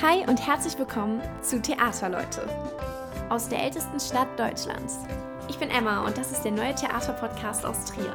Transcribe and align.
Hi 0.00 0.24
und 0.28 0.46
herzlich 0.46 0.78
willkommen 0.78 1.20
zu 1.42 1.60
Theaterleute 1.60 2.48
aus 3.30 3.48
der 3.48 3.64
ältesten 3.64 3.98
Stadt 3.98 4.28
Deutschlands. 4.38 5.00
Ich 5.48 5.58
bin 5.58 5.70
Emma 5.70 6.06
und 6.06 6.16
das 6.16 6.30
ist 6.30 6.42
der 6.42 6.52
neue 6.52 6.72
Theaterpodcast 6.72 7.66
aus 7.66 7.84
Trier. 7.86 8.14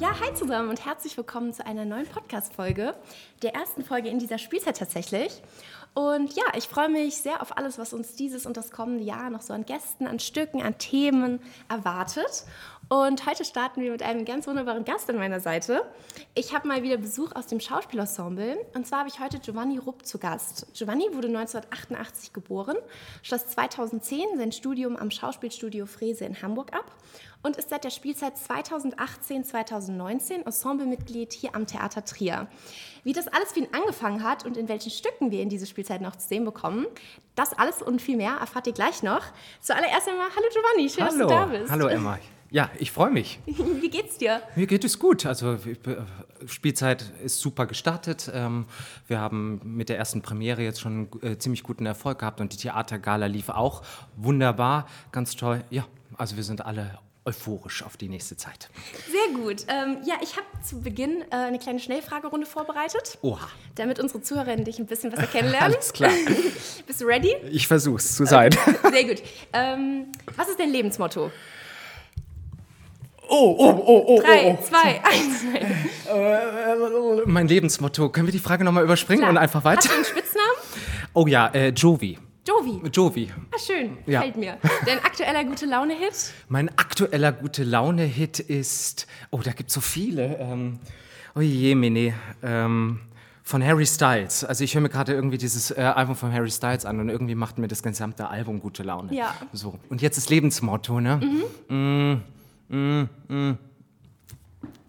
Ja, 0.00 0.18
hi 0.18 0.34
zusammen 0.34 0.68
und 0.68 0.84
herzlich 0.84 1.16
willkommen 1.16 1.52
zu 1.52 1.64
einer 1.64 1.84
neuen 1.84 2.06
Podcast-Folge, 2.06 2.94
der 3.42 3.54
ersten 3.54 3.84
Folge 3.84 4.08
in 4.08 4.18
dieser 4.18 4.38
Spielzeit 4.38 4.78
tatsächlich. 4.78 5.42
Und 5.94 6.34
ja, 6.34 6.44
ich 6.56 6.68
freue 6.68 6.88
mich 6.88 7.16
sehr 7.16 7.42
auf 7.42 7.56
alles, 7.56 7.78
was 7.78 7.92
uns 7.92 8.14
dieses 8.14 8.46
und 8.46 8.56
das 8.56 8.70
kommende 8.70 9.02
Jahr 9.02 9.30
noch 9.30 9.42
so 9.42 9.52
an 9.52 9.64
Gästen, 9.64 10.06
an 10.06 10.20
Stücken, 10.20 10.62
an 10.62 10.78
Themen 10.78 11.40
erwartet. 11.68 12.44
Und 12.88 13.26
heute 13.26 13.44
starten 13.44 13.82
wir 13.82 13.90
mit 13.90 14.02
einem 14.02 14.24
ganz 14.24 14.46
wunderbaren 14.46 14.86
Gast 14.86 15.10
an 15.10 15.16
meiner 15.16 15.40
Seite. 15.40 15.82
Ich 16.34 16.54
habe 16.54 16.66
mal 16.66 16.82
wieder 16.82 16.96
Besuch 16.96 17.32
aus 17.34 17.46
dem 17.46 17.60
Schauspielensemble. 17.60 18.56
Und 18.74 18.86
zwar 18.86 19.00
habe 19.00 19.10
ich 19.10 19.20
heute 19.20 19.40
Giovanni 19.40 19.76
Rupp 19.76 20.06
zu 20.06 20.18
Gast. 20.18 20.66
Giovanni 20.72 21.04
wurde 21.12 21.28
1988 21.28 22.32
geboren, 22.32 22.78
schloss 23.22 23.46
2010 23.48 24.38
sein 24.38 24.52
Studium 24.52 24.96
am 24.96 25.10
Schauspielstudio 25.10 25.84
Frese 25.84 26.24
in 26.24 26.40
Hamburg 26.40 26.72
ab 26.72 26.90
und 27.42 27.58
ist 27.58 27.68
seit 27.68 27.84
der 27.84 27.90
Spielzeit 27.90 28.36
2018-2019 28.36 30.46
Ensemblemitglied 30.46 31.34
hier 31.34 31.54
am 31.54 31.66
Theater 31.66 32.06
Trier. 32.06 32.46
Wie 33.04 33.12
das 33.12 33.28
alles 33.28 33.52
für 33.52 33.60
ihn 33.60 33.68
angefangen 33.72 34.22
hat 34.22 34.46
und 34.46 34.56
in 34.56 34.68
welchen 34.68 34.90
Stücken 34.90 35.30
wir 35.30 35.42
in 35.42 35.50
diese 35.50 35.66
Spielzeit 35.66 36.00
noch 36.00 36.16
zu 36.16 36.26
sehen 36.26 36.46
bekommen, 36.46 36.86
das 37.34 37.52
alles 37.52 37.82
und 37.82 38.00
viel 38.00 38.16
mehr 38.16 38.38
erfahrt 38.40 38.66
ihr 38.66 38.72
gleich 38.72 39.02
noch. 39.02 39.26
Zuallererst 39.60 40.08
einmal, 40.08 40.28
hallo 40.34 40.46
Giovanni, 40.50 40.88
schön, 40.88 41.04
hallo. 41.04 41.18
dass 41.18 41.28
du 41.28 41.34
da 41.34 41.44
bist. 41.44 41.70
Hallo 41.70 41.88
Emma. 41.88 42.18
Ja, 42.50 42.70
ich 42.78 42.92
freue 42.92 43.10
mich. 43.10 43.40
Wie 43.46 43.90
geht's 43.90 44.18
dir? 44.18 44.40
Mir 44.56 44.66
geht 44.66 44.84
es 44.84 44.98
gut. 44.98 45.26
Also 45.26 45.54
äh, 45.54 45.58
Spielzeit 46.46 47.04
ist 47.22 47.40
super 47.40 47.66
gestartet. 47.66 48.30
Ähm, 48.32 48.66
wir 49.06 49.18
haben 49.20 49.60
mit 49.64 49.88
der 49.88 49.98
ersten 49.98 50.22
Premiere 50.22 50.62
jetzt 50.62 50.80
schon 50.80 51.08
äh, 51.22 51.36
ziemlich 51.36 51.62
guten 51.62 51.84
Erfolg 51.84 52.20
gehabt 52.20 52.40
und 52.40 52.52
die 52.52 52.56
Theatergala 52.56 53.26
lief 53.26 53.50
auch 53.50 53.82
wunderbar, 54.16 54.86
ganz 55.12 55.36
toll. 55.36 55.62
Ja, 55.70 55.86
also 56.16 56.36
wir 56.36 56.42
sind 56.42 56.64
alle 56.64 56.98
euphorisch 57.28 57.82
auf 57.82 57.98
die 57.98 58.08
nächste 58.08 58.38
Zeit. 58.38 58.70
Sehr 59.10 59.38
gut. 59.38 59.66
Ähm, 59.68 59.98
ja, 60.06 60.14
ich 60.22 60.36
habe 60.36 60.46
zu 60.62 60.80
Beginn 60.80 61.22
äh, 61.30 61.36
eine 61.36 61.58
kleine 61.58 61.78
Schnellfragerunde 61.78 62.46
vorbereitet. 62.46 63.18
Oha. 63.20 63.46
Damit 63.74 64.00
unsere 64.00 64.22
Zuhörerinnen 64.22 64.64
dich 64.64 64.78
ein 64.78 64.86
bisschen 64.86 65.10
besser 65.10 65.26
kennenlernen. 65.32 65.74
Alles 65.74 65.92
klar. 65.92 66.10
Bist 66.86 67.00
du 67.02 67.04
ready? 67.04 67.34
Ich 67.50 67.66
versuch's 67.66 68.16
zu 68.16 68.24
sein. 68.24 68.56
Okay. 68.66 68.90
Sehr 68.90 69.04
gut. 69.04 69.22
Ähm, 69.52 70.06
was 70.36 70.48
ist 70.48 70.58
dein 70.58 70.70
Lebensmotto? 70.70 71.30
Oh, 73.28 73.56
oh, 73.58 73.82
oh, 73.86 74.04
oh. 74.06 74.20
Drei, 74.20 74.46
oh, 74.46 74.58
oh. 74.58 74.64
zwei, 74.64 75.00
eins. 75.04 75.44
Äh, 76.08 77.26
mein 77.26 77.46
Lebensmotto. 77.46 78.08
Können 78.08 78.26
wir 78.26 78.32
die 78.32 78.38
Frage 78.38 78.64
nochmal 78.64 78.84
überspringen 78.84 79.20
Klar. 79.20 79.30
und 79.30 79.36
einfach 79.36 79.64
weiter? 79.64 79.80
Hast 79.80 79.90
du 79.90 79.94
einen 79.94 80.04
Spitznamen? 80.04 80.56
Oh 81.12 81.26
ja, 81.26 81.48
äh, 81.48 81.68
Jovi. 81.68 82.18
Jovi. 82.46 82.80
Jovi. 82.90 83.30
Ah, 83.54 83.58
schön. 83.58 83.98
Ja. 84.06 84.20
Gefällt 84.20 84.36
mir. 84.36 84.56
Dein 84.86 84.98
aktueller 85.04 85.44
gute 85.44 85.66
Laune-Hit? 85.66 86.32
Mein 86.48 86.70
aktueller 86.78 87.32
gute 87.32 87.62
Laune-Hit 87.62 88.40
ist. 88.40 89.06
Oh, 89.30 89.40
da 89.44 89.52
gibt 89.52 89.68
es 89.68 89.74
so 89.74 89.82
viele. 89.82 90.38
Ähm, 90.38 90.78
oh 91.34 91.40
je, 91.40 91.74
Mene. 91.74 92.14
Ähm, 92.42 93.00
von 93.42 93.64
Harry 93.64 93.86
Styles. 93.86 94.44
Also 94.44 94.64
ich 94.64 94.74
höre 94.74 94.82
mir 94.82 94.88
gerade 94.90 95.12
irgendwie 95.12 95.38
dieses 95.38 95.70
äh, 95.70 95.80
Album 95.80 96.16
von 96.16 96.32
Harry 96.32 96.50
Styles 96.50 96.84
an 96.84 97.00
und 97.00 97.08
irgendwie 97.08 97.34
macht 97.34 97.58
mir 97.58 97.68
das 97.68 97.82
gesamte 97.82 98.28
Album 98.28 98.60
gute 98.60 98.82
Laune. 98.82 99.14
Ja. 99.14 99.34
So. 99.52 99.78
Und 99.88 100.02
jetzt 100.02 100.16
das 100.18 100.28
Lebensmotto, 100.28 101.00
ne? 101.00 101.20
Mhm. 101.68 102.12
Mm, 102.12 102.22
mm, 102.68 103.02
mm. 103.28 103.58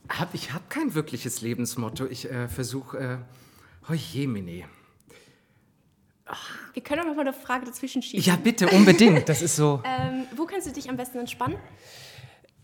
Hab, 0.10 0.34
ich 0.34 0.54
habe 0.54 0.64
kein 0.70 0.96
wirkliches 0.96 1.42
Lebensmotto. 1.42 2.06
Ich 2.08 2.30
äh, 2.30 2.48
versuche. 2.48 2.98
Äh, 2.98 3.18
oh. 3.90 3.94
Wir 6.74 6.84
können 6.84 7.02
auch 7.02 7.06
noch 7.06 7.16
mal 7.16 7.22
eine 7.22 7.34
Frage 7.34 7.66
dazwischen 7.66 8.02
schieben. 8.02 8.26
Ja, 8.26 8.36
bitte, 8.36 8.70
unbedingt. 8.70 9.30
Das 9.30 9.42
ist 9.42 9.56
so. 9.56 9.84
Ähm, 10.00 10.26
wo 10.36 10.46
kannst 10.46 10.68
du 10.68 10.72
dich 10.72 10.90
am 10.90 10.98
besten 10.98 11.20
entspannen? 11.20 11.58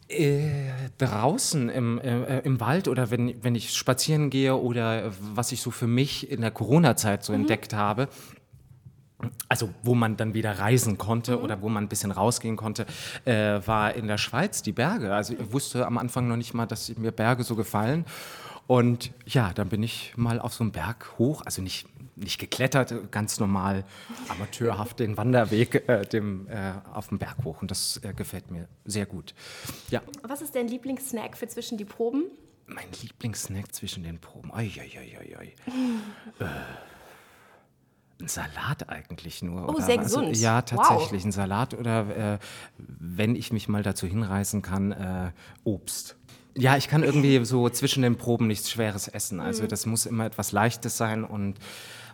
Äh, 0.07 0.69
draußen 0.99 1.69
im, 1.69 1.99
äh, 1.99 2.39
im 2.41 2.59
Wald 2.59 2.87
oder 2.87 3.09
wenn, 3.09 3.43
wenn 3.43 3.55
ich 3.55 3.73
spazieren 3.73 4.29
gehe 4.29 4.55
oder 4.55 5.11
was 5.19 5.51
ich 5.51 5.61
so 5.61 5.71
für 5.71 5.87
mich 5.87 6.29
in 6.29 6.41
der 6.41 6.51
Corona-Zeit 6.51 7.23
so 7.23 7.33
entdeckt 7.33 7.73
habe. 7.73 8.07
Also 9.47 9.69
wo 9.83 9.95
man 9.95 10.17
dann 10.17 10.33
wieder 10.33 10.59
reisen 10.59 10.97
konnte 10.97 11.39
oder 11.39 11.61
wo 11.61 11.69
man 11.69 11.85
ein 11.85 11.87
bisschen 11.89 12.11
rausgehen 12.11 12.57
konnte, 12.57 12.85
äh, 13.23 13.59
war 13.65 13.93
in 13.93 14.07
der 14.07 14.17
Schweiz 14.17 14.61
die 14.61 14.73
Berge. 14.73 15.13
Also 15.13 15.33
ich 15.33 15.53
wusste 15.53 15.85
am 15.87 15.97
Anfang 15.97 16.27
noch 16.27 16.35
nicht 16.35 16.53
mal, 16.53 16.65
dass 16.65 16.95
mir 16.97 17.11
Berge 17.11 17.43
so 17.43 17.55
gefallen. 17.55 18.05
Und 18.67 19.11
ja, 19.25 19.53
dann 19.53 19.69
bin 19.69 19.83
ich 19.83 20.13
mal 20.17 20.39
auf 20.39 20.53
so 20.53 20.63
einen 20.63 20.71
Berg 20.71 21.17
hoch, 21.19 21.43
also 21.45 21.61
nicht, 21.61 21.87
nicht 22.15 22.39
geklettert, 22.39 23.11
ganz 23.11 23.39
normal, 23.39 23.83
amateurhaft 24.27 24.99
den 24.99 25.17
Wanderweg 25.17 25.87
äh, 25.87 26.05
dem, 26.05 26.47
äh, 26.49 26.73
auf 26.91 27.09
dem 27.09 27.19
Berg 27.19 27.37
hoch. 27.43 27.61
Und 27.61 27.69
das 27.71 28.01
äh, 28.03 28.13
gefällt 28.13 28.49
mir 28.51 28.67
sehr 28.83 29.05
gut. 29.05 29.35
Ja, 29.91 30.01
Was 30.23 30.41
ist 30.41 30.55
dein 30.55 30.67
Lieblingssnack 30.67 31.37
für 31.37 31.47
zwischen 31.47 31.77
die 31.77 31.85
Proben? 31.85 32.23
mein 32.67 32.87
Lieblingssnack 33.01 33.73
zwischen 33.75 34.03
den 34.03 34.17
Proben. 34.19 34.49
Oi, 34.51 34.71
oi, 34.79 34.91
oi, 34.97 35.17
oi, 35.19 35.37
oi. 35.37 36.47
Ein 38.21 38.27
Salat 38.27 38.87
eigentlich 38.89 39.41
nur. 39.41 39.67
Oh, 39.67 39.73
oder? 39.73 39.83
sehr 39.85 39.99
Also, 39.99 40.19
gesund. 40.21 40.37
ja, 40.37 40.57
Wow. 40.57 40.65
tatsächlich 40.65 41.25
ein 41.25 41.31
Salat 41.31 41.73
oder 41.73 42.33
äh, 42.35 42.39
wenn 42.77 43.35
ich 43.35 43.51
mich 43.51 43.67
mal 43.67 43.83
dazu 43.83 44.07
hinreißen 44.07 44.61
kann, 44.61 44.91
äh, 44.93 45.31
Obst. 45.63 46.15
Ja, 46.57 46.77
ich 46.77 46.87
kann 46.87 47.03
irgendwie 47.03 47.43
so 47.43 47.67
zwischen 47.69 48.01
den 48.03 48.15
Proben 48.15 48.47
nichts 48.47 48.71
Schweres 48.71 49.09
essen. 49.09 49.41
Also 49.41 49.63
Mhm. 49.63 49.67
das 49.67 49.85
muss 49.85 50.05
immer 50.05 50.25
etwas 50.25 50.53
Leichtes 50.53 50.95
sein 50.95 51.25
und 51.25 51.55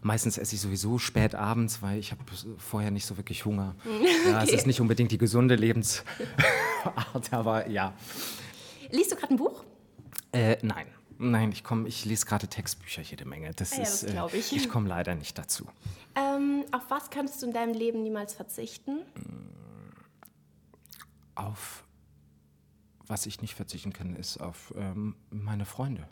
meistens 0.02 0.40
esse 0.40 0.56
ich 0.56 0.62
sowieso 0.62 0.98
spät 0.98 1.36
abends, 1.36 1.84
weil 1.84 2.00
ich 2.00 2.12
habe 2.12 2.22
vorher 2.58 2.90
nicht 2.90 3.06
so 3.06 3.18
wirklich 3.18 3.46
Hunger. 3.46 3.76
Ja, 4.28 4.42
es 4.42 4.50
ist 4.52 4.66
nicht 4.66 4.82
unbedingt 4.82 5.12
die 5.12 5.20
gesunde 5.20 5.56
Lebensart, 5.56 6.04
aber 7.32 7.68
ja. 7.70 7.94
Liest 8.90 9.12
du 9.12 9.16
gerade 9.16 9.34
ein 9.36 9.38
Buch? 9.38 9.64
Äh, 10.32 10.58
nein. 10.64 10.88
Nein, 11.24 11.52
ich 11.52 11.64
komme, 11.64 11.88
ich 11.88 12.04
lese 12.04 12.26
gerade 12.26 12.48
Textbücher 12.48 13.04
jede 13.04 13.26
Menge. 13.26 13.54
Das 13.54 13.74
Ah 13.74 13.78
ja, 13.78 13.82
ist, 13.84 14.04
das 14.04 14.34
äh, 14.34 14.38
ich. 14.38 14.56
ich 14.56 14.70
komme 14.70 14.90
leider 14.90 15.14
nicht 15.14 15.38
dazu. 15.38 15.68
Ähm, 16.16 16.66
auf 16.72 16.90
was 16.90 17.12
könntest 17.12 17.42
du 17.42 17.46
in 17.46 17.54
deinem 17.54 17.76
Leben 17.76 18.02
niemals 18.02 18.34
verzichten? 18.34 19.02
Auf 21.36 21.84
was 23.06 23.28
ich 23.28 23.42
nicht 23.42 23.54
verzichten 23.54 23.94
kann, 23.94 24.16
ist 24.16 24.38
auf 24.38 24.74
ähm, 24.76 25.16
meine 25.30 25.66
Freunde. 25.66 26.08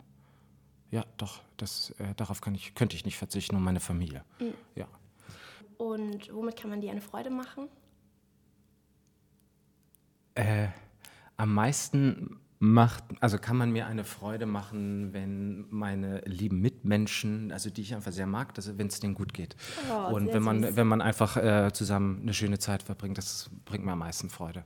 Ja, 0.90 1.04
doch, 1.16 1.40
das, 1.56 1.90
äh, 1.98 2.14
darauf 2.16 2.40
kann 2.40 2.54
ich, 2.54 2.74
könnte 2.74 2.94
ich 2.94 3.04
nicht 3.04 3.16
verzichten 3.16 3.56
und 3.56 3.62
meine 3.62 3.80
Familie. 3.80 4.24
Mhm. 4.38 4.54
Ja. 4.76 4.86
Und 5.76 6.32
womit 6.32 6.56
kann 6.56 6.70
man 6.70 6.80
dir 6.80 6.90
eine 6.92 7.00
Freude 7.00 7.30
machen? 7.30 7.68
Äh, 10.34 10.68
am 11.36 11.52
meisten 11.54 12.39
macht, 12.62 13.04
also 13.20 13.38
kann 13.38 13.56
man 13.56 13.70
mir 13.70 13.86
eine 13.86 14.04
Freude 14.04 14.44
machen, 14.44 15.14
wenn 15.14 15.64
meine 15.70 16.20
lieben 16.26 16.60
Mitmenschen, 16.60 17.52
also 17.52 17.70
die 17.70 17.80
ich 17.80 17.94
einfach 17.94 18.12
sehr 18.12 18.26
mag, 18.26 18.54
dass, 18.54 18.76
wenn 18.76 18.86
es 18.86 19.00
denen 19.00 19.14
gut 19.14 19.32
geht. 19.32 19.56
Oh, 19.90 20.14
und 20.14 20.32
wenn 20.32 20.42
man, 20.42 20.62
süß. 20.62 20.76
wenn 20.76 20.86
man 20.86 21.00
einfach 21.00 21.38
äh, 21.38 21.72
zusammen 21.72 22.20
eine 22.20 22.34
schöne 22.34 22.58
Zeit 22.58 22.82
verbringt, 22.82 23.16
das 23.16 23.48
bringt 23.64 23.86
mir 23.86 23.92
am 23.92 24.00
meisten 24.00 24.28
Freude. 24.28 24.64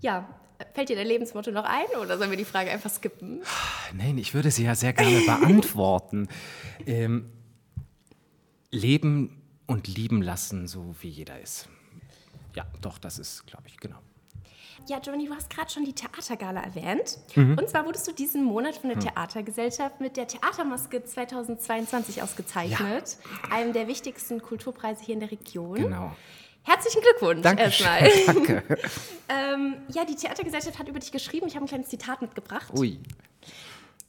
Ja, 0.00 0.28
fällt 0.74 0.90
dir 0.90 0.96
dein 0.96 1.08
Lebensmotto 1.08 1.50
noch 1.50 1.64
ein 1.64 1.86
oder 2.00 2.18
sollen 2.18 2.30
wir 2.30 2.38
die 2.38 2.44
Frage 2.44 2.70
einfach 2.70 2.90
skippen? 2.90 3.42
Nein, 3.94 4.16
ich 4.16 4.32
würde 4.32 4.52
sie 4.52 4.64
ja 4.64 4.76
sehr 4.76 4.92
gerne 4.92 5.20
beantworten. 5.26 6.28
ähm, 6.86 7.32
leben 8.70 9.42
und 9.66 9.88
lieben 9.88 10.22
lassen, 10.22 10.68
so 10.68 10.94
wie 11.00 11.08
jeder 11.08 11.40
ist. 11.40 11.68
Ja, 12.54 12.64
doch, 12.80 12.98
das 12.98 13.18
ist, 13.18 13.44
glaube 13.46 13.64
ich, 13.66 13.76
genau. 13.78 13.98
Ja, 14.88 14.98
Giovanni, 14.98 15.26
du 15.26 15.34
hast 15.34 15.50
gerade 15.50 15.70
schon 15.70 15.84
die 15.84 15.92
Theatergala 15.92 16.60
erwähnt. 16.62 17.18
Mhm. 17.34 17.58
Und 17.58 17.68
zwar 17.68 17.86
wurdest 17.86 18.06
du 18.08 18.12
diesen 18.12 18.44
Monat 18.44 18.76
von 18.76 18.90
der 18.90 18.98
Theatergesellschaft 18.98 20.00
mit 20.00 20.16
der 20.16 20.26
Theatermaske 20.26 21.04
2022 21.04 22.22
ausgezeichnet. 22.22 23.18
Einem 23.50 23.72
der 23.72 23.88
wichtigsten 23.88 24.40
Kulturpreise 24.42 25.04
hier 25.04 25.14
in 25.14 25.20
der 25.20 25.30
Region. 25.30 25.76
Genau. 25.76 26.12
Herzlichen 26.64 27.02
Glückwunsch 27.02 27.42
Dankeschön. 27.42 27.86
erstmal. 27.86 28.24
Danke. 28.26 28.62
ähm, 29.28 29.76
ja, 29.88 30.04
die 30.04 30.14
Theatergesellschaft 30.14 30.78
hat 30.78 30.88
über 30.88 30.98
dich 30.98 31.10
geschrieben. 31.10 31.46
Ich 31.48 31.54
habe 31.54 31.64
ein 31.64 31.68
kleines 31.68 31.88
Zitat 31.88 32.22
mitgebracht. 32.22 32.72
Ui. 32.76 32.98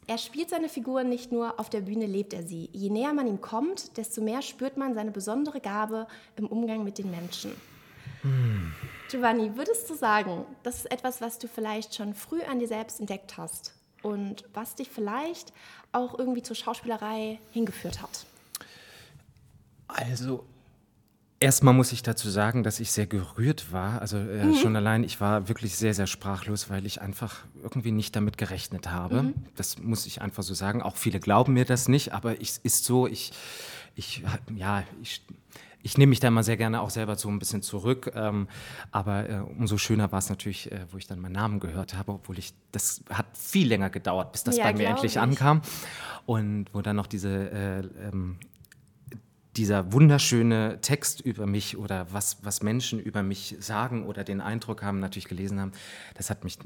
Er 0.06 0.18
spielt 0.18 0.50
seine 0.50 0.70
Figuren 0.70 1.08
nicht 1.08 1.32
nur, 1.32 1.60
auf 1.60 1.70
der 1.70 1.82
Bühne 1.82 2.06
lebt 2.06 2.34
er 2.34 2.44
sie. 2.44 2.70
Je 2.74 2.90
näher 2.90 3.14
man 3.14 3.26
ihm 3.26 3.42
kommt, 3.42 3.98
desto 3.98 4.22
mehr 4.22 4.42
spürt 4.42 4.76
man 4.76 4.94
seine 4.94 5.12
besondere 5.12 5.62
Gabe 5.62 6.08
im 6.36 6.46
Umgang 6.46 6.84
mit 6.84 6.98
den 6.98 7.10
Menschen. 7.10 7.54
Giovanni, 9.10 9.56
würdest 9.56 9.90
du 9.90 9.96
sagen, 9.96 10.46
das 10.64 10.78
ist 10.78 10.92
etwas, 10.92 11.22
was 11.22 11.40
du 11.40 11.48
vielleicht 11.48 11.96
schon 11.96 12.14
früh 12.14 12.42
an 12.44 12.60
dir 12.60 12.68
selbst 12.68 13.00
entdeckt 13.00 13.38
hast 13.38 13.74
und 14.02 14.46
was 14.54 14.76
dich 14.76 14.90
vielleicht 14.90 15.54
auch 15.92 16.18
irgendwie 16.18 16.42
zur 16.42 16.56
Schauspielerei 16.56 17.40
hingeführt 17.52 18.02
hat? 18.02 18.26
Also, 19.88 20.46
Erstmal 21.44 21.74
muss 21.74 21.92
ich 21.92 22.04
dazu 22.04 22.30
sagen, 22.30 22.64
dass 22.64 22.80
ich 22.80 22.94
sehr 22.94 23.06
gerührt 23.06 23.74
war. 23.74 24.00
Also 24.00 24.16
äh, 24.16 24.46
mhm. 24.46 24.56
schon 24.56 24.78
allein, 24.78 25.04
ich 25.04 25.20
war 25.20 25.50
wirklich 25.50 25.76
sehr, 25.76 25.94
sehr 25.94 26.08
sprachlos, 26.08 26.70
weil 26.70 26.86
ich 26.86 27.02
einfach 27.02 27.44
irgendwie 27.62 27.92
nicht 27.92 28.16
damit 28.16 28.38
gerechnet 28.38 28.90
habe. 28.90 29.24
Mhm. 29.24 29.34
Das 29.58 29.78
muss 29.78 30.06
ich 30.06 30.22
einfach 30.22 30.42
so 30.42 30.54
sagen. 30.54 30.82
Auch 30.82 30.96
viele 30.96 31.20
glauben 31.20 31.52
mir 31.52 31.66
das 31.66 31.90
nicht, 31.90 32.14
aber 32.14 32.42
es 32.42 32.60
ist 32.60 32.86
so, 32.86 33.08
ich, 33.08 33.34
ich, 33.98 34.24
ja, 34.56 34.84
ich, 35.02 35.22
ich 35.84 35.98
nehme 35.98 36.12
mich 36.12 36.22
da 36.22 36.30
immer 36.30 36.44
sehr 36.44 36.58
gerne 36.58 36.82
auch 36.82 36.90
selber 36.90 37.16
so 37.18 37.30
ein 37.30 37.40
bisschen 37.40 37.62
zurück. 37.62 38.12
Ähm, 38.16 38.48
aber 38.92 39.30
äh, 39.30 39.40
umso 39.40 39.78
schöner 39.78 40.12
war 40.12 40.20
es 40.20 40.30
natürlich, 40.30 40.72
äh, 40.72 40.86
wo 40.90 40.98
ich 40.98 41.08
dann 41.08 41.20
meinen 41.20 41.34
Namen 41.34 41.60
gehört 41.60 41.96
habe, 41.96 42.14
obwohl 42.14 42.40
ich, 42.40 42.54
das 42.72 43.04
hat 43.10 43.26
viel 43.38 43.68
länger 43.68 43.90
gedauert, 43.90 44.32
bis 44.32 44.44
das 44.44 44.58
ja, 44.58 44.64
bei 44.64 44.74
mir 44.74 44.88
endlich 44.88 45.14
ich. 45.14 45.20
ankam. 45.20 45.62
Und 46.26 46.66
wo 46.74 46.82
dann 46.82 46.96
noch 46.96 47.08
diese 47.08 47.52
äh, 47.52 47.80
ähm, 48.08 48.38
dieser 49.58 49.92
wunderschöne 49.94 50.80
Text 50.82 51.22
über 51.22 51.46
mich 51.46 51.78
oder 51.78 52.12
was, 52.12 52.44
was 52.44 52.64
Menschen 52.64 53.00
über 53.00 53.22
mich 53.22 53.56
sagen 53.60 54.06
oder 54.06 54.24
den 54.24 54.42
Eindruck 54.42 54.82
haben, 54.82 55.00
natürlich 55.00 55.28
gelesen 55.28 55.60
haben, 55.60 55.74
das 56.16 56.30
hat 56.30 56.44
mich 56.44 56.58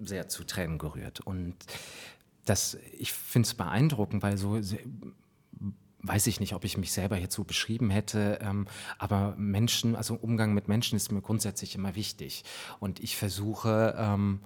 sehr 0.00 0.28
zu 0.28 0.44
Tränen 0.44 0.78
gerührt. 0.78 1.20
Und 1.20 1.56
das, 2.44 2.78
ich 2.96 3.12
finde 3.12 3.46
es 3.46 3.54
beeindruckend, 3.54 4.22
weil 4.22 4.36
so 4.36 4.60
weiß 6.06 6.26
ich 6.28 6.40
nicht, 6.40 6.54
ob 6.54 6.64
ich 6.64 6.78
mich 6.78 6.92
selber 6.92 7.18
so 7.28 7.44
beschrieben 7.44 7.90
hätte, 7.90 8.38
ähm, 8.42 8.66
aber 8.98 9.34
Menschen, 9.36 9.96
also 9.96 10.14
Umgang 10.14 10.54
mit 10.54 10.68
Menschen 10.68 10.96
ist 10.96 11.12
mir 11.12 11.22
grundsätzlich 11.22 11.74
immer 11.74 11.94
wichtig. 11.94 12.44
Und 12.80 13.00
ich 13.00 13.16
versuche, 13.16 13.94
ähm, 13.98 14.40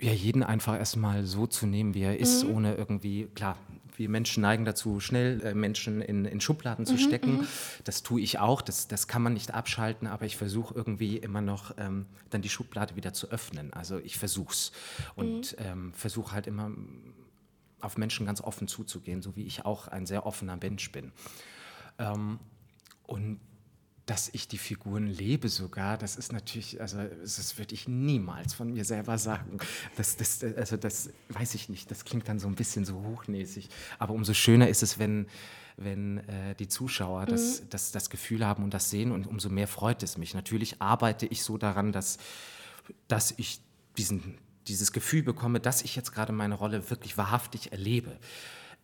ja, 0.00 0.12
jeden 0.12 0.42
einfach 0.42 0.76
erstmal 0.78 1.24
so 1.24 1.46
zu 1.46 1.66
nehmen, 1.66 1.94
wie 1.94 2.02
er 2.02 2.18
ist, 2.18 2.44
mhm. 2.44 2.54
ohne 2.54 2.74
irgendwie, 2.74 3.26
klar, 3.34 3.56
wir 3.96 4.08
Menschen 4.08 4.42
neigen 4.42 4.64
dazu, 4.64 5.00
schnell 5.00 5.40
äh, 5.42 5.54
Menschen 5.54 6.02
in, 6.02 6.24
in 6.24 6.40
Schubladen 6.40 6.84
zu 6.84 6.94
mhm, 6.94 6.98
stecken. 6.98 7.32
Mhm. 7.38 7.46
Das 7.84 8.02
tue 8.02 8.20
ich 8.20 8.38
auch, 8.38 8.60
das, 8.60 8.88
das 8.88 9.08
kann 9.08 9.22
man 9.22 9.32
nicht 9.32 9.54
abschalten, 9.54 10.06
aber 10.06 10.26
ich 10.26 10.36
versuche 10.36 10.74
irgendwie 10.74 11.16
immer 11.16 11.40
noch 11.40 11.74
ähm, 11.78 12.06
dann 12.30 12.42
die 12.42 12.48
Schublade 12.48 12.96
wieder 12.96 13.12
zu 13.12 13.30
öffnen. 13.30 13.72
Also 13.72 13.98
ich 13.98 14.18
versuche 14.18 14.52
es 14.52 14.72
und 15.14 15.58
mhm. 15.58 15.66
ähm, 15.66 15.92
versuche 15.94 16.32
halt 16.32 16.46
immer 16.46 16.70
auf 17.86 17.96
Menschen 17.96 18.26
ganz 18.26 18.40
offen 18.40 18.68
zuzugehen, 18.68 19.22
so 19.22 19.36
wie 19.36 19.44
ich 19.44 19.64
auch 19.64 19.88
ein 19.88 20.06
sehr 20.06 20.26
offener 20.26 20.56
Mensch 20.56 20.92
bin. 20.92 21.12
Ähm, 21.98 22.38
und 23.04 23.40
dass 24.06 24.28
ich 24.32 24.46
die 24.46 24.58
Figuren 24.58 25.08
lebe 25.08 25.48
sogar, 25.48 25.98
das 25.98 26.14
ist 26.14 26.32
natürlich, 26.32 26.80
also 26.80 26.98
das 27.20 27.58
würde 27.58 27.74
ich 27.74 27.88
niemals 27.88 28.54
von 28.54 28.72
mir 28.72 28.84
selber 28.84 29.18
sagen. 29.18 29.58
Das, 29.96 30.16
das, 30.16 30.44
also 30.44 30.76
das 30.76 31.10
weiß 31.30 31.56
ich 31.56 31.68
nicht, 31.68 31.90
das 31.90 32.04
klingt 32.04 32.28
dann 32.28 32.38
so 32.38 32.46
ein 32.46 32.54
bisschen 32.54 32.84
so 32.84 33.02
hochnäsig. 33.02 33.68
Aber 33.98 34.14
umso 34.14 34.32
schöner 34.32 34.68
ist 34.68 34.84
es, 34.84 35.00
wenn, 35.00 35.26
wenn 35.76 36.18
äh, 36.28 36.54
die 36.54 36.68
Zuschauer 36.68 37.26
das, 37.26 37.62
mhm. 37.62 37.70
das, 37.70 37.90
das 37.90 38.08
Gefühl 38.08 38.46
haben 38.46 38.62
und 38.62 38.72
das 38.74 38.90
sehen 38.90 39.10
und 39.10 39.26
umso 39.26 39.48
mehr 39.48 39.66
freut 39.66 40.04
es 40.04 40.16
mich. 40.16 40.34
Natürlich 40.34 40.80
arbeite 40.80 41.26
ich 41.26 41.42
so 41.42 41.58
daran, 41.58 41.90
dass, 41.90 42.18
dass 43.08 43.34
ich 43.36 43.60
diesen, 43.98 44.38
dieses 44.68 44.92
Gefühl 44.92 45.22
bekomme, 45.22 45.60
dass 45.60 45.82
ich 45.82 45.96
jetzt 45.96 46.12
gerade 46.12 46.32
meine 46.32 46.54
Rolle 46.54 46.90
wirklich 46.90 47.16
wahrhaftig 47.16 47.72
erlebe. 47.72 48.18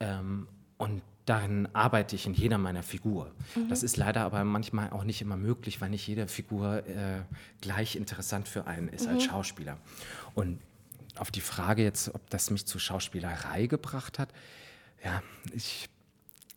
Ähm, 0.01 0.49
und 0.79 1.03
darin 1.27 1.69
arbeite 1.73 2.17
ich 2.17 2.27
in 2.27 2.35
jeder 2.35 2.59
meiner 2.59 2.83
Figur. 2.83 3.33
Mhm. 3.55 3.69
Das 3.69 3.83
ist 3.83 3.97
leider 3.97 4.23
aber 4.23 4.43
manchmal 4.45 4.91
auch 4.91 5.05
nicht 5.05 5.21
immer 5.23 5.37
möglich, 5.37 5.81
weil 5.81 5.91
nicht 5.91 6.07
jede 6.07 6.27
Figur 6.29 6.87
äh, 6.87 7.23
gleich 7.61 7.97
interessant 7.97 8.49
für 8.49 8.67
einen 8.67 8.89
ist 8.89 9.07
mhm. 9.07 9.15
als 9.15 9.25
Schauspieler. 9.25 9.79
Und 10.35 10.59
auf 11.17 11.31
die 11.31 11.41
Frage 11.41 11.83
jetzt, 11.83 12.15
ob 12.15 12.29
das 12.31 12.51
mich 12.51 12.67
zur 12.67 12.81
Schauspielerei 12.81 13.67
gebracht 13.67 14.19
hat, 14.19 14.31
ja, 15.05 15.23
ich 15.53 15.89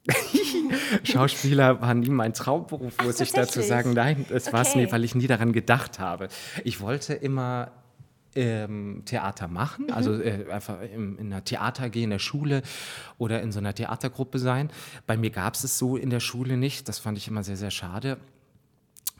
Schauspieler 1.03 1.81
war 1.81 1.95
nie 1.95 2.09
mein 2.09 2.33
Traumberuf, 2.33 2.93
muss 3.03 3.15
Ach, 3.17 3.21
ich 3.21 3.31
dazu 3.31 3.61
sagen. 3.61 3.93
Nein, 3.93 4.25
es 4.29 4.45
okay. 4.47 4.53
war 4.53 4.61
es 4.61 4.75
nie, 4.75 4.91
weil 4.91 5.03
ich 5.03 5.15
nie 5.15 5.25
daran 5.25 5.51
gedacht 5.51 5.97
habe. 5.97 6.29
Ich 6.63 6.79
wollte 6.79 7.15
immer 7.15 7.71
ähm, 8.35 9.03
Theater 9.05 9.47
machen, 9.47 9.85
mhm. 9.85 9.93
also 9.93 10.13
äh, 10.21 10.45
einfach 10.51 10.81
im, 10.81 11.17
in 11.17 11.27
einer 11.27 11.43
Theater 11.43 11.89
gehen, 11.89 12.05
in 12.05 12.09
der 12.11 12.19
Schule 12.19 12.61
oder 13.17 13.41
in 13.41 13.51
so 13.51 13.59
einer 13.59 13.73
Theatergruppe 13.73 14.39
sein. 14.39 14.69
Bei 15.07 15.17
mir 15.17 15.29
gab 15.29 15.55
es 15.55 15.63
es 15.63 15.77
so 15.77 15.97
in 15.97 16.09
der 16.09 16.19
Schule 16.19 16.57
nicht, 16.57 16.87
das 16.89 16.99
fand 16.99 17.17
ich 17.17 17.27
immer 17.27 17.43
sehr, 17.43 17.57
sehr 17.57 17.71
schade. 17.71 18.17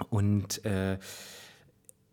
Und 0.10 0.64
äh, 0.66 0.98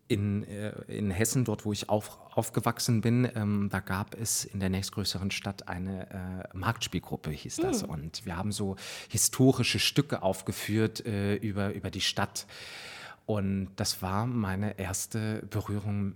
in, 0.07 0.43
äh, 0.43 0.71
in 0.87 1.11
Hessen, 1.11 1.45
dort 1.45 1.65
wo 1.65 1.73
ich 1.73 1.89
auf, 1.89 2.19
aufgewachsen 2.33 3.01
bin, 3.01 3.29
ähm, 3.35 3.69
da 3.71 3.79
gab 3.79 4.15
es 4.15 4.45
in 4.45 4.59
der 4.59 4.69
nächstgrößeren 4.69 5.31
Stadt 5.31 5.67
eine 5.67 6.43
äh, 6.53 6.57
Marktspielgruppe, 6.57 7.31
hieß 7.31 7.57
das. 7.57 7.83
Mhm. 7.83 7.89
Und 7.89 8.25
wir 8.25 8.37
haben 8.37 8.51
so 8.51 8.75
historische 9.09 9.79
Stücke 9.79 10.21
aufgeführt 10.21 11.05
äh, 11.05 11.35
über, 11.35 11.73
über 11.73 11.89
die 11.89 12.01
Stadt. 12.01 12.45
Und 13.25 13.69
das 13.77 14.01
war 14.01 14.27
meine 14.27 14.77
erste 14.77 15.43
Berührung 15.49 16.15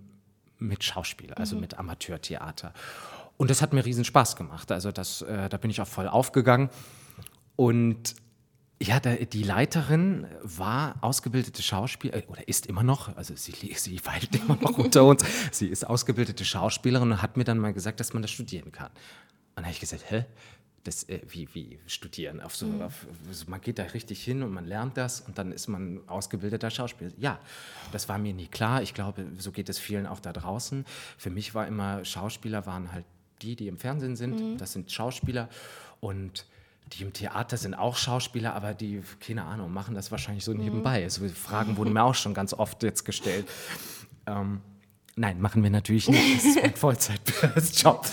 mit 0.59 0.83
Schauspiel, 0.83 1.33
also 1.33 1.55
mhm. 1.55 1.61
mit 1.61 1.77
Amateurtheater. 1.77 2.73
Und 3.37 3.49
das 3.49 3.61
hat 3.61 3.73
mir 3.73 3.85
riesen 3.85 4.03
Spaß 4.03 4.35
gemacht. 4.35 4.71
Also 4.71 4.91
das, 4.91 5.21
äh, 5.21 5.49
da 5.49 5.57
bin 5.57 5.69
ich 5.69 5.79
auch 5.81 5.87
voll 5.87 6.07
aufgegangen. 6.07 6.69
Und 7.55 8.15
ja, 8.81 8.99
da, 8.99 9.15
die 9.15 9.43
Leiterin 9.43 10.27
war 10.43 10.95
ausgebildete 11.01 11.61
Schauspielerin, 11.61 12.23
äh, 12.23 12.27
oder 12.27 12.47
ist 12.47 12.67
immer 12.67 12.83
noch, 12.83 13.15
also 13.15 13.35
sie, 13.35 13.53
sie 13.75 14.01
weilt 14.05 14.35
immer 14.35 14.57
noch 14.61 14.77
unter 14.77 15.03
uns, 15.03 15.23
sie 15.51 15.67
ist 15.67 15.85
ausgebildete 15.87 16.45
Schauspielerin 16.45 17.11
und 17.11 17.21
hat 17.21 17.37
mir 17.37 17.43
dann 17.43 17.57
mal 17.57 17.73
gesagt, 17.73 17.99
dass 17.99 18.13
man 18.13 18.21
das 18.21 18.31
studieren 18.31 18.71
kann. 18.71 18.91
Und 19.55 19.57
da 19.57 19.63
habe 19.63 19.71
ich 19.71 19.79
gesagt, 19.79 20.05
hä? 20.09 20.25
Das, 20.87 21.03
äh, 21.09 21.19
wie, 21.27 21.47
wie 21.53 21.79
studieren. 21.85 22.41
Auf 22.41 22.55
so, 22.55 22.65
mhm. 22.65 22.81
auf, 22.81 23.05
man 23.47 23.61
geht 23.61 23.77
da 23.77 23.83
richtig 23.83 24.23
hin 24.23 24.41
und 24.41 24.53
man 24.53 24.65
lernt 24.65 24.97
das 24.97 25.21
und 25.21 25.37
dann 25.37 25.51
ist 25.51 25.67
man 25.67 25.99
ausgebildeter 26.07 26.69
Schauspieler. 26.69 27.11
Ja, 27.17 27.39
das 27.91 28.07
war 28.07 28.17
mir 28.17 28.33
nie 28.33 28.47
klar. 28.47 28.81
Ich 28.81 28.93
glaube, 28.93 29.25
so 29.37 29.51
geht 29.51 29.69
es 29.69 29.77
vielen 29.77 30.07
auch 30.07 30.19
da 30.19 30.31
draußen. 30.33 30.85
Für 31.17 31.29
mich 31.29 31.53
war 31.53 31.67
immer, 31.67 32.05
Schauspieler 32.05 32.65
waren 32.65 32.91
halt 32.91 33.05
die, 33.41 33.55
die 33.55 33.67
im 33.67 33.77
Fernsehen 33.77 34.15
sind. 34.15 34.39
Mhm. 34.39 34.57
Das 34.57 34.73
sind 34.73 34.91
Schauspieler 34.91 35.49
und 35.99 36.45
die 36.93 37.03
im 37.03 37.11
Theater 37.11 37.57
sind 37.57 37.73
auch 37.73 37.97
Schauspieler, 37.97 38.53
aber 38.53 38.73
die, 38.73 39.01
keine 39.19 39.43
Ahnung, 39.43 39.73
machen 39.73 39.93
das 39.93 40.09
wahrscheinlich 40.11 40.45
so 40.45 40.53
mhm. 40.53 40.61
nebenbei. 40.61 41.03
Also 41.03 41.27
Fragen 41.27 41.75
wurden 41.75 41.93
mir 41.93 42.03
auch 42.03 42.15
schon 42.15 42.33
ganz 42.33 42.53
oft 42.53 42.81
jetzt 42.83 43.03
gestellt. 43.03 43.47
Ähm, 44.29 44.59
Nein, 45.19 45.41
machen 45.41 45.63
wir 45.63 45.71
natürlich 45.71 46.07
nicht. 46.09 46.37
Das 46.37 46.45
ist 46.45 46.61
mein 46.61 46.75
Vollzeitjob. 46.75 48.05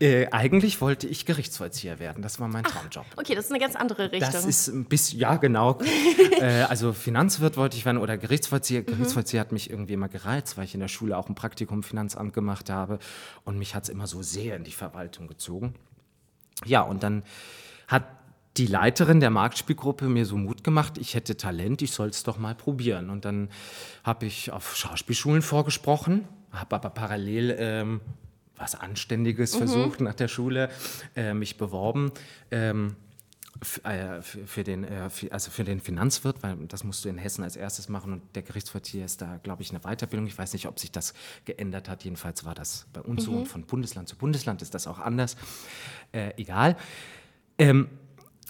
Äh, 0.00 0.26
eigentlich 0.32 0.80
wollte 0.80 1.06
ich 1.06 1.24
Gerichtsvollzieher 1.24 2.00
werden. 2.00 2.20
Das 2.20 2.40
war 2.40 2.48
mein 2.48 2.64
Ach, 2.66 2.72
Traumjob. 2.72 3.06
Okay, 3.14 3.36
das 3.36 3.44
ist 3.44 3.52
eine 3.52 3.60
ganz 3.60 3.76
andere 3.76 4.10
Richtung. 4.10 4.32
Das 4.32 4.44
ist 4.44 4.66
ein 4.66 4.86
bisschen, 4.86 5.20
ja, 5.20 5.36
genau. 5.36 5.78
äh, 6.40 6.62
also 6.62 6.92
Finanzwirt 6.92 7.56
wollte 7.56 7.76
ich 7.76 7.84
werden 7.84 7.98
oder 7.98 8.18
Gerichtsvollzieher. 8.18 8.80
Mhm. 8.80 8.86
Gerichtsvollzieher 8.86 9.40
hat 9.40 9.52
mich 9.52 9.70
irgendwie 9.70 9.92
immer 9.92 10.08
gereizt, 10.08 10.58
weil 10.58 10.64
ich 10.64 10.74
in 10.74 10.80
der 10.80 10.88
Schule 10.88 11.16
auch 11.16 11.28
ein 11.28 11.36
Praktikum 11.36 11.78
im 11.78 11.82
Finanzamt 11.84 12.32
gemacht 12.32 12.70
habe. 12.70 12.98
Und 13.44 13.56
mich 13.56 13.76
hat 13.76 13.84
es 13.84 13.88
immer 13.88 14.08
so 14.08 14.20
sehr 14.22 14.56
in 14.56 14.64
die 14.64 14.72
Verwaltung 14.72 15.28
gezogen. 15.28 15.74
Ja, 16.64 16.80
und 16.80 17.04
dann 17.04 17.22
hat 17.86 18.02
die 18.56 18.66
Leiterin 18.66 19.20
der 19.20 19.30
Marktspielgruppe 19.30 20.08
mir 20.08 20.26
so 20.26 20.36
Mut 20.36 20.62
gemacht, 20.62 20.98
ich 20.98 21.14
hätte 21.14 21.36
Talent, 21.36 21.80
ich 21.82 21.92
soll 21.92 22.08
es 22.08 22.22
doch 22.22 22.38
mal 22.38 22.54
probieren. 22.54 23.08
Und 23.08 23.24
dann 23.24 23.48
habe 24.04 24.26
ich 24.26 24.50
auf 24.52 24.76
Schauspielschulen 24.76 25.42
vorgesprochen, 25.42 26.28
habe 26.50 26.76
aber 26.76 26.90
parallel 26.90 27.56
ähm, 27.58 28.00
was 28.56 28.74
Anständiges 28.74 29.54
mhm. 29.54 29.58
versucht 29.58 30.00
nach 30.00 30.14
der 30.14 30.28
Schule, 30.28 30.70
äh, 31.16 31.34
mich 31.34 31.56
beworben. 31.56 32.12
Ähm, 32.50 32.96
äh, 33.84 34.22
für, 34.22 34.64
den, 34.64 34.82
äh, 34.82 35.08
also 35.30 35.50
für 35.50 35.62
den 35.62 35.80
Finanzwirt, 35.80 36.42
weil 36.42 36.56
das 36.66 36.82
musst 36.82 37.04
du 37.04 37.08
in 37.08 37.16
Hessen 37.16 37.44
als 37.44 37.54
erstes 37.54 37.88
machen 37.88 38.12
und 38.12 38.22
der 38.34 38.42
Gerichtsvollzieher 38.42 39.04
ist 39.04 39.22
da, 39.22 39.38
glaube 39.42 39.62
ich, 39.62 39.70
eine 39.70 39.80
Weiterbildung. 39.80 40.26
Ich 40.26 40.36
weiß 40.36 40.52
nicht, 40.52 40.66
ob 40.66 40.80
sich 40.80 40.90
das 40.90 41.14
geändert 41.44 41.88
hat. 41.88 42.02
Jedenfalls 42.02 42.44
war 42.44 42.54
das 42.54 42.86
bei 42.92 43.00
uns 43.00 43.22
mhm. 43.22 43.30
so 43.30 43.38
und 43.38 43.46
von 43.46 43.62
Bundesland 43.62 44.08
zu 44.08 44.16
Bundesland 44.16 44.62
ist 44.62 44.74
das 44.74 44.86
auch 44.86 44.98
anders. 44.98 45.36
Äh, 46.10 46.32
egal. 46.38 46.76
Ähm, 47.56 47.88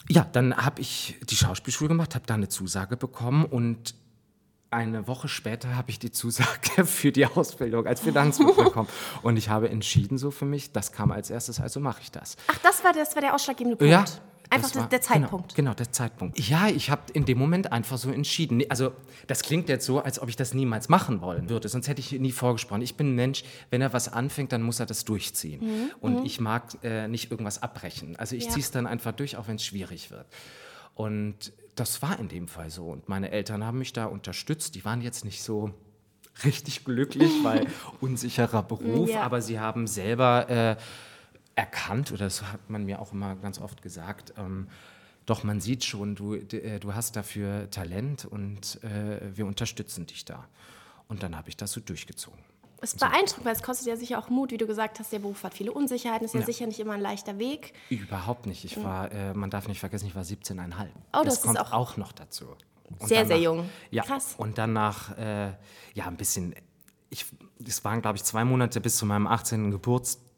ja, 0.08 0.26
dann 0.32 0.56
habe 0.56 0.80
ich 0.80 1.18
die 1.28 1.36
Schauspielschule 1.36 1.88
gemacht, 1.88 2.14
habe 2.14 2.26
da 2.26 2.34
eine 2.34 2.48
Zusage 2.48 2.96
bekommen 2.96 3.44
und 3.44 3.94
eine 4.70 5.06
Woche 5.06 5.28
später 5.28 5.76
habe 5.76 5.90
ich 5.90 5.98
die 5.98 6.10
Zusage 6.10 6.84
für 6.86 7.12
die 7.12 7.26
Ausbildung 7.26 7.86
als 7.86 8.00
Finanzwirt 8.00 8.56
bekommen. 8.64 8.88
Und 9.22 9.36
ich 9.36 9.48
habe 9.48 9.68
entschieden 9.68 10.18
so 10.18 10.30
für 10.30 10.46
mich, 10.46 10.72
das 10.72 10.92
kam 10.92 11.12
als 11.12 11.30
erstes, 11.30 11.60
also 11.60 11.78
mache 11.78 12.00
ich 12.02 12.10
das. 12.10 12.36
Ach, 12.48 12.58
das 12.62 12.82
war, 12.82 12.92
das 12.92 13.14
war 13.14 13.22
der 13.22 13.34
ausschlaggebende 13.34 13.76
Punkt? 13.76 13.90
Ja, 13.90 14.04
Einfach 14.52 14.74
war, 14.74 14.88
der 14.88 14.98
genau, 14.98 15.08
Zeitpunkt. 15.08 15.54
Genau, 15.54 15.70
genau, 15.70 15.74
der 15.74 15.92
Zeitpunkt. 15.92 16.38
Ja, 16.38 16.68
ich 16.68 16.90
habe 16.90 17.02
in 17.12 17.24
dem 17.24 17.38
Moment 17.38 17.72
einfach 17.72 17.96
so 17.96 18.10
entschieden. 18.10 18.62
Also 18.68 18.92
das 19.26 19.42
klingt 19.42 19.68
jetzt 19.68 19.86
so, 19.86 20.00
als 20.00 20.20
ob 20.20 20.28
ich 20.28 20.36
das 20.36 20.52
niemals 20.52 20.88
machen 20.88 21.20
wollen 21.20 21.48
würde. 21.48 21.68
Sonst 21.68 21.88
hätte 21.88 22.00
ich 22.00 22.12
nie 22.12 22.32
vorgesprochen. 22.32 22.82
Ich 22.82 22.96
bin 22.96 23.12
ein 23.12 23.14
Mensch, 23.14 23.44
wenn 23.70 23.80
er 23.80 23.92
was 23.92 24.12
anfängt, 24.12 24.52
dann 24.52 24.62
muss 24.62 24.78
er 24.78 24.86
das 24.86 25.04
durchziehen. 25.04 25.64
Mhm. 25.64 25.90
Und 26.00 26.20
mhm. 26.20 26.26
ich 26.26 26.40
mag 26.40 26.64
äh, 26.82 27.08
nicht 27.08 27.30
irgendwas 27.30 27.62
abbrechen. 27.62 28.16
Also 28.16 28.36
ich 28.36 28.44
ja. 28.44 28.50
ziehe 28.50 28.62
es 28.62 28.70
dann 28.70 28.86
einfach 28.86 29.12
durch, 29.12 29.36
auch 29.36 29.48
wenn 29.48 29.56
es 29.56 29.64
schwierig 29.64 30.10
wird. 30.10 30.26
Und 30.94 31.52
das 31.74 32.02
war 32.02 32.18
in 32.18 32.28
dem 32.28 32.48
Fall 32.48 32.68
so. 32.68 32.86
Und 32.86 33.08
meine 33.08 33.30
Eltern 33.30 33.64
haben 33.64 33.78
mich 33.78 33.94
da 33.94 34.04
unterstützt. 34.04 34.74
Die 34.74 34.84
waren 34.84 35.00
jetzt 35.00 35.24
nicht 35.24 35.42
so 35.42 35.72
richtig 36.44 36.84
glücklich, 36.84 37.32
weil 37.42 37.66
unsicherer 38.00 38.62
Beruf, 38.62 39.08
ja. 39.08 39.22
aber 39.22 39.40
sie 39.40 39.58
haben 39.58 39.86
selber... 39.86 40.48
Äh, 40.50 40.76
erkannt, 41.54 42.12
oder 42.12 42.24
das 42.24 42.42
hat 42.42 42.70
man 42.70 42.84
mir 42.84 43.00
auch 43.00 43.12
immer 43.12 43.36
ganz 43.36 43.60
oft 43.60 43.82
gesagt, 43.82 44.34
ähm, 44.36 44.68
doch 45.26 45.44
man 45.44 45.60
sieht 45.60 45.84
schon, 45.84 46.14
du, 46.14 46.34
äh, 46.34 46.80
du 46.80 46.94
hast 46.94 47.16
dafür 47.16 47.70
Talent 47.70 48.24
und 48.24 48.82
äh, 48.82 49.36
wir 49.36 49.46
unterstützen 49.46 50.06
dich 50.06 50.24
da. 50.24 50.48
Und 51.08 51.22
dann 51.22 51.36
habe 51.36 51.48
ich 51.48 51.56
das 51.56 51.72
so 51.72 51.80
durchgezogen. 51.80 52.40
Es 52.80 52.96
beeindruckt, 52.96 53.44
weil 53.44 53.54
es 53.54 53.62
kostet 53.62 53.86
ja 53.86 53.96
sicher 53.96 54.18
auch 54.18 54.28
Mut, 54.28 54.50
wie 54.50 54.58
du 54.58 54.66
gesagt 54.66 54.98
hast, 54.98 55.12
der 55.12 55.20
Beruf 55.20 55.44
hat 55.44 55.54
viele 55.54 55.70
Unsicherheiten, 55.70 56.24
ist 56.24 56.34
ja, 56.34 56.40
ja. 56.40 56.46
sicher 56.46 56.66
nicht 56.66 56.80
immer 56.80 56.94
ein 56.94 57.00
leichter 57.00 57.38
Weg. 57.38 57.74
Überhaupt 57.90 58.46
nicht. 58.46 58.64
Ich 58.64 58.82
war, 58.82 59.12
äh, 59.12 59.32
man 59.34 59.50
darf 59.50 59.68
nicht 59.68 59.78
vergessen, 59.78 60.06
ich 60.08 60.16
war 60.16 60.24
17,5. 60.24 60.88
Oh, 61.12 61.22
das, 61.22 61.34
das 61.34 61.42
kommt 61.42 61.58
ist 61.58 61.62
auch, 61.62 61.72
auch 61.72 61.96
noch 61.96 62.10
dazu. 62.10 62.46
Und 62.88 63.08
sehr, 63.08 63.18
danach, 63.18 63.28
sehr 63.28 63.38
jung. 63.40 63.70
Ja, 63.92 64.02
Krass. 64.02 64.34
Und 64.36 64.58
danach, 64.58 65.16
äh, 65.16 65.52
ja, 65.94 66.06
ein 66.06 66.16
bisschen, 66.16 66.56
ich, 67.08 67.26
es 67.64 67.84
waren, 67.84 68.02
glaube 68.02 68.16
ich, 68.16 68.24
zwei 68.24 68.44
Monate 68.44 68.80
bis 68.80 68.96
zu 68.96 69.06
meinem 69.06 69.28
18. 69.28 69.70
Geburtstag, 69.70 70.31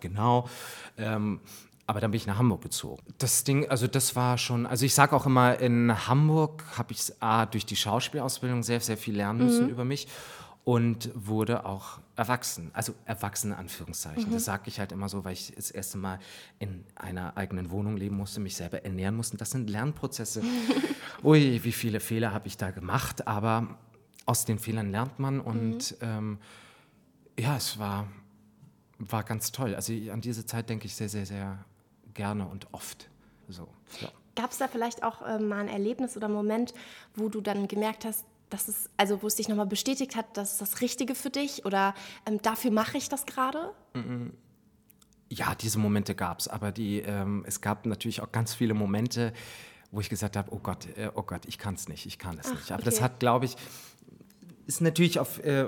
genau. 0.00 0.48
Ähm, 0.96 1.40
aber 1.86 2.00
dann 2.00 2.12
bin 2.12 2.18
ich 2.18 2.26
nach 2.26 2.38
Hamburg 2.38 2.62
gezogen. 2.62 3.02
Das 3.18 3.42
Ding, 3.42 3.68
also 3.68 3.88
das 3.88 4.14
war 4.14 4.38
schon, 4.38 4.64
also 4.64 4.86
ich 4.86 4.94
sage 4.94 5.16
auch 5.16 5.26
immer, 5.26 5.58
in 5.58 6.06
Hamburg 6.06 6.64
habe 6.78 6.92
ich 6.92 7.12
A, 7.18 7.46
durch 7.46 7.66
die 7.66 7.74
Schauspielausbildung 7.74 8.62
sehr, 8.62 8.80
sehr 8.80 8.96
viel 8.96 9.16
lernen 9.16 9.46
müssen 9.46 9.64
mhm. 9.64 9.70
über 9.70 9.84
mich 9.84 10.06
und 10.62 11.10
wurde 11.14 11.64
auch 11.64 11.98
erwachsen, 12.14 12.70
also 12.74 12.94
erwachsene 13.06 13.56
Anführungszeichen. 13.56 14.28
Mhm. 14.28 14.34
Das 14.34 14.44
sage 14.44 14.64
ich 14.66 14.78
halt 14.78 14.92
immer 14.92 15.08
so, 15.08 15.24
weil 15.24 15.32
ich 15.32 15.52
das 15.56 15.72
erste 15.72 15.98
Mal 15.98 16.20
in 16.60 16.84
einer 16.94 17.36
eigenen 17.36 17.70
Wohnung 17.70 17.96
leben 17.96 18.16
musste, 18.16 18.38
mich 18.38 18.54
selber 18.54 18.84
ernähren 18.84 19.16
musste. 19.16 19.36
Das 19.36 19.50
sind 19.50 19.68
Lernprozesse. 19.68 20.42
Ui, 21.24 21.60
wie 21.64 21.72
viele 21.72 21.98
Fehler 21.98 22.32
habe 22.32 22.46
ich 22.46 22.56
da 22.56 22.70
gemacht, 22.70 23.26
aber 23.26 23.78
aus 24.26 24.44
den 24.44 24.60
Fehlern 24.60 24.92
lernt 24.92 25.18
man 25.18 25.40
und 25.40 25.90
mhm. 25.90 25.96
ähm, 26.02 26.38
ja, 27.38 27.56
es 27.56 27.78
war, 27.78 28.06
war 29.00 29.24
ganz 29.24 29.52
toll. 29.52 29.74
Also 29.74 29.92
an 30.12 30.20
diese 30.20 30.46
Zeit 30.46 30.68
denke 30.68 30.86
ich 30.86 30.94
sehr, 30.94 31.08
sehr, 31.08 31.26
sehr 31.26 31.64
gerne 32.14 32.46
und 32.46 32.68
oft. 32.72 33.08
So, 33.48 33.66
ja. 34.00 34.10
Gab 34.36 34.52
es 34.52 34.58
da 34.58 34.68
vielleicht 34.68 35.02
auch 35.02 35.22
äh, 35.22 35.38
mal 35.38 35.60
ein 35.60 35.68
Erlebnis 35.68 36.16
oder 36.16 36.28
Moment, 36.28 36.72
wo 37.14 37.28
du 37.28 37.40
dann 37.40 37.66
gemerkt 37.66 38.04
hast, 38.04 38.24
dass 38.48 38.68
es, 38.68 38.90
also 38.96 39.22
wo 39.22 39.26
es 39.26 39.36
dich 39.36 39.48
nochmal 39.48 39.66
bestätigt 39.66 40.16
hat, 40.16 40.36
dass 40.36 40.52
es 40.52 40.58
das 40.58 40.80
Richtige 40.80 41.14
für 41.14 41.30
dich 41.30 41.64
oder 41.64 41.94
ähm, 42.26 42.40
dafür 42.42 42.70
mache 42.70 42.98
ich 42.98 43.08
das 43.08 43.26
gerade? 43.26 43.72
Ja, 45.28 45.54
diese 45.54 45.78
Momente 45.78 46.14
gab 46.14 46.40
es, 46.40 46.48
aber 46.48 46.72
die, 46.72 47.00
ähm, 47.00 47.44
es 47.46 47.60
gab 47.60 47.86
natürlich 47.86 48.20
auch 48.20 48.32
ganz 48.32 48.54
viele 48.54 48.74
Momente, 48.74 49.32
wo 49.92 50.00
ich 50.00 50.08
gesagt 50.08 50.36
habe, 50.36 50.52
oh 50.52 50.58
Gott, 50.58 50.86
äh, 50.96 51.10
oh 51.14 51.22
Gott, 51.22 51.42
ich 51.46 51.58
kann 51.58 51.74
es 51.74 51.88
nicht, 51.88 52.06
ich 52.06 52.18
kann 52.18 52.38
es 52.38 52.50
nicht. 52.50 52.70
Aber 52.72 52.82
okay. 52.82 52.90
das 52.90 53.00
hat, 53.00 53.20
glaube 53.20 53.46
ich, 53.46 53.56
ist 54.66 54.80
natürlich 54.80 55.18
auf, 55.18 55.42
äh, 55.44 55.66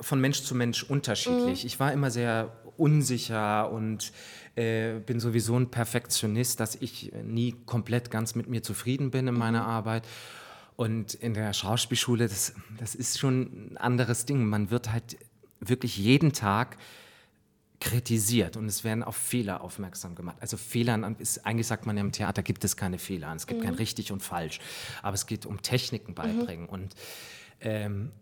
von 0.00 0.20
Mensch 0.20 0.42
zu 0.42 0.54
Mensch 0.54 0.82
unterschiedlich. 0.82 1.62
Mhm. 1.62 1.66
Ich 1.66 1.80
war 1.80 1.92
immer 1.92 2.10
sehr 2.10 2.52
unsicher 2.80 3.70
und 3.70 4.12
äh, 4.56 4.98
bin 5.00 5.20
sowieso 5.20 5.56
ein 5.56 5.70
Perfektionist, 5.70 6.58
dass 6.60 6.74
ich 6.76 7.12
nie 7.22 7.54
komplett 7.66 8.10
ganz 8.10 8.34
mit 8.34 8.48
mir 8.48 8.62
zufrieden 8.62 9.10
bin 9.10 9.28
in 9.28 9.34
meiner 9.34 9.62
mhm. 9.62 9.68
Arbeit. 9.68 10.08
Und 10.76 11.14
in 11.14 11.34
der 11.34 11.52
Schauspielschule, 11.52 12.26
das, 12.26 12.54
das 12.78 12.94
ist 12.94 13.18
schon 13.18 13.72
ein 13.72 13.76
anderes 13.76 14.24
Ding. 14.24 14.46
Man 14.46 14.70
wird 14.70 14.90
halt 14.90 15.18
wirklich 15.60 15.98
jeden 15.98 16.32
Tag 16.32 16.78
kritisiert 17.80 18.56
und 18.56 18.66
es 18.66 18.84
werden 18.84 19.02
auf 19.02 19.16
Fehler 19.16 19.62
aufmerksam 19.62 20.14
gemacht. 20.14 20.36
Also 20.40 20.56
Fehler, 20.56 21.14
ist, 21.18 21.46
eigentlich 21.46 21.66
sagt 21.66 21.86
man 21.86 21.96
ja 21.96 22.02
im 22.02 22.12
Theater 22.12 22.42
gibt 22.42 22.62
es 22.64 22.76
keine 22.76 22.98
Fehler, 22.98 23.34
es 23.34 23.46
gibt 23.46 23.60
mhm. 23.60 23.64
kein 23.64 23.74
richtig 23.74 24.12
und 24.12 24.22
falsch, 24.22 24.60
aber 25.02 25.14
es 25.14 25.26
geht 25.26 25.46
um 25.46 25.62
Techniken 25.62 26.14
beibringen 26.14 26.64
mhm. 26.64 26.68
und 26.68 26.94
ähm, 27.60 28.12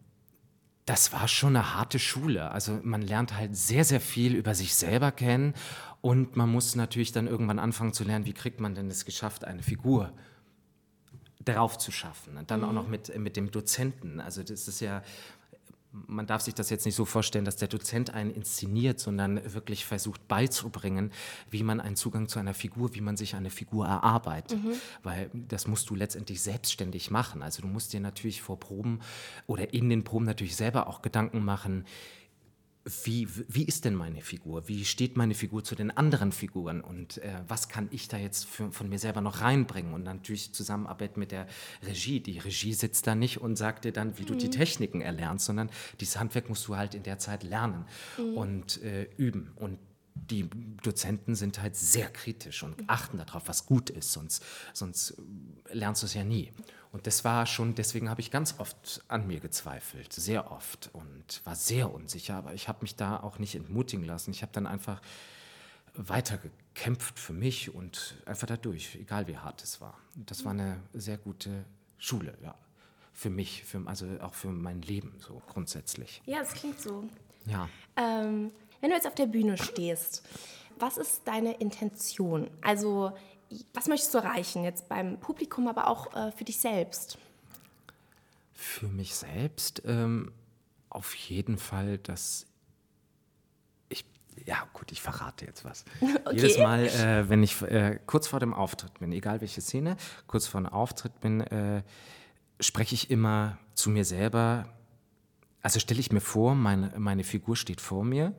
das 0.89 1.13
war 1.13 1.29
schon 1.29 1.55
eine 1.55 1.75
harte 1.75 1.99
Schule. 1.99 2.51
Also 2.51 2.81
man 2.83 3.03
lernt 3.03 3.37
halt 3.37 3.55
sehr, 3.55 3.85
sehr 3.85 4.01
viel 4.01 4.35
über 4.35 4.55
sich 4.55 4.75
selber 4.75 5.13
kennen 5.13 5.53
und 6.01 6.37
man 6.37 6.49
muss 6.49 6.75
natürlich 6.77 7.13
dann 7.13 7.27
irgendwann 7.27 7.59
anfangen 7.59 7.93
zu 7.93 8.05
lernen, 8.05 8.25
wie 8.25 8.33
kriegt 8.33 8.59
man 8.61 8.75
denn 8.75 8.89
es 8.89 9.05
geschafft, 9.05 9.45
eine 9.45 9.63
Figur 9.63 10.13
darauf 11.45 11.77
zu 11.77 11.93
schaffen. 11.93 12.39
Und 12.39 12.51
dann 12.51 12.61
mhm. 12.61 12.67
auch 12.67 12.73
noch 12.73 12.89
mit, 12.89 13.17
mit 13.19 13.37
dem 13.37 13.51
Dozenten. 13.51 14.19
Also 14.21 14.43
das 14.43 14.67
ist 14.67 14.81
ja, 14.81 15.03
man 16.07 16.27
darf 16.27 16.43
sich 16.43 16.55
das 16.55 16.71
jetzt 16.71 16.87
nicht 16.87 16.95
so 16.95 17.05
vorstellen, 17.05 17.45
dass 17.45 17.57
der 17.57 17.69
Dozent 17.69 18.15
einen 18.15 18.31
inszeniert, 18.31 19.01
sondern 19.01 19.41
wirklich 19.53 19.85
versucht 19.85 20.27
beizubringen, 20.29 21.13
wie 21.51 21.63
man 21.63 21.81
einen 21.81 21.97
Zugang 21.97 22.29
zu 22.29 22.39
einer 22.39 22.55
Figur, 22.55 22.95
wie 22.95 23.01
man 23.01 23.17
sich 23.17 23.35
eine 23.35 23.51
Figur 23.51 23.87
erarbeitet. 23.87 24.63
Mhm. 24.63 24.73
Weil 25.03 25.31
das 25.33 25.67
musst 25.67 25.91
du 25.91 25.95
letztendlich 25.95 26.41
selbstständig 26.43 27.11
machen. 27.11 27.43
Also 27.43 27.63
du 27.63 27.69
musst 27.69 27.93
dir 27.93 28.01
natürlich 28.01 28.43
vor 28.43 28.59
Proben 28.61 29.01
oder 29.47 29.75
in 29.75 29.89
den 29.89 30.05
Proben 30.05 30.25
natürlich 30.25 30.57
selber 30.57 30.87
auch 30.87 31.03
Gedanken 31.03 31.45
machen, 31.45 31.85
wie, 33.05 33.29
wie 33.49 33.65
ist 33.65 33.85
denn 33.85 33.95
meine 33.95 34.23
Figur? 34.23 34.69
Wie 34.69 34.85
steht 34.85 35.17
meine 35.17 35.35
Figur 35.35 35.65
zu 35.65 35.75
den 35.75 35.91
anderen 35.91 36.33
Figuren? 36.33 36.81
Und 36.81 37.19
äh, 37.19 37.41
was 37.47 37.69
kann 37.69 37.89
ich 37.91 38.09
da 38.09 38.17
jetzt 38.17 38.47
für, 38.47 38.73
von 38.73 38.89
mir 38.89 38.99
selber 38.99 39.21
noch 39.21 39.41
reinbringen? 39.41 39.95
Und 39.95 40.05
natürlich 40.05 40.53
Zusammenarbeit 40.53 41.17
mit 41.17 41.33
der 41.33 41.47
Regie. 41.83 42.21
Die 42.21 42.39
Regie 42.39 42.73
sitzt 42.73 43.07
da 43.07 43.15
nicht 43.15 43.39
und 43.39 43.57
sagt 43.57 43.85
dir 43.85 43.93
dann, 43.93 44.19
wie 44.19 44.23
mhm. 44.23 44.27
du 44.27 44.35
die 44.37 44.47
mhm. 44.47 44.53
Techniken 44.53 45.01
erlernst, 45.01 45.47
sondern 45.47 45.71
dieses 46.01 46.19
Handwerk 46.19 46.49
musst 46.49 46.67
du 46.69 46.77
halt 46.77 46.95
in 46.95 47.03
der 47.03 47.19
Zeit 47.19 47.43
lernen 47.43 47.85
mhm. 48.17 48.37
und 48.37 48.83
äh, 48.83 49.09
üben. 49.17 49.53
Und 49.57 49.79
die 50.31 50.49
Dozenten 50.83 51.35
sind 51.35 51.61
halt 51.61 51.77
sehr 51.77 52.11
kritisch 52.11 52.63
und 52.63 52.77
achten 52.89 53.19
darauf, 53.19 53.49
was 53.49 53.67
gut 53.67 53.91
ist, 53.91 54.13
sonst, 54.13 54.45
sonst 54.73 55.15
lernst 55.71 56.03
du 56.03 56.07
es 56.07 56.15
ja 56.15 56.25
nie. 56.25 56.53
Und 56.91 57.07
das 57.07 57.25
war 57.25 57.47
schon, 57.47 57.75
deswegen 57.75 58.09
habe 58.09 58.21
ich 58.21 58.31
ganz 58.31 58.55
oft 58.59 59.03
an 59.09 59.27
mir 59.27 59.41
gezweifelt, 59.41 60.13
sehr 60.13 60.51
oft 60.51 60.91
und 60.93 61.43
war 61.45 61.55
sehr 61.55 61.93
unsicher, 61.93 62.37
aber 62.37 62.55
ich 62.55 62.69
habe 62.69 62.79
mich 62.83 62.97
da 62.97 63.21
auch 63.21 63.39
nicht 63.39 63.55
entmutigen 63.55 64.05
lassen. 64.05 64.31
Ich 64.31 64.43
habe 64.43 64.53
dann 64.53 64.67
einfach 64.67 65.01
weiter 65.95 66.39
gekämpft 66.39 67.19
für 67.19 67.33
mich 67.33 67.75
und 67.75 68.17
einfach 68.25 68.47
dadurch, 68.47 68.97
egal 68.97 69.27
wie 69.27 69.37
hart 69.37 69.63
es 69.63 69.81
war. 69.81 69.99
Das 70.15 70.45
war 70.45 70.53
eine 70.53 70.81
sehr 70.95 71.19
gute 71.19 71.65
Schule, 71.99 72.37
ja. 72.43 72.55
Für 73.13 73.31
mich, 73.31 73.65
für, 73.65 73.83
also 73.87 74.07
auch 74.21 74.35
für 74.35 74.49
mein 74.49 74.81
Leben 74.81 75.13
so 75.19 75.43
grundsätzlich. 75.49 76.23
Ja, 76.25 76.41
es 76.41 76.53
klingt 76.53 76.81
so. 76.81 77.03
Ja. 77.47 77.69
Ähm, 77.97 78.53
wenn 78.81 78.91
du 78.91 78.97
jetzt 78.97 79.07
auf 79.07 79.15
der 79.15 79.27
Bühne 79.27 79.59
stehst, 79.59 80.23
was 80.79 80.97
ist 80.97 81.23
deine 81.27 81.55
Intention? 81.55 82.51
Also 82.63 83.13
was 83.73 83.89
möchtest 83.89 84.15
du 84.15 84.19
erreichen 84.19 84.65
jetzt 84.65 84.89
beim 84.89 85.19
Publikum, 85.19 85.69
aber 85.69 85.89
auch 85.89 86.15
äh, 86.15 86.33
für 86.33 86.45
dich 86.45 86.59
selbst? 86.59 87.19
Für 88.53 88.89
mich 88.89 89.15
selbst 89.15 89.83
ähm, 89.87 90.33
auf 90.91 91.15
jeden 91.15 91.59
Fall, 91.59 91.99
dass 91.99 92.47
ich, 93.89 94.05
ja 94.45 94.67
gut, 94.73 94.93
ich 94.93 95.01
verrate 95.01 95.47
jetzt 95.47 95.65
was. 95.65 95.85
Okay. 96.25 96.37
Jedes 96.37 96.59
Mal, 96.59 96.87
äh, 96.87 97.29
wenn 97.29 97.43
ich 97.43 97.63
äh, 97.63 97.99
kurz 98.07 98.29
vor 98.29 98.41
dem 98.41 98.53
Auftritt 98.53 98.99
bin, 98.99 99.13
egal 99.13 99.41
welche 99.41 99.61
Szene, 99.61 99.97
kurz 100.27 100.47
vor 100.47 100.61
dem 100.61 100.69
Auftritt 100.69 101.21
bin, 101.21 101.41
äh, 101.41 101.83
spreche 102.61 102.95
ich 102.95 103.11
immer 103.11 103.59
zu 103.75 103.89
mir 103.89 104.05
selber, 104.05 104.69
also 105.63 105.81
stelle 105.81 106.01
ich 106.01 106.13
mir 106.13 106.21
vor, 106.21 106.55
meine, 106.55 106.93
meine 106.99 107.25
Figur 107.25 107.57
steht 107.57 107.81
vor 107.81 108.05
mir 108.05 108.35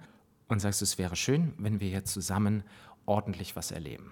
und 0.49 0.59
sagst, 0.59 0.81
es 0.81 0.97
wäre 0.97 1.15
schön, 1.15 1.53
wenn 1.57 1.79
wir 1.79 1.89
jetzt 1.89 2.11
zusammen 2.11 2.63
ordentlich 3.05 3.55
was 3.55 3.71
erleben. 3.71 4.11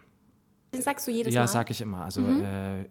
Den 0.74 0.82
sagst 0.82 1.08
du 1.08 1.12
jedes 1.12 1.34
ja, 1.34 1.41
Mal? 1.41 1.46
Ja, 1.46 1.48
sag 1.48 1.70
ich 1.70 1.82
immer. 1.82 2.03
Also 2.03 2.22
mhm. 2.22 2.44
äh, 2.44 2.82
äh, 2.82 2.86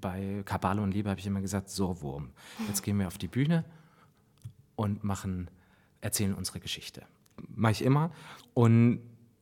bei 0.00 0.42
Kabale 0.44 0.82
und 0.82 0.92
Liebe 0.92 1.10
habe 1.10 1.20
ich 1.20 1.26
immer 1.26 1.40
gesagt, 1.40 1.70
so 1.70 2.00
Wurm. 2.02 2.30
Jetzt 2.68 2.82
gehen 2.82 2.98
wir 2.98 3.06
auf 3.06 3.18
die 3.18 3.28
Bühne 3.28 3.64
und 4.76 5.04
machen, 5.04 5.48
erzählen 6.00 6.34
unsere 6.34 6.60
Geschichte. 6.60 7.02
Mache 7.54 7.72
ich 7.72 7.82
immer. 7.82 8.10
Und 8.54 9.00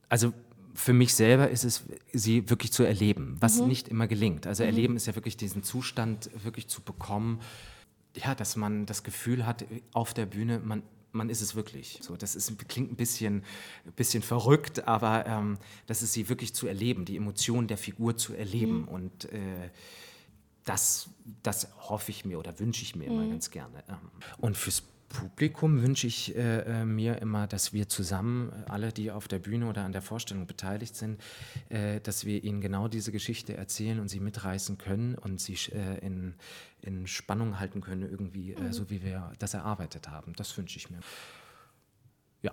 also 0.09 0.33
für 0.75 0.93
mich 0.93 1.13
selber 1.13 1.49
ist 1.49 1.63
es, 1.63 1.83
sie 2.11 2.49
wirklich 2.49 2.73
zu 2.73 2.83
erleben, 2.83 3.37
was 3.39 3.61
mhm. 3.61 3.67
nicht 3.67 3.87
immer 3.87 4.07
gelingt. 4.07 4.45
Also 4.45 4.63
mhm. 4.63 4.69
erleben 4.69 4.95
ist 4.95 5.07
ja 5.07 5.15
wirklich 5.15 5.37
diesen 5.37 5.63
Zustand 5.63 6.29
wirklich 6.43 6.67
zu 6.67 6.81
bekommen, 6.81 7.39
ja, 8.15 8.35
dass 8.35 8.55
man 8.55 8.85
das 8.85 9.03
Gefühl 9.03 9.45
hat, 9.45 9.65
auf 9.93 10.13
der 10.13 10.25
Bühne, 10.25 10.59
man 10.59 10.83
man 11.13 11.29
ist 11.29 11.41
es 11.41 11.55
wirklich. 11.55 11.99
So, 12.01 12.17
das 12.17 12.35
ist, 12.35 12.67
klingt 12.67 12.91
ein 12.91 12.95
bisschen, 12.95 13.43
bisschen 13.95 14.23
verrückt, 14.23 14.87
aber 14.87 15.25
ähm, 15.25 15.57
das 15.87 16.01
ist 16.01 16.13
sie 16.13 16.27
wirklich 16.29 16.53
zu 16.53 16.67
erleben, 16.67 17.05
die 17.05 17.15
Emotionen 17.15 17.67
der 17.67 17.77
Figur 17.77 18.17
zu 18.17 18.33
erleben. 18.33 18.81
Mhm. 18.81 18.87
Und 18.87 19.25
äh, 19.25 19.69
das, 20.65 21.09
das 21.43 21.67
hoffe 21.89 22.11
ich 22.11 22.25
mir 22.25 22.39
oder 22.39 22.59
wünsche 22.59 22.83
ich 22.83 22.95
mir 22.95 23.09
mhm. 23.09 23.19
immer 23.19 23.29
ganz 23.29 23.51
gerne. 23.51 23.83
Ähm, 23.87 23.97
und 24.39 24.57
fürs 24.57 24.83
Publikum 25.13 25.83
wünsche 25.83 26.07
ich 26.07 26.35
äh, 26.35 26.61
äh, 26.61 26.85
mir 26.85 27.21
immer, 27.21 27.45
dass 27.45 27.71
wir 27.71 27.87
zusammen, 27.87 28.51
äh, 28.51 28.71
alle, 28.71 28.91
die 28.91 29.11
auf 29.11 29.27
der 29.27 29.39
Bühne 29.39 29.67
oder 29.67 29.83
an 29.83 29.91
der 29.91 30.01
Vorstellung 30.01 30.47
beteiligt 30.47 30.95
sind, 30.95 31.21
äh, 31.69 32.01
dass 32.01 32.25
wir 32.25 32.43
ihnen 32.43 32.61
genau 32.61 32.87
diese 32.87 33.11
Geschichte 33.11 33.55
erzählen 33.55 33.99
und 33.99 34.09
sie 34.09 34.19
mitreißen 34.19 34.77
können 34.79 35.15
und 35.15 35.39
sie 35.39 35.53
äh, 35.71 35.99
in, 36.05 36.33
in 36.81 37.05
Spannung 37.05 37.59
halten 37.59 37.79
können, 37.79 38.01
irgendwie, 38.01 38.53
äh, 38.53 38.59
mhm. 38.59 38.73
so 38.73 38.89
wie 38.89 39.03
wir 39.03 39.31
das 39.37 39.53
erarbeitet 39.53 40.09
haben. 40.09 40.33
Das 40.35 40.57
wünsche 40.57 40.77
ich 40.77 40.89
mir. 40.89 40.99
Ja. 42.43 42.51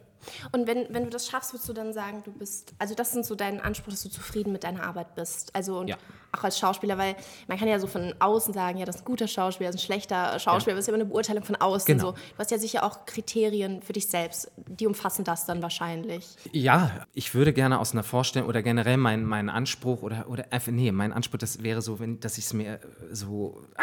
Und 0.53 0.67
wenn, 0.67 0.87
wenn 0.91 1.05
du 1.05 1.11
das 1.11 1.27
schaffst, 1.29 1.53
würdest 1.53 1.69
du 1.69 1.73
dann 1.73 1.93
sagen, 1.93 2.23
du 2.25 2.33
bist, 2.33 2.75
also 2.79 2.95
das 2.95 3.13
sind 3.13 3.25
so 3.25 3.35
dein 3.35 3.61
Anspruch, 3.61 3.91
dass 3.91 4.03
du 4.03 4.09
zufrieden 4.11 4.53
mit 4.53 4.65
deiner 4.65 4.85
Arbeit 4.85 5.15
bist. 5.15 5.55
Also 5.55 5.79
und 5.81 5.89
Ja. 5.89 5.97
auch 6.33 6.45
als 6.45 6.59
Schauspieler, 6.59 6.97
weil 6.99 7.17
man 7.49 7.59
kann 7.59 7.67
ja 7.69 7.79
so 7.79 7.87
von 7.87 8.15
außen 8.19 8.53
sagen, 8.55 8.79
ja, 8.79 8.85
das 8.85 8.97
ist 8.97 9.03
ein 9.03 9.05
guter 9.07 9.27
Schauspieler, 9.27 9.69
das 9.71 9.77
ist 9.77 9.83
ein 9.83 9.87
schlechter 9.87 10.39
Schauspieler, 10.39 10.77
das 10.77 10.85
ist 10.85 10.89
ja 10.89 10.95
immer 10.95 11.03
eine 11.03 11.11
Beurteilung 11.11 11.43
von 11.43 11.57
außen. 11.57 11.87
Genau. 11.87 12.11
So. 12.11 12.13
Du 12.13 12.39
hast 12.39 12.51
ja 12.51 12.59
sicher 12.59 12.85
auch 12.85 13.05
Kriterien 13.07 13.83
für 13.83 13.93
dich 13.95 14.09
selbst, 14.09 14.51
die 14.57 14.87
umfassen 14.87 15.25
das 15.25 15.47
dann 15.47 15.63
wahrscheinlich. 15.63 16.29
Ja, 16.53 17.07
ich 17.15 17.35
würde 17.35 17.53
gerne 17.53 17.81
aus 17.81 17.93
einer 17.93 18.05
Vorstellung 18.05 18.49
oder 18.49 18.63
generell 18.63 18.99
mein, 18.99 19.25
mein 19.25 19.49
Anspruch 19.49 20.03
oder, 20.03 20.29
oder 20.29 20.45
einfach, 20.53 20.71
nee, 20.71 20.93
mein 20.93 21.13
Anspruch, 21.13 21.39
das 21.39 21.63
wäre 21.63 21.83
so, 21.83 21.99
wenn, 21.99 22.21
dass 22.21 22.39
ich 22.39 22.45
es 22.45 22.53
mir 22.53 22.75
äh, 22.75 22.79
so 23.11 23.61
ah, 23.77 23.83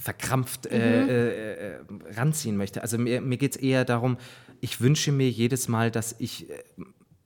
verkrampft 0.00 0.66
äh, 0.66 1.02
äh, 1.06 1.74
äh, 1.74 1.80
ranziehen 2.16 2.56
möchte. 2.56 2.82
Also 2.82 2.98
mir, 2.98 3.20
mir 3.20 3.36
geht 3.36 3.56
es 3.56 3.60
eher 3.60 3.84
darum, 3.84 4.16
ich 4.60 4.80
wünsche 4.80 5.12
mir 5.12 5.30
jedes 5.30 5.68
Mal, 5.68 5.90
dass 5.90 6.14
ich 6.18 6.50
äh, 6.50 6.54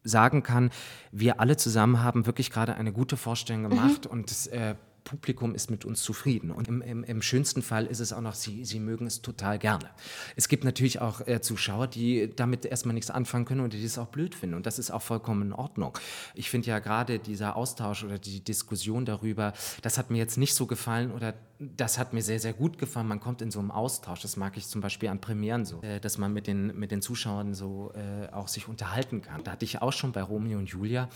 sagen 0.04 0.42
kann, 0.42 0.70
wir 1.12 1.40
alle 1.40 1.56
zusammen 1.56 2.02
haben 2.02 2.26
wirklich 2.26 2.50
gerade 2.50 2.74
eine 2.74 2.92
gute 2.92 3.16
Vorstellung 3.16 3.68
gemacht 3.68 4.06
und 4.06 4.30
das 4.30 4.46
äh, 4.48 4.74
Publikum 5.04 5.54
ist 5.54 5.70
mit 5.70 5.84
uns 5.84 6.02
zufrieden. 6.02 6.50
Und 6.50 6.68
im, 6.68 6.82
im, 6.82 7.04
im 7.04 7.22
schönsten 7.22 7.62
Fall 7.62 7.86
ist 7.86 8.00
es 8.00 8.12
auch 8.12 8.20
noch, 8.20 8.34
sie, 8.34 8.64
sie 8.64 8.80
mögen 8.80 9.06
es 9.06 9.22
total 9.22 9.58
gerne. 9.58 9.88
Es 10.36 10.48
gibt 10.48 10.64
natürlich 10.64 11.00
auch 11.00 11.26
äh, 11.26 11.40
Zuschauer, 11.40 11.86
die 11.86 12.30
damit 12.34 12.64
erstmal 12.64 12.94
nichts 12.94 13.10
anfangen 13.10 13.44
können 13.44 13.60
und 13.60 13.72
die 13.72 13.84
es 13.84 13.98
auch 13.98 14.08
blöd 14.08 14.34
finden. 14.34 14.54
Und 14.54 14.66
das 14.66 14.78
ist 14.78 14.90
auch 14.90 15.02
vollkommen 15.02 15.42
in 15.42 15.52
Ordnung. 15.52 15.98
Ich 16.34 16.50
finde 16.50 16.68
ja 16.68 16.78
gerade 16.78 17.18
dieser 17.18 17.56
Austausch 17.56 18.04
oder 18.04 18.18
die 18.18 18.42
Diskussion 18.42 19.04
darüber, 19.04 19.52
das 19.82 19.98
hat 19.98 20.10
mir 20.10 20.18
jetzt 20.18 20.38
nicht 20.38 20.54
so 20.54 20.66
gefallen 20.66 21.10
oder 21.12 21.34
das 21.58 21.98
hat 21.98 22.12
mir 22.12 22.22
sehr, 22.22 22.40
sehr 22.40 22.52
gut 22.52 22.78
gefallen. 22.78 23.06
Man 23.06 23.20
kommt 23.20 23.42
in 23.42 23.50
so 23.50 23.60
einem 23.60 23.70
Austausch. 23.70 24.22
Das 24.22 24.36
mag 24.36 24.56
ich 24.56 24.66
zum 24.66 24.80
Beispiel 24.80 25.08
an 25.08 25.20
Premieren 25.20 25.64
so, 25.64 25.80
äh, 25.82 26.00
dass 26.00 26.18
man 26.18 26.32
mit 26.32 26.46
den, 26.46 26.78
mit 26.78 26.90
den 26.90 27.02
Zuschauern 27.02 27.54
so 27.54 27.92
äh, 27.94 28.32
auch 28.32 28.48
sich 28.48 28.68
unterhalten 28.68 29.22
kann. 29.22 29.44
Da 29.44 29.52
hatte 29.52 29.64
ich 29.64 29.80
auch 29.80 29.92
schon 29.92 30.12
bei 30.12 30.22
Romeo 30.22 30.58
und 30.58 30.68
Julia. 30.68 31.08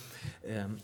Ähm, 0.44 0.76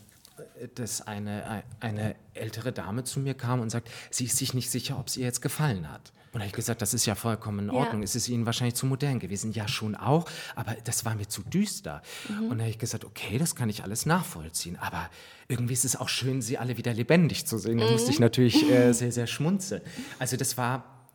dass 0.75 1.01
eine, 1.01 1.63
eine 1.79 2.15
ältere 2.33 2.71
Dame 2.71 3.03
zu 3.03 3.19
mir 3.19 3.33
kam 3.33 3.59
und 3.59 3.69
sagt, 3.69 3.89
sie 4.09 4.25
ist 4.25 4.37
sich 4.37 4.53
nicht 4.53 4.69
sicher, 4.69 4.97
ob 4.99 5.07
es 5.07 5.17
ihr 5.17 5.25
jetzt 5.25 5.41
gefallen 5.41 5.91
hat. 5.91 6.11
Und 6.31 6.39
habe 6.39 6.47
ich 6.47 6.53
gesagt, 6.53 6.81
das 6.81 6.95
ist 6.95 7.05
ja 7.05 7.13
vollkommen 7.13 7.59
in 7.59 7.67
Ja. 7.67 7.73
Ordnung. 7.81 8.01
Es 8.01 8.15
ist 8.15 8.27
Ihnen 8.27 8.47
wahrscheinlich 8.47 8.73
zu 8.73 8.87
modern 8.87 9.19
gewesen. 9.19 9.51
Ja, 9.51 9.67
schon 9.67 9.95
auch, 9.95 10.25
aber 10.55 10.75
das 10.83 11.05
war 11.05 11.13
mir 11.13 11.27
zu 11.27 11.43
düster. 11.43 12.01
Mhm. 12.27 12.47
Und 12.49 12.59
habe 12.59 12.71
ich 12.71 12.79
gesagt, 12.79 13.05
okay, 13.05 13.37
das 13.37 13.55
kann 13.55 13.69
ich 13.69 13.83
alles 13.83 14.07
nachvollziehen. 14.07 14.75
Aber 14.77 15.11
irgendwie 15.47 15.73
ist 15.73 15.85
es 15.85 15.95
auch 15.95 16.09
schön, 16.09 16.41
Sie 16.41 16.57
alle 16.57 16.75
wieder 16.77 16.91
lebendig 16.91 17.45
zu 17.45 17.59
sehen. 17.59 17.77
Da 17.77 17.85
musste 17.91 18.07
Mhm. 18.07 18.13
ich 18.13 18.19
natürlich 18.19 18.71
äh, 18.71 18.91
sehr, 18.93 19.11
sehr 19.11 19.27
schmunzeln. 19.27 19.83
Also 20.17 20.35
das 20.35 20.57
war, 20.57 21.05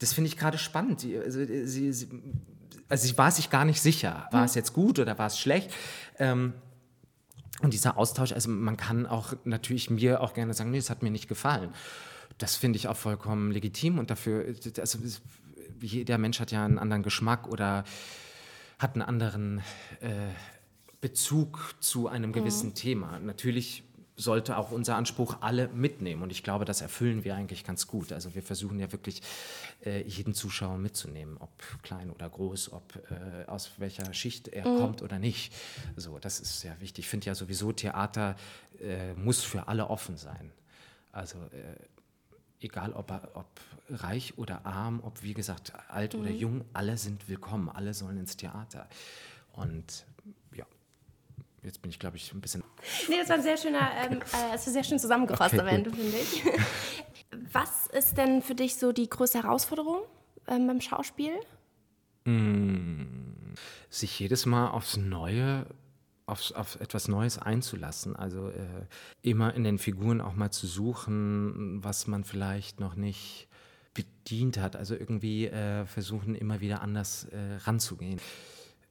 das 0.00 0.12
finde 0.12 0.28
ich 0.28 0.36
gerade 0.36 0.58
spannend. 0.58 0.98
Sie, 1.00 1.16
also, 1.16 1.44
sie, 1.44 1.92
sie, 1.92 2.08
also 2.88 3.06
sie 3.06 3.16
war 3.16 3.30
sich 3.30 3.50
gar 3.50 3.64
nicht 3.64 3.80
sicher, 3.80 4.26
war 4.32 4.44
es 4.44 4.56
jetzt 4.56 4.72
gut 4.72 4.98
oder 4.98 5.16
war 5.16 5.28
es 5.28 5.38
schlecht. 5.38 5.70
Ähm, 6.18 6.54
und 7.62 7.72
dieser 7.72 7.96
Austausch, 7.96 8.32
also 8.32 8.50
man 8.50 8.76
kann 8.76 9.06
auch 9.06 9.34
natürlich 9.44 9.90
mir 9.90 10.20
auch 10.20 10.34
gerne 10.34 10.54
sagen, 10.54 10.70
nee, 10.70 10.78
es 10.78 10.90
hat 10.90 11.02
mir 11.02 11.10
nicht 11.10 11.28
gefallen. 11.28 11.72
Das 12.38 12.56
finde 12.56 12.76
ich 12.76 12.88
auch 12.88 12.96
vollkommen 12.96 13.50
legitim 13.50 13.98
und 13.98 14.10
dafür, 14.10 14.44
also 14.78 14.98
jeder 15.80 16.18
Mensch 16.18 16.40
hat 16.40 16.50
ja 16.50 16.64
einen 16.64 16.78
anderen 16.78 17.02
Geschmack 17.02 17.48
oder 17.48 17.84
hat 18.78 18.94
einen 18.94 19.02
anderen 19.02 19.62
äh, 20.00 20.10
Bezug 21.00 21.74
zu 21.80 22.08
einem 22.08 22.32
gewissen 22.32 22.74
Thema. 22.74 23.18
Natürlich 23.20 23.84
sollte 24.16 24.56
auch 24.56 24.70
unser 24.70 24.96
Anspruch 24.96 25.36
alle 25.40 25.68
mitnehmen 25.68 26.22
und 26.22 26.32
ich 26.32 26.42
glaube, 26.42 26.64
das 26.64 26.80
erfüllen 26.80 27.24
wir 27.24 27.34
eigentlich 27.34 27.64
ganz 27.64 27.86
gut. 27.86 28.12
Also 28.12 28.34
wir 28.34 28.42
versuchen 28.42 28.78
ja 28.78 28.90
wirklich 28.90 29.22
jeden 29.84 30.34
Zuschauer 30.34 30.78
mitzunehmen, 30.78 31.36
ob 31.38 31.50
klein 31.82 32.10
oder 32.10 32.28
groß, 32.28 32.72
ob 32.72 32.96
äh, 33.10 33.44
aus 33.46 33.72
welcher 33.78 34.12
Schicht 34.14 34.48
er 34.48 34.64
kommt 34.64 35.02
oder 35.02 35.18
nicht. 35.18 35.52
So, 35.94 36.18
das 36.18 36.40
ist 36.40 36.60
sehr 36.60 36.80
wichtig. 36.80 37.04
Ich 37.04 37.08
finde 37.08 37.26
ja 37.26 37.34
sowieso 37.34 37.72
Theater 37.72 38.36
äh, 38.80 39.14
muss 39.14 39.44
für 39.44 39.68
alle 39.68 39.88
offen 39.88 40.16
sein. 40.16 40.50
Also 41.12 41.38
äh, 41.38 41.76
egal 42.60 42.92
ob, 42.92 43.10
ob 43.34 43.46
reich 43.90 44.36
oder 44.38 44.66
arm, 44.66 45.00
ob 45.02 45.22
wie 45.22 45.34
gesagt 45.34 45.72
alt 45.88 46.14
oder 46.14 46.30
jung, 46.30 46.64
alle 46.72 46.96
sind 46.96 47.28
willkommen, 47.28 47.68
alle 47.68 47.94
sollen 47.94 48.18
ins 48.18 48.36
Theater. 48.36 48.88
Und 49.52 50.04
ja, 50.54 50.66
jetzt 51.62 51.80
bin 51.82 51.90
ich 51.90 51.98
glaube 51.98 52.16
ich 52.16 52.32
ein 52.32 52.40
bisschen 52.40 52.64
Nee, 53.08 53.18
das 53.20 53.28
war 53.28 53.36
ein 53.36 53.42
sehr 53.42 53.56
schöner, 53.56 53.90
ähm, 54.10 54.20
äh, 54.52 54.58
sehr 54.58 54.84
schön 54.84 54.98
zusammengefasst 54.98 55.54
Okay, 55.54 55.60
am 55.60 55.68
Ende, 55.68 55.90
finde 55.90 56.16
ich. 56.16 56.42
Was 57.52 57.86
ist 57.88 58.18
denn 58.18 58.42
für 58.42 58.54
dich 58.54 58.76
so 58.76 58.92
die 58.92 59.08
größte 59.08 59.42
Herausforderung 59.42 59.98
ähm, 60.46 60.66
beim 60.66 60.80
Schauspiel? 60.80 61.32
sich 63.88 64.18
jedes 64.18 64.46
Mal 64.46 64.68
aufs 64.70 64.96
Neue, 64.96 65.66
aufs, 66.26 66.52
auf 66.52 66.80
etwas 66.80 67.08
Neues 67.08 67.38
einzulassen. 67.38 68.16
Also 68.16 68.48
äh, 68.48 68.86
immer 69.22 69.54
in 69.54 69.64
den 69.64 69.78
Figuren 69.78 70.20
auch 70.20 70.34
mal 70.34 70.50
zu 70.50 70.66
suchen, 70.66 71.82
was 71.82 72.06
man 72.06 72.24
vielleicht 72.24 72.80
noch 72.80 72.96
nicht 72.96 73.48
bedient 73.94 74.58
hat. 74.58 74.76
Also 74.76 74.94
irgendwie 74.94 75.46
äh, 75.46 75.86
versuchen, 75.86 76.34
immer 76.34 76.60
wieder 76.60 76.82
anders 76.82 77.24
äh, 77.24 77.56
ranzugehen. 77.64 78.20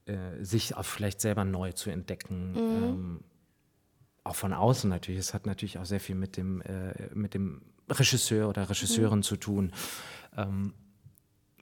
Äh, 0.05 0.43
sich 0.43 0.75
auch 0.75 0.85
vielleicht 0.85 1.21
selber 1.21 1.45
neu 1.45 1.71
zu 1.71 1.89
entdecken. 1.89 2.53
Ähm, 2.55 3.19
auch 4.23 4.35
von 4.35 4.53
außen 4.53 4.89
natürlich. 4.89 5.19
Es 5.19 5.33
hat 5.33 5.45
natürlich 5.45 5.77
auch 5.77 5.85
sehr 5.85 5.99
viel 5.99 6.15
mit 6.15 6.37
dem, 6.37 6.61
äh, 6.61 7.13
mit 7.13 7.33
dem 7.33 7.61
Regisseur 7.89 8.49
oder 8.49 8.69
Regisseurin 8.69 9.23
zu 9.23 9.35
tun, 9.35 9.71
ähm, 10.37 10.73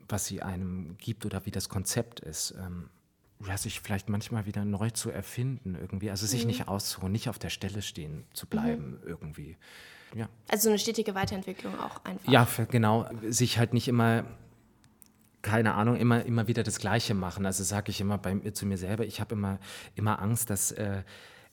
was 0.07 0.25
sie 0.25 0.41
einem 0.41 0.97
gibt 0.97 1.25
oder 1.25 1.45
wie 1.45 1.51
das 1.51 1.69
Konzept 1.69 2.19
ist. 2.19 2.55
Ähm, 2.59 2.89
ja, 3.47 3.57
sich 3.57 3.81
vielleicht 3.81 4.09
manchmal 4.09 4.45
wieder 4.45 4.63
neu 4.63 4.89
zu 4.91 5.09
erfinden 5.09 5.75
irgendwie. 5.75 6.09
Also 6.09 6.25
sich 6.25 6.45
nicht 6.45 6.67
auszuruhen, 6.67 7.11
nicht 7.11 7.29
auf 7.29 7.39
der 7.39 7.49
Stelle 7.49 7.81
stehen 7.81 8.23
zu 8.33 8.47
bleiben 8.47 8.99
irgendwie. 9.05 9.57
Ja. 10.15 10.29
Also 10.47 10.63
so 10.63 10.69
eine 10.69 10.79
stetige 10.79 11.15
Weiterentwicklung 11.15 11.77
auch 11.79 12.03
einfach. 12.05 12.31
Ja, 12.31 12.45
für, 12.45 12.65
genau. 12.65 13.09
Sich 13.27 13.57
halt 13.57 13.73
nicht 13.73 13.87
immer, 13.87 14.25
keine 15.41 15.73
Ahnung, 15.73 15.95
immer, 15.95 16.23
immer 16.23 16.47
wieder 16.47 16.63
das 16.63 16.79
Gleiche 16.79 17.13
machen. 17.13 17.45
Also 17.45 17.63
sage 17.63 17.89
ich 17.89 17.99
immer 17.99 18.17
bei, 18.17 18.37
zu 18.51 18.65
mir 18.65 18.77
selber, 18.77 19.05
ich 19.05 19.19
habe 19.19 19.35
immer, 19.35 19.59
immer 19.95 20.21
Angst, 20.21 20.49
dass 20.49 20.71
äh, 20.71 21.03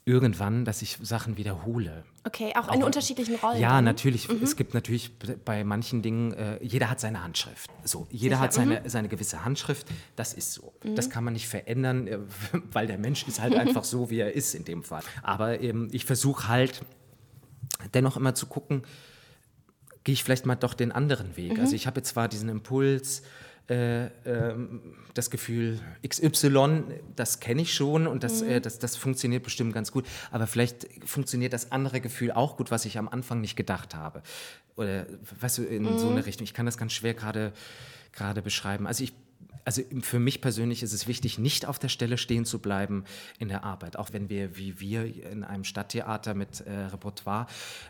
irgendwann, 0.05 0.65
dass 0.65 0.83
ich 0.83 0.99
Sachen 1.03 1.37
wiederhole. 1.37 2.05
Okay, 2.25 2.53
auch 2.57 2.73
in 2.73 2.83
unterschiedlichen 2.83 3.37
Rollen. 3.37 3.61
Ja, 3.61 3.77
dann? 3.77 3.85
natürlich. 3.85 4.29
Es 4.29 4.57
gibt 4.57 4.75
natürlich 4.75 5.13
bei 5.45 5.65
manchen 5.65 6.03
Dingen, 6.03 6.33
äh, 6.33 6.63
jeder 6.63 6.91
hat 6.91 7.01
seine 7.01 7.23
Handschrift. 7.23 7.71
So, 7.85 8.07
jeder 8.11 8.37
Sicher, 8.37 8.41
hat 8.41 8.53
seine, 8.53 8.83
seine 8.89 9.09
gewisse 9.09 9.45
Handschrift. 9.45 9.87
Das 10.17 10.33
ist 10.35 10.53
so. 10.53 10.73
Das 10.95 11.11
kann 11.11 11.25
man 11.25 11.35
nicht 11.35 11.49
verändern, 11.49 12.07
äh, 12.07 12.19
weil 12.73 12.87
der 12.87 12.99
Mensch 12.99 13.27
ist 13.27 13.41
halt 13.41 13.55
einfach 13.55 13.85
so, 13.85 14.11
wie 14.11 14.19
er 14.19 14.33
ist 14.33 14.55
in 14.55 14.65
dem 14.65 14.83
Fall. 14.83 15.03
Aber 15.23 15.61
ähm, 15.61 15.89
ich 15.93 16.05
versuche 16.05 16.49
halt 16.49 16.83
dennoch 17.95 18.17
immer 18.17 18.35
zu 18.35 18.47
gucken, 18.47 18.83
gehe 20.05 20.15
ich 20.15 20.25
vielleicht 20.25 20.47
mal 20.47 20.57
doch 20.57 20.75
den 20.75 20.93
anderen 20.93 21.37
Weg. 21.37 21.59
Also 21.59 21.77
ich 21.77 21.87
habe 21.87 22.01
jetzt 22.01 22.11
zwar 22.11 22.29
diesen 22.29 22.49
Impuls, 22.49 23.23
äh, 23.71 24.07
ähm, 24.27 24.81
das 25.15 25.31
Gefühl 25.31 25.81
XY, 26.07 26.83
das 27.17 27.41
kenne 27.41 27.63
ich 27.63 27.73
schon 27.73 28.07
und 28.07 28.25
das, 28.25 28.43
äh, 28.43 28.61
das, 28.61 28.79
das 28.79 28.97
funktioniert 28.97 29.45
bestimmt 29.45 29.73
ganz 29.73 29.93
gut, 29.93 30.07
aber 30.31 30.47
vielleicht 30.47 30.89
funktioniert 31.05 31.53
das 31.53 31.73
andere 31.73 32.01
Gefühl 32.01 32.33
auch 32.33 32.57
gut, 32.57 32.71
was 32.71 32.85
ich 32.85 32.99
am 32.99 33.09
Anfang 33.09 33.41
nicht 33.41 33.57
gedacht 33.57 33.95
habe. 33.95 34.23
Oder 34.77 35.07
weißt 35.41 35.59
du, 35.59 35.63
in 35.63 35.99
so 35.99 36.09
eine 36.09 36.27
Richtung. 36.27 36.45
Ich 36.45 36.55
kann 36.55 36.67
das 36.67 36.79
ganz 36.79 36.93
schwer 36.93 37.15
gerade 37.15 37.53
gerade 38.13 38.43
beschreiben. 38.43 38.87
Also 38.87 39.05
ich 39.05 39.13
also 39.71 39.83
für 40.01 40.19
mich 40.19 40.41
persönlich 40.41 40.83
ist 40.83 40.93
es 40.93 41.07
wichtig, 41.07 41.39
nicht 41.39 41.65
auf 41.65 41.79
der 41.79 41.87
Stelle 41.89 42.19
stehen 42.19 42.45
zu 42.45 42.59
bleiben 42.59 43.05
in 43.39 43.47
der 43.47 43.63
Arbeit. 43.63 43.97
Auch 43.97 44.13
wenn 44.13 44.29
wir, 44.29 44.57
wie 44.57 44.81
wir 44.81 45.05
in 45.31 45.45
einem 45.45 45.63
Stadttheater 45.63 46.35
mit 46.35 46.61
äh, 46.63 46.73
Repertoire, 46.87 47.47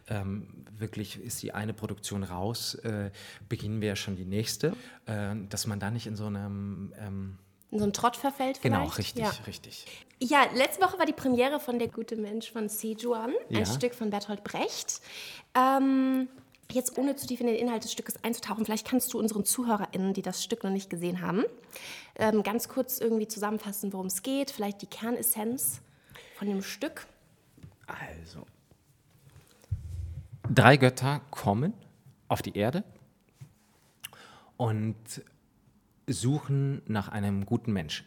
ähm, 0.09 0.47
wirklich 0.77 1.19
ist 1.19 1.43
die 1.43 1.53
eine 1.55 1.73
Produktion 1.73 2.23
raus, 2.23 2.75
äh, 2.75 3.11
beginnen 3.49 3.81
wir 3.81 3.89
ja 3.89 3.97
schon 3.97 4.15
die 4.15 4.27
nächste, 4.27 4.75
äh, 5.07 5.35
dass 5.49 5.67
man 5.67 5.81
da 5.81 5.91
nicht 5.91 6.07
in 6.07 6.17
so 6.17 6.27
einem... 6.27 6.93
Ähm, 6.99 7.39
In 7.71 7.79
so 7.79 7.85
einen 7.85 7.95
Trott 7.95 8.17
verfällt 8.19 8.59
vielleicht? 8.59 8.63
genau, 8.63 8.85
richtig, 8.99 9.23
Ja. 9.23 9.33
richtig. 9.47 9.87
Ja, 10.23 10.45
letzte 10.55 10.83
Woche 10.85 10.99
war 10.99 11.07
die 11.07 11.15
Premiere 11.15 11.61
von 11.61 11.79
Der 11.79 11.89
gute 11.89 12.17
Mensch 12.17 12.51
von 12.53 12.69
Sejuan, 12.69 13.33
ein 13.49 13.57
Ja. 13.57 13.65
Stück 13.65 13.95
von 13.95 14.11
Bertolt 14.11 14.45
Brecht. 14.45 15.01
Ähm, 15.55 16.29
jetzt 16.73 16.99
ohne 16.99 17.17
zu 17.17 17.27
tief 17.27 17.41
in 17.41 17.47
den 17.47 17.57
Inhalt 17.57 17.85
des 17.85 17.93
Stückes 17.93 18.23
einzutauchen, 18.25 18.65
vielleicht 18.65 18.87
kannst 18.87 19.13
du 19.13 19.19
unseren 19.19 19.45
ZuhörerInnen, 19.45 20.15
die 20.15 20.23
das 20.23 20.43
Stück 20.43 20.65
noch 20.65 20.71
nicht 20.71 20.91
gesehen 20.91 21.21
haben, 21.21 21.45
ähm, 22.17 22.43
ganz 22.43 22.69
kurz 22.69 22.99
irgendwie 22.99 23.29
zusammenfassen, 23.29 23.93
worum 23.93 24.07
es 24.07 24.23
geht, 24.23 24.51
vielleicht 24.51 24.83
die 24.83 24.87
Kernessenz 24.87 25.81
von 26.37 26.49
dem 26.49 26.63
Stück. 26.63 27.07
Also. 27.87 28.47
Drei 30.53 30.77
Götter 30.77 31.21
kommen 31.31 31.75
auf 32.29 32.43
die 32.43 32.57
Erde 32.57 32.85
und 34.57 35.23
suchen 36.07 36.83
nach 36.87 37.09
einem 37.09 37.47
guten 37.47 37.73
Menschen. 37.73 38.07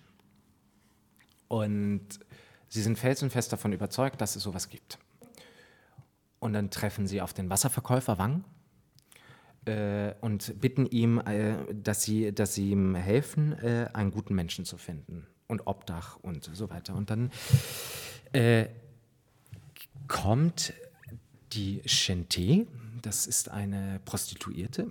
Und 1.48 2.20
sie 2.68 2.82
sind 2.82 2.98
felsenfest 2.98 3.54
davon 3.54 3.74
überzeugt, 3.74 4.20
dass 4.22 4.36
es 4.36 4.44
sowas 4.44 4.70
gibt. 4.70 4.98
Und 6.44 6.54
dann 6.54 6.70
treffen 6.70 7.08
sie 7.08 7.22
auf 7.22 7.34
den 7.34 7.50
Wasserverkäufer 7.50 8.18
Wang 8.18 8.44
äh, 9.66 10.14
und 10.22 10.60
bitten 10.60 10.86
ihm, 10.86 11.20
äh, 11.20 11.56
dass, 11.74 12.04
sie, 12.04 12.34
dass 12.34 12.54
sie 12.54 12.72
ihm 12.72 12.96
helfen, 12.96 13.54
äh, 13.60 13.90
einen 13.94 14.12
guten 14.12 14.36
Menschen 14.36 14.66
zu 14.66 14.78
finden. 14.78 15.26
und 15.48 15.68
Obdach 15.68 16.18
und 16.22 16.50
so 16.54 16.70
weiter. 16.70 16.96
Und 16.96 17.10
dann 17.10 17.32
äh, 18.34 18.68
kommt 20.08 20.74
die 21.54 21.82
Shente, 21.86 22.68
das 23.02 23.28
ist 23.28 23.50
eine 23.50 24.00
Prostituierte, 24.04 24.90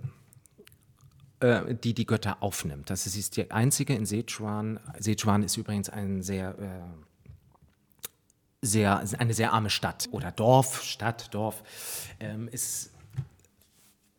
äh, 1.39 1.75
die 1.75 1.93
die 1.93 2.05
Götter 2.05 2.41
aufnimmt. 2.41 2.89
Das 2.89 3.05
ist, 3.05 3.37
die 3.37 3.51
einzige 3.51 3.93
in 3.93 4.05
Sichuan. 4.05 4.79
Sichuan 4.99 5.43
ist 5.43 5.57
übrigens 5.57 5.89
ein 5.89 6.21
sehr, 6.21 6.57
äh, 6.57 6.81
sehr, 8.63 9.03
eine 9.19 9.33
sehr 9.33 9.53
arme 9.53 9.69
Stadt 9.69 10.07
oder 10.11 10.31
Dorf, 10.31 10.83
Stadt, 10.83 11.33
Dorf. 11.33 11.63
Ähm, 12.19 12.47
ist, 12.47 12.91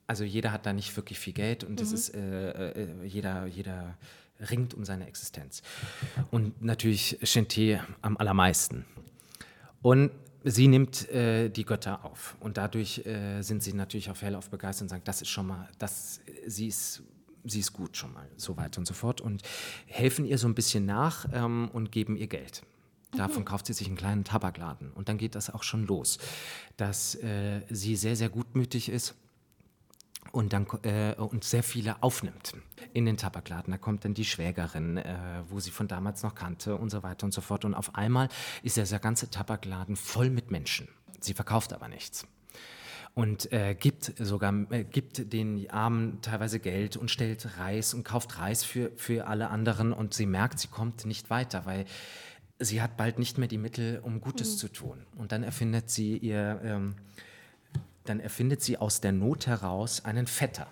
also 0.07 0.25
jeder 0.25 0.53
hat 0.53 0.67
da 0.67 0.73
nicht 0.73 0.95
wirklich 0.97 1.19
viel 1.19 1.33
Geld 1.33 1.65
und 1.65 1.81
es 1.81 1.91
mhm. 1.91 1.95
ist 1.95 2.15
äh, 2.15 2.71
äh, 2.71 3.05
jeder, 3.05 3.47
jeder 3.47 3.97
ringt 4.51 4.75
um 4.75 4.85
seine 4.85 5.07
Existenz. 5.07 5.63
Und 6.31 6.63
natürlich 6.63 7.19
Shente 7.23 7.81
am 8.03 8.17
allermeisten. 8.17 8.85
Und 9.81 10.11
sie 10.43 10.69
nimmt 10.69 11.09
äh, 11.11 11.49
die 11.49 11.65
Götter 11.65 12.05
auf 12.05 12.37
und 12.41 12.57
dadurch 12.59 13.07
äh, 13.07 13.43
sind 13.43 13.63
sie 13.63 13.73
natürlich 13.73 14.11
auf 14.11 14.23
hellauf 14.23 14.51
begeistert 14.51 14.83
und 14.83 14.89
sagen, 14.91 15.03
das 15.05 15.23
ist 15.23 15.29
schon 15.29 15.47
mal, 15.47 15.69
das, 15.79 16.21
sie 16.47 16.69
ist 16.69 17.03
sie 17.47 17.61
ist 17.61 17.73
gut 17.73 17.97
schon 17.97 18.13
mal, 18.13 18.27
so 18.37 18.57
weiter 18.57 18.79
und 18.79 18.87
so 18.87 18.95
fort. 18.95 19.21
Und 19.21 19.43
helfen 19.87 20.25
ihr 20.25 20.39
so 20.39 20.49
ein 20.49 20.55
bisschen 20.55 20.87
nach 20.87 21.27
ähm, 21.33 21.71
und 21.73 21.93
geben 21.93 22.17
ihr 22.17 22.27
Geld. 22.27 22.63
Davon 23.17 23.41
mhm. 23.41 23.45
kauft 23.47 23.67
sie 23.67 23.73
sich 23.73 23.87
einen 23.87 23.97
kleinen 23.97 24.25
Tabakladen. 24.25 24.91
Und 24.93 25.09
dann 25.09 25.19
geht 25.19 25.35
das 25.35 25.51
auch 25.51 25.63
schon 25.63 25.87
los, 25.87 26.19
dass 26.77 27.15
äh, 27.17 27.63
sie 27.71 27.97
sehr, 27.97 28.17
sehr 28.17 28.29
gutmütig 28.29 28.89
ist 28.89 29.15
und, 30.33 30.53
dann, 30.53 30.67
äh, 30.83 31.15
und 31.15 31.45
sehr 31.45 31.63
viele 31.63 32.03
aufnimmt 32.03 32.55
in 32.93 33.07
den 33.07 33.17
Tabakladen. 33.17 33.71
Da 33.71 33.79
kommt 33.79 34.05
dann 34.05 34.15
die 34.15 34.25
Schwägerin, 34.25 34.97
äh, 34.97 35.43
wo 35.49 35.61
sie 35.61 35.71
von 35.71 35.89
damals 35.89 36.23
noch 36.23 36.35
kannte 36.35 36.77
und 36.77 36.91
so 36.91 37.03
weiter 37.03 37.25
und 37.25 37.33
so 37.33 37.41
fort. 37.41 37.65
Und 37.65 37.75
auf 37.75 37.95
einmal 37.95 38.29
ist 38.63 38.77
dieser 38.77 38.99
ganze 38.99 39.31
Tabakladen 39.31 39.97
voll 39.97 40.31
mit 40.31 40.51
Menschen. 40.51 40.89
Sie 41.21 41.35
verkauft 41.35 41.73
aber 41.73 41.89
nichts 41.89 42.27
und 43.15 43.53
äh, 43.53 43.75
gibt 43.75 44.13
sogar 44.19 44.53
äh, 44.71 44.85
gibt 44.85 45.33
den 45.33 45.71
Armen 45.71 46.21
teilweise 46.21 46.59
Geld 46.59 46.97
und 46.97 47.11
stellt 47.11 47.59
Reis 47.59 47.95
und 47.95 48.05
kauft 48.05 48.39
Reis 48.39 48.65
für, 48.65 48.91
für 48.97 49.27
alle 49.29 49.51
anderen 49.51 49.93
und 49.93 50.15
sie 50.15 50.27
merkt, 50.27 50.59
sie 50.59 50.69
kommt 50.69 51.07
nicht 51.07 51.31
weiter, 51.31 51.65
weil 51.65 51.87
sie 52.59 52.83
hat 52.83 52.97
bald 52.97 53.19
nicht 53.19 53.39
mehr 53.39 53.49
die 53.49 53.59
Mittel, 53.59 54.01
um 54.03 54.21
Gutes 54.21 54.53
mhm. 54.53 54.59
zu 54.59 54.69
tun. 54.69 55.07
Und 55.17 55.33
dann 55.33 55.43
erfindet 55.43 55.91
sie 55.91 56.17
ihr, 56.17 56.61
ähm, 56.65 56.95
dann 58.05 58.21
erfindet 58.21 58.63
sie 58.63 58.79
aus 58.79 59.01
der 59.01 59.13
Not 59.13 59.47
heraus 59.47 60.05
einen 60.05 60.27
Vetter, 60.27 60.67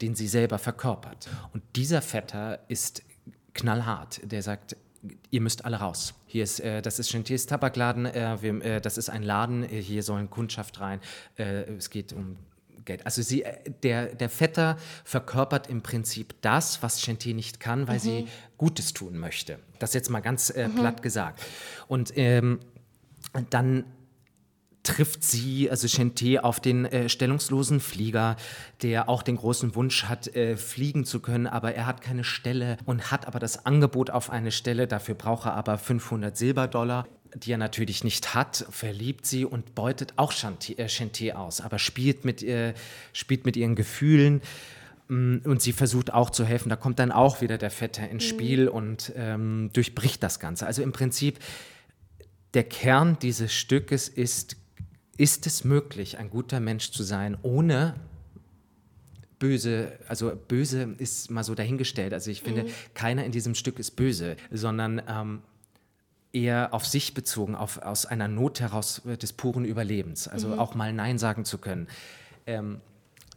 den 0.00 0.14
sie 0.14 0.28
selber 0.28 0.58
verkörpert. 0.58 1.28
Und 1.52 1.62
dieser 1.76 2.02
Vetter 2.02 2.60
ist 2.68 3.02
knallhart. 3.54 4.20
Der 4.30 4.42
sagt, 4.42 4.76
ihr 5.30 5.40
müsst 5.40 5.64
alle 5.64 5.76
raus. 5.76 6.14
Hier 6.26 6.44
ist, 6.44 6.60
äh, 6.60 6.82
das 6.82 6.98
ist 6.98 7.10
Chantiers 7.10 7.46
Tabakladen, 7.46 8.06
äh, 8.06 8.42
wir, 8.42 8.64
äh, 8.64 8.80
das 8.80 8.98
ist 8.98 9.08
ein 9.08 9.22
Laden, 9.22 9.62
äh, 9.64 9.80
hier 9.80 10.02
sollen 10.02 10.30
Kundschaft 10.30 10.80
rein. 10.80 11.00
Äh, 11.36 11.62
es 11.74 11.90
geht 11.90 12.12
um 12.12 12.36
Geld. 12.84 13.04
Also 13.06 13.22
sie, 13.22 13.42
äh, 13.42 13.70
der, 13.82 14.14
der 14.14 14.28
Vetter 14.28 14.76
verkörpert 15.04 15.68
im 15.68 15.82
Prinzip 15.82 16.34
das, 16.40 16.82
was 16.82 17.00
Chantier 17.00 17.34
nicht 17.34 17.60
kann, 17.60 17.88
weil 17.88 17.96
mhm. 17.96 18.00
sie 18.00 18.28
Gutes 18.58 18.92
tun 18.94 19.18
möchte. 19.18 19.58
Das 19.78 19.94
jetzt 19.94 20.10
mal 20.10 20.20
ganz 20.20 20.54
mhm. 20.54 20.74
platt 20.74 21.02
gesagt. 21.02 21.42
Und 21.88 22.16
ähm, 22.16 22.60
dann 23.50 23.84
trifft 24.84 25.24
sie, 25.24 25.70
also 25.70 25.88
Chanté, 25.88 26.38
auf 26.38 26.60
den 26.60 26.84
äh, 26.84 27.08
stellungslosen 27.08 27.80
Flieger, 27.80 28.36
der 28.82 29.08
auch 29.08 29.22
den 29.22 29.36
großen 29.36 29.74
Wunsch 29.74 30.04
hat, 30.04 30.28
äh, 30.36 30.56
fliegen 30.56 31.04
zu 31.04 31.20
können, 31.20 31.46
aber 31.46 31.74
er 31.74 31.86
hat 31.86 32.02
keine 32.02 32.22
Stelle 32.22 32.76
und 32.84 33.10
hat 33.10 33.26
aber 33.26 33.38
das 33.38 33.66
Angebot 33.66 34.10
auf 34.10 34.30
eine 34.30 34.52
Stelle. 34.52 34.86
Dafür 34.86 35.14
braucht 35.14 35.46
er 35.46 35.54
aber 35.54 35.78
500 35.78 36.36
Silberdollar 36.36 37.06
die 37.34 37.52
er 37.52 37.58
natürlich 37.58 38.04
nicht 38.04 38.34
hat, 38.34 38.66
verliebt 38.70 39.26
sie 39.26 39.44
und 39.44 39.74
beutet 39.74 40.14
auch 40.16 40.32
Chanté, 40.32 41.26
äh, 41.26 41.32
aus, 41.32 41.60
aber 41.60 41.78
spielt 41.78 42.24
mit, 42.24 42.42
äh, 42.42 42.74
spielt 43.12 43.44
mit 43.44 43.56
ihren 43.56 43.74
Gefühlen 43.74 44.40
mm, 45.08 45.38
und 45.44 45.62
sie 45.62 45.72
versucht 45.72 46.12
auch 46.12 46.30
zu 46.30 46.44
helfen. 46.44 46.68
Da 46.68 46.76
kommt 46.76 46.98
dann 46.98 47.12
auch 47.12 47.40
wieder 47.40 47.58
der 47.58 47.70
Vetter 47.70 48.08
ins 48.08 48.24
mhm. 48.24 48.28
Spiel 48.28 48.68
und 48.68 49.12
ähm, 49.16 49.70
durchbricht 49.72 50.22
das 50.22 50.38
Ganze. 50.38 50.66
Also 50.66 50.82
im 50.82 50.92
Prinzip, 50.92 51.38
der 52.54 52.64
Kern 52.64 53.18
dieses 53.20 53.52
Stückes 53.52 54.08
ist 54.08 54.56
ist 55.16 55.46
es 55.46 55.64
möglich, 55.64 56.18
ein 56.18 56.30
guter 56.30 56.60
Mensch 56.60 56.90
zu 56.90 57.02
sein, 57.02 57.36
ohne 57.42 57.94
böse, 59.38 59.92
also 60.08 60.32
böse 60.48 60.94
ist 60.98 61.30
mal 61.30 61.44
so 61.44 61.54
dahingestellt. 61.54 62.12
Also 62.12 62.30
ich 62.30 62.42
finde, 62.42 62.64
mhm. 62.64 62.68
keiner 62.94 63.24
in 63.24 63.32
diesem 63.32 63.54
Stück 63.54 63.78
ist 63.78 63.92
böse, 63.92 64.36
sondern 64.50 65.02
ähm, 65.06 65.42
eher 66.34 66.74
auf 66.74 66.86
sich 66.86 67.14
bezogen, 67.14 67.54
auf, 67.54 67.78
aus 67.78 68.06
einer 68.06 68.28
Not 68.28 68.60
heraus 68.60 69.02
des 69.04 69.32
puren 69.32 69.64
Überlebens. 69.64 70.28
Also 70.28 70.48
mhm. 70.48 70.58
auch 70.58 70.74
mal 70.74 70.92
Nein 70.92 71.18
sagen 71.18 71.44
zu 71.44 71.58
können. 71.58 71.88
Ähm, 72.46 72.80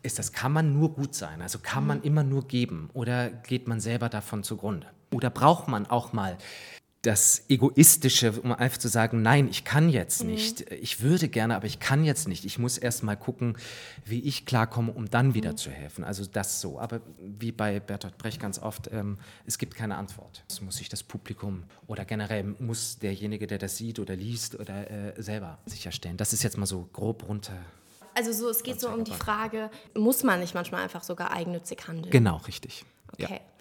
ist 0.03 0.19
das, 0.19 0.31
kann 0.31 0.51
man 0.51 0.73
nur 0.73 0.93
gut 0.93 1.15
sein? 1.15 1.41
Also 1.41 1.59
kann 1.59 1.83
mhm. 1.83 1.87
man 1.87 2.01
immer 2.01 2.23
nur 2.23 2.47
geben 2.47 2.89
oder 2.93 3.29
geht 3.29 3.67
man 3.67 3.79
selber 3.79 4.09
davon 4.09 4.43
zugrunde? 4.43 4.87
Oder 5.11 5.29
braucht 5.29 5.67
man 5.67 5.85
auch 5.85 6.11
mal 6.13 6.37
das 7.07 7.43
Egoistische, 7.47 8.33
um 8.33 8.51
einfach 8.51 8.79
zu 8.79 8.89
sagen, 8.89 9.21
nein, 9.21 9.47
ich 9.49 9.63
kann 9.63 9.87
jetzt 9.87 10.23
mhm. 10.23 10.31
nicht. 10.31 10.69
Ich 10.73 11.01
würde 11.01 11.29
gerne, 11.29 11.55
aber 11.55 11.65
ich 11.65 11.79
kann 11.79 12.03
jetzt 12.03 12.27
nicht. 12.27 12.43
Ich 12.43 12.59
muss 12.59 12.77
erst 12.77 13.01
mal 13.01 13.15
gucken, 13.15 13.57
wie 14.03 14.19
ich 14.19 14.45
klarkomme, 14.45 14.91
um 14.91 15.09
dann 15.09 15.33
wieder 15.33 15.53
mhm. 15.53 15.57
zu 15.57 15.71
helfen. 15.71 16.03
Also 16.03 16.25
das 16.25 16.59
so. 16.59 16.79
Aber 16.79 16.99
wie 17.17 17.53
bei 17.53 17.79
Bertolt 17.79 18.17
Brecht 18.17 18.41
ganz 18.41 18.59
oft, 18.59 18.89
ähm, 18.91 19.19
es 19.45 19.57
gibt 19.57 19.75
keine 19.75 19.95
Antwort. 19.95 20.43
Das 20.49 20.59
muss 20.59 20.75
sich 20.75 20.89
das 20.89 21.01
Publikum 21.01 21.63
oder 21.87 22.03
generell 22.03 22.43
muss 22.59 22.99
derjenige, 22.99 23.47
der 23.47 23.57
das 23.57 23.77
sieht 23.77 23.99
oder 23.99 24.17
liest 24.17 24.59
oder 24.59 24.91
äh, 24.91 25.21
selber 25.21 25.59
sicherstellen. 25.65 26.17
Das 26.17 26.33
ist 26.33 26.43
jetzt 26.43 26.57
mal 26.57 26.65
so 26.65 26.89
grob 26.91 27.25
runter. 27.29 27.57
Also 28.15 28.33
so, 28.33 28.49
es 28.49 28.63
geht 28.63 28.81
so 28.81 28.89
um 28.89 29.05
die 29.05 29.13
Frage, 29.13 29.69
muss 29.93 30.23
man 30.23 30.41
nicht 30.41 30.55
manchmal 30.55 30.83
einfach 30.83 31.03
sogar 31.03 31.31
eigennützig 31.31 31.87
handeln? 31.87 32.09
Genau, 32.09 32.37
richtig. 32.47 32.83
Okay. 33.13 33.27
Ja. 33.31 33.56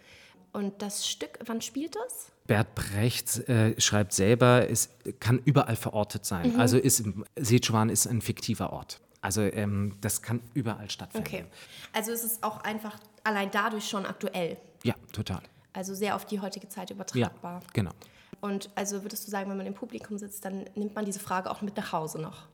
Und 0.57 0.81
das 0.81 1.07
Stück, 1.07 1.39
wann 1.45 1.61
spielt 1.61 1.97
das? 1.97 2.33
Bert 2.47 2.75
Brecht 2.75 3.47
äh, 3.47 3.79
schreibt 3.79 4.15
selber, 4.15 4.71
es 4.71 4.89
kann 5.21 5.39
überall 5.45 5.77
verortet 5.77 6.25
sein. 6.25 6.55
Mhm. 6.55 6.61
Also 6.61 6.79
ist 6.79 7.05
Sichuan 7.37 7.91
ist 7.91 8.07
ein 8.07 8.23
fiktiver 8.23 8.73
Ort. 8.73 8.99
Also 9.21 9.43
ähm, 9.43 9.99
das 10.01 10.23
kann 10.23 10.41
überall 10.55 10.91
stattfinden. 10.91 11.27
Okay. 11.27 11.45
Also 11.93 12.11
ist 12.11 12.25
es 12.25 12.43
auch 12.43 12.63
einfach 12.63 12.99
allein 13.23 13.51
dadurch 13.51 13.87
schon 13.87 14.07
aktuell. 14.07 14.57
Ja, 14.83 14.95
total. 15.13 15.43
Also 15.75 15.95
sehr 15.95 16.17
auf 16.17 16.25
die 16.25 16.41
heutige 16.41 16.71
Zeit 16.71 16.89
übertragbar. 16.91 17.61
Ja, 17.61 17.69
genau. 17.75 17.93
Und 18.41 18.71
also 18.77 19.03
würdest 19.03 19.27
du 19.27 19.31
sagen, 19.31 19.51
wenn 19.51 19.59
man 19.59 19.67
im 19.67 19.75
Publikum 19.75 20.17
sitzt, 20.17 20.43
dann 20.47 20.65
nimmt 20.75 20.95
man 20.95 21.05
diese 21.05 21.21
Frage 21.21 21.51
auch 21.51 21.61
mit 21.61 21.77
nach 21.77 21.93
Hause 21.93 22.19
noch? 22.19 22.47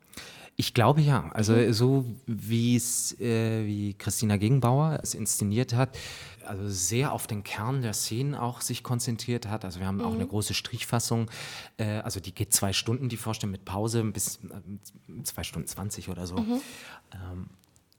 Ich 0.62 0.74
glaube 0.74 1.00
ja. 1.00 1.28
Also 1.32 1.54
mhm. 1.54 1.72
so 1.72 2.04
wie 2.26 2.76
es 2.76 3.18
äh, 3.18 3.66
wie 3.66 3.94
Christina 3.94 4.36
Gegenbauer 4.36 5.00
es 5.02 5.12
inszeniert 5.12 5.74
hat, 5.74 5.98
also 6.46 6.68
sehr 6.68 7.12
auf 7.12 7.26
den 7.26 7.42
Kern 7.42 7.82
der 7.82 7.94
Szenen 7.94 8.36
auch 8.36 8.60
sich 8.60 8.84
konzentriert 8.84 9.48
hat. 9.48 9.64
Also 9.64 9.80
wir 9.80 9.88
haben 9.88 9.96
mhm. 9.96 10.04
auch 10.04 10.14
eine 10.14 10.24
große 10.24 10.54
Strichfassung, 10.54 11.28
äh, 11.78 11.98
also 11.98 12.20
die 12.20 12.32
geht 12.32 12.52
zwei 12.52 12.72
Stunden, 12.72 13.08
die 13.08 13.16
Vorstellung 13.16 13.50
mit 13.50 13.64
Pause 13.64 14.04
bis 14.04 14.36
äh, 14.36 15.24
zwei 15.24 15.42
Stunden 15.42 15.66
zwanzig 15.66 16.08
oder 16.08 16.28
so. 16.28 16.36
Mhm. 16.36 16.60
Ähm, 17.12 17.50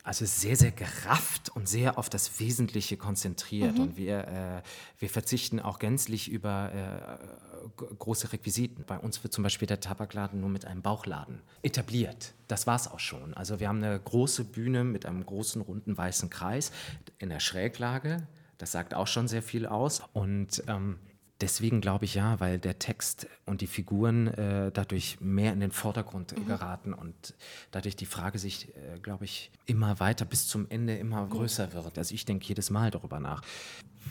also 0.03 0.25
sehr, 0.25 0.57
sehr 0.57 0.71
gerafft 0.71 1.49
und 1.55 1.67
sehr 1.67 1.97
auf 1.97 2.09
das 2.09 2.39
Wesentliche 2.39 2.97
konzentriert. 2.97 3.75
Mhm. 3.75 3.81
Und 3.81 3.97
wir, 3.97 4.27
äh, 4.27 4.61
wir 4.99 5.09
verzichten 5.09 5.61
auch 5.61 5.79
gänzlich 5.79 6.29
über 6.29 7.19
äh, 7.19 7.83
große 7.97 8.33
Requisiten. 8.33 8.83
Bei 8.85 8.99
uns 8.99 9.23
wird 9.23 9.33
zum 9.33 9.43
Beispiel 9.43 9.67
der 9.67 9.79
Tabakladen 9.79 10.41
nur 10.41 10.49
mit 10.49 10.65
einem 10.65 10.81
Bauchladen 10.81 11.41
etabliert. 11.61 12.33
Das 12.49 12.67
war 12.67 12.75
es 12.75 12.89
auch 12.89 12.99
schon. 12.99 13.33
Also 13.33 13.61
wir 13.61 13.69
haben 13.69 13.81
eine 13.81 13.97
große 13.97 14.43
Bühne 14.43 14.83
mit 14.83 15.05
einem 15.05 15.25
großen 15.25 15.61
runden 15.61 15.97
weißen 15.97 16.29
Kreis 16.29 16.71
in 17.17 17.29
der 17.29 17.39
Schräglage. 17.39 18.27
Das 18.57 18.73
sagt 18.73 18.93
auch 18.93 19.07
schon 19.07 19.29
sehr 19.29 19.41
viel 19.41 19.65
aus. 19.65 20.01
Und 20.11 20.63
ähm, 20.67 20.99
deswegen 21.43 21.81
glaube 21.81 22.05
ich 22.05 22.15
ja, 22.15 22.39
weil 22.39 22.57
der 22.57 22.79
Text 22.79 23.27
und 23.45 23.59
die 23.59 23.67
Figuren 23.67 24.27
äh, 24.27 24.71
dadurch 24.71 25.19
mehr 25.19 25.51
in 25.51 25.59
den 25.59 25.71
Vordergrund 25.71 26.37
mhm. 26.37 26.47
geraten 26.47 26.93
und 26.93 27.35
dadurch 27.71 27.97
die 27.97 28.05
Frage 28.05 28.39
sich, 28.39 28.69
äh, 28.69 28.99
glaube 29.01 29.25
ich, 29.25 29.51
immer 29.65 29.99
weiter 29.99 30.23
bis 30.23 30.47
zum 30.47 30.67
Ende 30.69 30.95
immer 30.95 31.25
mhm. 31.25 31.31
größer 31.31 31.73
wird. 31.73 31.97
Also 31.97 32.15
ich 32.15 32.23
denke 32.23 32.45
jedes 32.45 32.69
Mal 32.69 32.91
darüber 32.91 33.19
nach, 33.19 33.41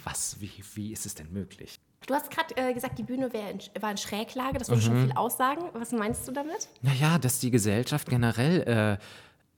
was, 0.04 0.40
wie, 0.40 0.52
wie 0.74 0.92
ist 0.92 1.06
es 1.06 1.14
denn 1.14 1.32
möglich? 1.32 1.80
Du 2.06 2.14
hast 2.14 2.30
gerade 2.30 2.54
äh, 2.56 2.74
gesagt, 2.74 2.98
die 2.98 3.04
Bühne 3.04 3.26
in, 3.28 3.82
war 3.82 3.90
in 3.90 3.96
Schräglage, 3.96 4.58
das 4.58 4.68
würde 4.68 4.82
mhm. 4.82 4.86
schon 4.86 5.02
viel 5.04 5.12
aussagen. 5.12 5.62
Was 5.72 5.92
meinst 5.92 6.28
du 6.28 6.32
damit? 6.32 6.68
Naja, 6.82 7.18
dass 7.18 7.38
die 7.38 7.50
Gesellschaft 7.50 8.08
generell 8.10 8.98
äh, 9.00 9.04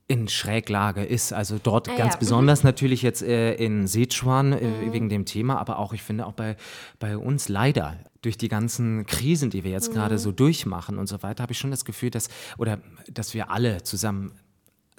in 0.07 0.29
Schräglage 0.29 1.05
ist. 1.05 1.33
Also 1.33 1.59
dort 1.63 1.89
ah, 1.89 1.97
ganz 1.97 2.15
ja. 2.15 2.19
besonders 2.19 2.63
mhm. 2.63 2.69
natürlich 2.69 3.03
jetzt 3.03 3.23
äh, 3.23 3.55
in 3.55 3.87
Sichuan 3.87 4.53
äh, 4.53 4.67
mhm. 4.67 4.93
wegen 4.93 5.09
dem 5.09 5.25
Thema, 5.25 5.59
aber 5.59 5.79
auch, 5.79 5.93
ich 5.93 6.03
finde, 6.03 6.27
auch 6.27 6.33
bei, 6.33 6.57
bei 6.99 7.17
uns 7.17 7.49
leider 7.49 7.99
durch 8.21 8.37
die 8.39 8.49
ganzen 8.49 9.07
Krisen, 9.07 9.51
die 9.51 9.65
wir 9.65 9.71
jetzt 9.71 9.91
mhm. 9.91 9.95
gerade 9.95 10.19
so 10.19 10.33
durchmachen 10.33 10.99
und 10.99 11.07
so 11.07 11.23
weiter, 11.23 11.43
habe 11.43 11.53
ich 11.53 11.59
schon 11.59 11.71
das 11.71 11.85
Gefühl, 11.85 12.11
dass, 12.11 12.29
oder 12.59 12.79
dass 13.11 13.35
wir 13.35 13.51
alle 13.51 13.83
zusammen 13.83 14.33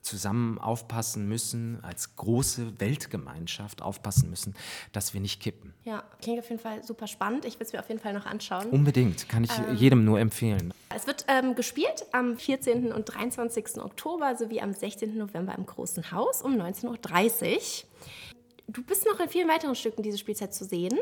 zusammen 0.05 0.59
aufpassen 0.59 1.27
müssen, 1.27 1.79
als 1.83 2.15
große 2.15 2.79
Weltgemeinschaft 2.79 3.81
aufpassen 3.81 4.29
müssen, 4.29 4.55
dass 4.91 5.13
wir 5.13 5.21
nicht 5.21 5.41
kippen. 5.41 5.73
Ja, 5.83 6.03
klingt 6.21 6.39
auf 6.39 6.49
jeden 6.49 6.61
Fall 6.61 6.83
super 6.83 7.07
spannend. 7.07 7.45
Ich 7.45 7.59
will 7.59 7.65
es 7.65 7.73
mir 7.73 7.79
auf 7.79 7.89
jeden 7.89 7.99
Fall 7.99 8.13
noch 8.13 8.25
anschauen. 8.25 8.69
Unbedingt, 8.69 9.27
kann 9.27 9.43
ich 9.43 9.51
ähm, 9.57 9.75
jedem 9.75 10.05
nur 10.05 10.19
empfehlen. 10.19 10.73
Es 10.95 11.07
wird 11.07 11.25
ähm, 11.27 11.55
gespielt 11.55 12.05
am 12.11 12.37
14. 12.37 12.91
und 12.91 13.05
23. 13.05 13.77
Oktober 13.77 14.35
sowie 14.35 14.61
am 14.61 14.73
16. 14.73 15.17
November 15.17 15.55
im 15.57 15.65
Großen 15.65 16.11
Haus 16.11 16.41
um 16.41 16.53
19.30 16.53 17.55
Uhr. 17.55 17.59
Du 18.67 18.83
bist 18.83 19.05
noch 19.05 19.19
in 19.19 19.29
vielen 19.29 19.47
weiteren 19.47 19.75
Stücken 19.75 20.03
diese 20.03 20.17
Spielzeit 20.17 20.53
zu 20.53 20.65
sehen. 20.65 20.97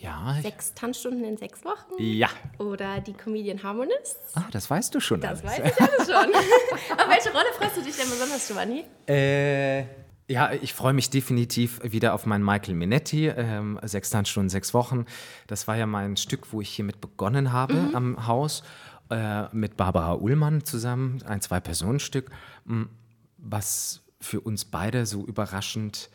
Ja. 0.00 0.36
Sechs 0.42 0.74
Tanzstunden 0.74 1.24
in 1.24 1.36
sechs 1.36 1.64
Wochen. 1.64 1.94
Ja. 1.98 2.28
Oder 2.58 3.00
die 3.00 3.14
Comedian 3.14 3.62
Harmonists. 3.62 4.34
Ah, 4.34 4.44
das 4.50 4.68
weißt 4.68 4.94
du 4.94 5.00
schon. 5.00 5.20
Das 5.20 5.42
alles. 5.42 5.58
weiß 5.58 5.72
ich 5.72 5.80
alles 5.80 6.06
schon. 6.06 6.34
Auf 6.98 7.08
welche 7.08 7.30
Rolle 7.30 7.46
freust 7.56 7.76
du 7.76 7.82
dich 7.82 7.96
denn 7.96 8.10
besonders, 8.10 8.46
Giovanni? 8.46 8.84
Äh. 9.06 9.84
Ja, 10.26 10.52
ich 10.52 10.72
freue 10.72 10.94
mich 10.94 11.10
definitiv 11.10 11.80
wieder 11.82 12.14
auf 12.14 12.24
meinen 12.24 12.42
Michael 12.44 12.74
Minetti, 12.74 13.28
ähm, 13.28 13.78
sechs 13.82 14.08
Tanzstunden, 14.08 14.48
sechs 14.48 14.72
Wochen. 14.72 15.04
Das 15.48 15.68
war 15.68 15.76
ja 15.76 15.84
mein 15.84 16.16
Stück, 16.16 16.50
wo 16.50 16.62
ich 16.62 16.70
hiermit 16.70 17.02
begonnen 17.02 17.52
habe 17.52 17.74
mhm. 17.74 17.94
am 17.94 18.26
Haus, 18.26 18.62
äh, 19.10 19.54
mit 19.54 19.76
Barbara 19.76 20.14
Ullmann 20.14 20.64
zusammen, 20.64 21.22
ein 21.26 21.42
Zwei-Personen-Stück, 21.42 22.30
was 23.36 24.00
für 24.18 24.40
uns 24.40 24.64
beide 24.64 25.04
so 25.04 25.26
überraschend 25.26 26.08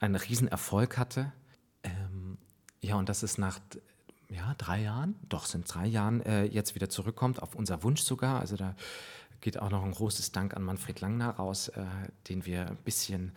einen 0.00 0.16
Riesenerfolg 0.16 0.98
hatte. 0.98 1.32
Ja, 2.80 2.96
und 2.96 3.08
dass 3.08 3.22
es 3.22 3.38
nach 3.38 3.60
ja, 4.30 4.54
drei 4.58 4.82
Jahren, 4.82 5.16
doch 5.28 5.44
sind 5.44 5.72
drei 5.72 5.86
Jahren, 5.86 6.20
äh, 6.22 6.44
jetzt 6.44 6.74
wieder 6.74 6.88
zurückkommt, 6.88 7.42
auf 7.42 7.54
unser 7.54 7.82
Wunsch 7.82 8.02
sogar. 8.02 8.40
Also 8.40 8.56
da 8.56 8.74
geht 9.40 9.58
auch 9.58 9.70
noch 9.70 9.84
ein 9.84 9.92
großes 9.92 10.32
Dank 10.32 10.54
an 10.54 10.62
Manfred 10.62 11.00
Langner 11.00 11.30
raus, 11.30 11.68
äh, 11.68 11.84
den 12.28 12.46
wir 12.46 12.68
ein 12.68 12.76
bisschen 12.76 13.32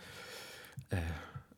äh, 0.90 0.96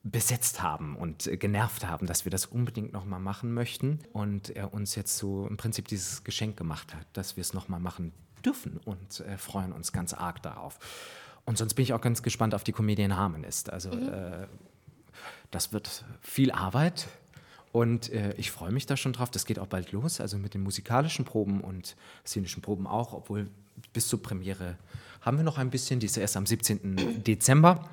besetzt 0.02 0.62
haben 0.62 0.96
und 0.96 1.28
genervt 1.40 1.86
haben, 1.86 2.06
dass 2.06 2.24
wir 2.24 2.30
das 2.30 2.46
unbedingt 2.46 2.92
nochmal 2.92 3.20
machen 3.20 3.52
möchten. 3.52 4.00
Und 4.12 4.50
er 4.50 4.72
uns 4.72 4.94
jetzt 4.94 5.18
so 5.18 5.46
im 5.46 5.56
Prinzip 5.56 5.88
dieses 5.88 6.24
Geschenk 6.24 6.56
gemacht 6.56 6.94
hat, 6.94 7.06
dass 7.12 7.36
wir 7.36 7.42
es 7.42 7.52
nochmal 7.52 7.80
machen 7.80 8.12
dürfen 8.44 8.78
und 8.84 9.20
äh, 9.20 9.36
freuen 9.36 9.72
uns 9.72 9.92
ganz 9.92 10.14
arg 10.14 10.42
darauf. 10.42 10.78
Und 11.44 11.58
sonst 11.58 11.74
bin 11.74 11.82
ich 11.82 11.92
auch 11.92 12.00
ganz 12.00 12.22
gespannt 12.22 12.54
auf 12.54 12.64
die 12.64 12.72
Comedian 12.72 13.16
Harmonist. 13.16 13.70
Also 13.70 13.90
mhm. 13.90 14.08
Äh, 14.08 14.46
das 15.50 15.72
wird 15.72 16.04
viel 16.20 16.50
Arbeit 16.50 17.08
und 17.76 18.10
äh, 18.10 18.32
ich 18.38 18.50
freue 18.52 18.72
mich 18.72 18.86
da 18.86 18.96
schon 18.96 19.12
drauf. 19.12 19.30
Das 19.30 19.44
geht 19.44 19.58
auch 19.58 19.66
bald 19.66 19.92
los, 19.92 20.22
also 20.22 20.38
mit 20.38 20.54
den 20.54 20.62
musikalischen 20.62 21.26
Proben 21.26 21.60
und 21.60 21.94
szenischen 22.26 22.62
Proben 22.62 22.86
auch, 22.86 23.12
obwohl 23.12 23.50
bis 23.92 24.08
zur 24.08 24.22
Premiere 24.22 24.76
haben 25.20 25.36
wir 25.36 25.44
noch 25.44 25.58
ein 25.58 25.68
bisschen. 25.68 26.00
Die 26.00 26.06
ist 26.06 26.16
erst 26.16 26.38
am 26.38 26.46
17. 26.46 27.22
Dezember. 27.22 27.86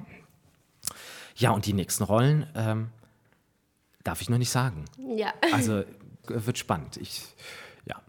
Ja, 1.35 1.51
und 1.51 1.65
die 1.65 1.73
nächsten 1.73 2.05
Rollen 2.05 2.47
ähm, 2.55 2.91
darf 4.05 4.21
ich 4.21 4.29
noch 4.29 4.37
nicht 4.37 4.51
sagen. 4.51 4.85
Ja. 5.17 5.33
Also 5.51 5.83
wird 6.27 6.57
spannend. 6.57 6.95
Ich, 6.95 7.23
ja. 7.85 8.01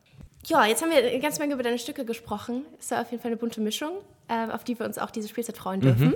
Ja, 0.46 0.66
jetzt 0.66 0.80
haben 0.80 0.90
wir 0.90 0.98
eine 0.98 1.18
ganze 1.18 1.40
Menge 1.40 1.54
über 1.54 1.64
deine 1.64 1.80
Stücke 1.80 2.04
gesprochen. 2.04 2.64
Ist 2.78 2.92
ja 2.92 3.02
auf 3.02 3.10
jeden 3.10 3.20
Fall 3.20 3.32
eine 3.32 3.36
bunte 3.36 3.60
Mischung, 3.60 3.98
äh, 4.28 4.48
auf 4.48 4.62
die 4.62 4.78
wir 4.78 4.86
uns 4.86 4.96
auch 4.98 5.10
diese 5.10 5.26
Spielzeit 5.26 5.58
freuen 5.58 5.80
dürfen. 5.80 6.10
Mhm 6.10 6.14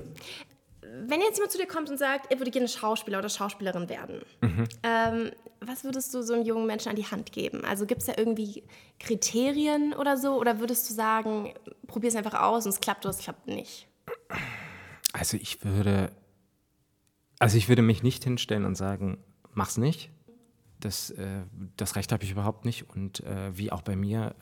wenn 1.06 1.20
jetzt 1.20 1.36
jemand 1.36 1.52
zu 1.52 1.58
dir 1.58 1.66
kommt 1.66 1.90
und 1.90 1.98
sagt, 1.98 2.30
er 2.30 2.38
würde 2.38 2.50
gerne 2.50 2.68
Schauspieler 2.68 3.18
oder 3.18 3.28
Schauspielerin 3.28 3.88
werden, 3.88 4.22
mhm. 4.40 4.64
ähm, 4.82 5.30
was 5.68 5.84
würdest 5.84 6.14
du 6.14 6.22
so 6.22 6.34
einem 6.34 6.44
jungen 6.44 6.66
Menschen 6.66 6.88
an 6.88 6.96
die 6.96 7.04
Hand 7.04 7.32
geben? 7.32 7.64
Also 7.64 7.86
gibt 7.86 8.00
es 8.00 8.06
da 8.06 8.14
irgendwie 8.16 8.64
Kriterien 8.98 9.94
oder 9.94 10.16
so? 10.16 10.38
Oder 10.38 10.60
würdest 10.60 10.88
du 10.88 10.94
sagen, 10.94 11.52
probier 11.86 12.08
es 12.08 12.16
einfach 12.16 12.34
aus 12.34 12.64
und 12.64 12.70
es 12.70 12.80
klappt 12.80 13.04
oder 13.04 13.14
es 13.14 13.20
klappt 13.20 13.46
nicht? 13.46 13.86
Also 15.12 15.36
ich 15.36 15.64
würde, 15.64 16.12
also 17.38 17.56
ich 17.56 17.68
würde 17.68 17.82
mich 17.82 18.02
nicht 18.02 18.24
hinstellen 18.24 18.64
und 18.64 18.76
sagen, 18.76 19.18
mach's 19.52 19.76
nicht. 19.76 20.10
Das, 20.80 21.10
äh, 21.10 21.42
das 21.76 21.96
Recht 21.96 22.12
habe 22.12 22.24
ich 22.24 22.30
überhaupt 22.30 22.64
nicht. 22.64 22.88
Und 22.90 23.20
äh, 23.20 23.56
wie 23.56 23.72
auch 23.72 23.82
bei 23.82 23.96
mir 23.96 24.34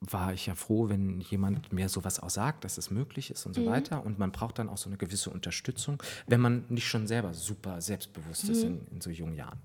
war 0.00 0.32
ich 0.32 0.46
ja 0.46 0.54
froh, 0.54 0.88
wenn 0.88 1.20
jemand 1.20 1.72
mir 1.72 1.88
sowas 1.88 2.20
auch 2.20 2.30
sagt, 2.30 2.64
dass 2.64 2.78
es 2.78 2.90
möglich 2.90 3.30
ist 3.30 3.44
und 3.44 3.54
so 3.54 3.60
mhm. 3.62 3.66
weiter. 3.66 4.04
Und 4.04 4.18
man 4.18 4.32
braucht 4.32 4.58
dann 4.58 4.68
auch 4.68 4.78
so 4.78 4.88
eine 4.88 4.96
gewisse 4.96 5.30
Unterstützung, 5.30 6.02
wenn 6.26 6.40
man 6.40 6.64
nicht 6.70 6.88
schon 6.88 7.06
selber 7.06 7.34
super 7.34 7.80
selbstbewusst 7.80 8.44
mhm. 8.44 8.50
ist 8.50 8.62
in, 8.62 8.86
in, 8.90 9.00
so 9.00 9.10
jungen 9.10 9.36
Jahren. 9.36 9.58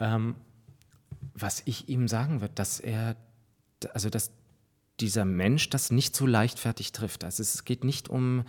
Ähm, 0.00 0.34
was 1.34 1.62
ich 1.64 1.88
ihm 1.88 2.08
sagen 2.08 2.40
würde, 2.40 2.54
dass 2.54 2.80
er, 2.80 3.16
also 3.94 4.10
dass 4.10 4.30
dieser 5.00 5.24
Mensch 5.24 5.70
das 5.70 5.90
nicht 5.90 6.14
so 6.14 6.26
leichtfertig 6.26 6.92
trifft. 6.92 7.24
Also 7.24 7.42
es 7.42 7.64
geht 7.64 7.84
nicht 7.84 8.08
um 8.08 8.44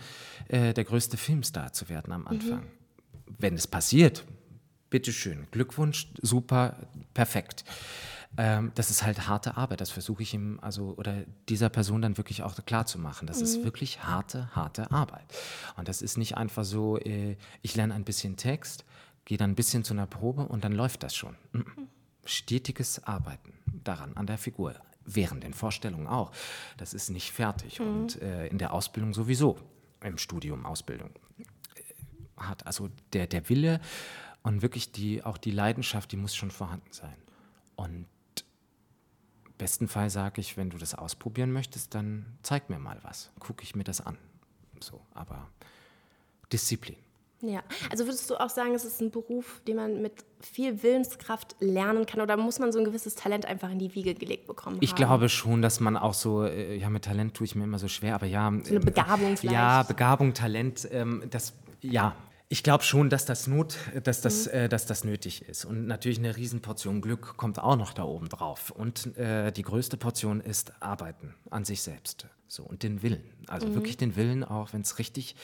äh, 0.48 0.74
der 0.74 0.84
größte 0.84 1.16
Filmstar 1.16 1.72
zu 1.72 1.88
werden 1.88 2.12
am 2.12 2.26
Anfang. 2.26 2.60
Mhm. 2.60 3.36
Wenn 3.38 3.54
es 3.54 3.66
passiert, 3.66 4.24
bitteschön, 4.90 5.46
Glückwunsch, 5.50 6.08
super, 6.20 6.76
perfekt 7.14 7.64
ähm, 8.36 8.72
das 8.74 8.90
ist 8.90 9.04
halt 9.04 9.28
harte 9.28 9.56
Arbeit. 9.56 9.80
Das 9.80 9.90
versuche 9.90 10.22
ich 10.22 10.34
ihm, 10.34 10.58
also 10.60 10.94
oder 10.96 11.24
dieser 11.48 11.68
Person 11.68 12.02
dann 12.02 12.16
wirklich 12.16 12.42
auch 12.42 12.56
klar 12.64 12.86
zu 12.86 12.98
machen. 12.98 13.26
Das 13.26 13.38
mhm. 13.38 13.44
ist 13.44 13.64
wirklich 13.64 14.02
harte, 14.02 14.48
harte 14.54 14.90
Arbeit. 14.90 15.24
Und 15.76 15.88
das 15.88 16.02
ist 16.02 16.18
nicht 16.18 16.36
einfach 16.36 16.64
so, 16.64 16.98
äh, 16.98 17.36
ich 17.62 17.76
lerne 17.76 17.94
ein 17.94 18.04
bisschen 18.04 18.36
Text, 18.36 18.84
gehe 19.24 19.38
dann 19.38 19.52
ein 19.52 19.54
bisschen 19.54 19.84
zu 19.84 19.94
einer 19.94 20.06
Probe 20.06 20.46
und 20.46 20.64
dann 20.64 20.72
läuft 20.72 21.02
das 21.02 21.14
schon. 21.14 21.36
Stetiges 22.24 23.04
Arbeiten 23.04 23.52
daran, 23.84 24.16
an 24.16 24.26
der 24.26 24.38
Figur. 24.38 24.74
Während 25.06 25.44
den 25.44 25.52
Vorstellungen 25.52 26.06
auch. 26.06 26.32
Das 26.78 26.94
ist 26.94 27.10
nicht 27.10 27.32
fertig. 27.32 27.78
Mhm. 27.78 27.86
Und 27.86 28.22
äh, 28.22 28.46
in 28.46 28.56
der 28.56 28.72
Ausbildung 28.72 29.12
sowieso. 29.12 29.58
Im 30.02 30.16
Studium, 30.16 30.64
Ausbildung. 30.64 31.10
Äh, 31.38 32.42
hat 32.42 32.66
also 32.66 32.88
der, 33.12 33.26
der 33.26 33.48
Wille 33.50 33.80
und 34.42 34.62
wirklich 34.62 34.92
die, 34.92 35.22
auch 35.22 35.36
die 35.36 35.50
Leidenschaft, 35.50 36.10
die 36.12 36.16
muss 36.16 36.34
schon 36.34 36.50
vorhanden 36.50 36.90
sein. 36.90 37.16
Und 37.76 38.06
besten 39.58 39.88
Fall 39.88 40.10
sage 40.10 40.40
ich, 40.40 40.56
wenn 40.56 40.70
du 40.70 40.78
das 40.78 40.94
ausprobieren 40.94 41.52
möchtest, 41.52 41.94
dann 41.94 42.38
zeig 42.42 42.70
mir 42.70 42.78
mal 42.78 42.98
was. 43.02 43.30
Gucke 43.38 43.62
ich 43.62 43.74
mir 43.74 43.84
das 43.84 44.00
an. 44.00 44.18
So, 44.80 45.00
aber 45.12 45.48
Disziplin. 46.52 46.96
Ja, 47.40 47.62
also 47.90 48.04
würdest 48.06 48.30
du 48.30 48.36
auch 48.36 48.48
sagen, 48.48 48.74
es 48.74 48.84
ist 48.84 49.00
ein 49.02 49.10
Beruf, 49.10 49.60
den 49.66 49.76
man 49.76 50.00
mit 50.00 50.12
viel 50.40 50.82
Willenskraft 50.82 51.56
lernen 51.60 52.06
kann 52.06 52.20
oder 52.20 52.36
muss 52.36 52.58
man 52.58 52.72
so 52.72 52.78
ein 52.78 52.84
gewisses 52.84 53.14
Talent 53.14 53.44
einfach 53.44 53.70
in 53.70 53.78
die 53.78 53.94
Wiege 53.94 54.14
gelegt 54.14 54.46
bekommen? 54.46 54.78
Ich 54.80 54.90
haben? 54.90 54.96
glaube 54.96 55.28
schon, 55.28 55.60
dass 55.60 55.80
man 55.80 55.96
auch 55.96 56.14
so, 56.14 56.44
äh, 56.44 56.76
ja, 56.76 56.88
mit 56.88 57.04
Talent 57.04 57.34
tue 57.34 57.44
ich 57.44 57.54
mir 57.54 57.64
immer 57.64 57.78
so 57.78 57.88
schwer, 57.88 58.14
aber 58.14 58.26
ja. 58.26 58.50
So 58.62 58.70
eine 58.70 58.80
Begabung 58.80 59.36
vielleicht. 59.36 59.54
Ja, 59.54 59.82
Begabung, 59.82 60.32
Talent, 60.32 60.88
ähm, 60.90 61.24
das, 61.30 61.52
ja, 61.82 62.14
ich 62.48 62.62
glaube 62.62 62.84
schon, 62.84 63.10
dass 63.10 63.24
das, 63.24 63.46
Not, 63.46 63.76
dass, 64.04 64.20
das, 64.20 64.46
mhm. 64.46 64.52
äh, 64.52 64.68
dass 64.68 64.86
das 64.86 65.04
nötig 65.04 65.42
ist. 65.48 65.64
Und 65.64 65.86
natürlich 65.86 66.18
eine 66.18 66.36
Riesenportion 66.36 67.00
Glück 67.00 67.36
kommt 67.36 67.58
auch 67.58 67.76
noch 67.76 67.92
da 67.92 68.04
oben 68.04 68.28
drauf. 68.28 68.70
Und 68.70 69.16
äh, 69.16 69.50
die 69.50 69.62
größte 69.62 69.96
Portion 69.96 70.40
ist 70.40 70.72
Arbeiten 70.80 71.34
an 71.50 71.64
sich 71.64 71.82
selbst. 71.82 72.26
So, 72.46 72.62
und 72.62 72.82
den 72.82 73.02
Willen. 73.02 73.24
Also 73.48 73.66
mhm. 73.66 73.74
wirklich 73.74 73.96
den 73.96 74.14
Willen, 74.16 74.44
auch 74.44 74.72
wenn 74.72 74.82
es 74.82 74.98
richtig 74.98 75.36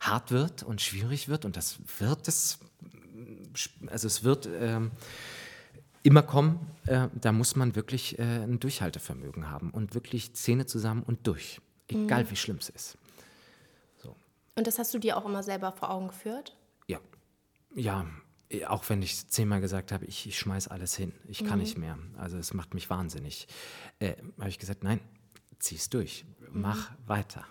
hart 0.00 0.30
wird 0.30 0.62
und 0.62 0.80
schwierig 0.80 1.28
wird. 1.28 1.44
Und 1.44 1.56
das 1.56 1.78
wird 1.98 2.26
es, 2.28 2.58
also 3.86 4.06
es 4.06 4.24
wird 4.24 4.46
äh, 4.46 4.80
immer 6.02 6.22
kommen. 6.22 6.66
Äh, 6.86 7.08
da 7.14 7.32
muss 7.32 7.56
man 7.56 7.76
wirklich 7.76 8.18
äh, 8.18 8.22
ein 8.22 8.58
Durchhaltevermögen 8.58 9.50
haben 9.50 9.70
und 9.70 9.94
wirklich 9.94 10.34
Zähne 10.34 10.66
zusammen 10.66 11.02
und 11.02 11.26
durch. 11.26 11.60
Egal 11.88 12.24
mhm. 12.24 12.30
wie 12.30 12.36
schlimm 12.36 12.56
es 12.58 12.68
ist. 12.68 12.98
Und 14.60 14.66
das 14.66 14.78
hast 14.78 14.92
du 14.92 14.98
dir 14.98 15.16
auch 15.16 15.24
immer 15.24 15.42
selber 15.42 15.72
vor 15.72 15.90
Augen 15.90 16.08
geführt? 16.08 16.54
Ja. 16.86 17.00
Ja, 17.74 18.04
auch 18.66 18.88
wenn 18.88 19.00
ich 19.00 19.28
zehnmal 19.28 19.62
gesagt 19.62 19.90
habe, 19.90 20.04
ich, 20.04 20.26
ich 20.26 20.38
schmeiß 20.38 20.68
alles 20.68 20.94
hin, 20.94 21.14
ich 21.28 21.38
kann 21.38 21.58
mhm. 21.58 21.64
nicht 21.64 21.78
mehr. 21.78 21.98
Also 22.18 22.36
es 22.36 22.52
macht 22.52 22.74
mich 22.74 22.90
wahnsinnig. 22.90 23.46
Äh, 24.00 24.16
habe 24.38 24.50
ich 24.50 24.58
gesagt, 24.58 24.82
nein, 24.82 25.00
zieh's 25.60 25.88
durch, 25.88 26.24
mach 26.52 26.90
mhm. 26.90 26.94
weiter. 27.06 27.46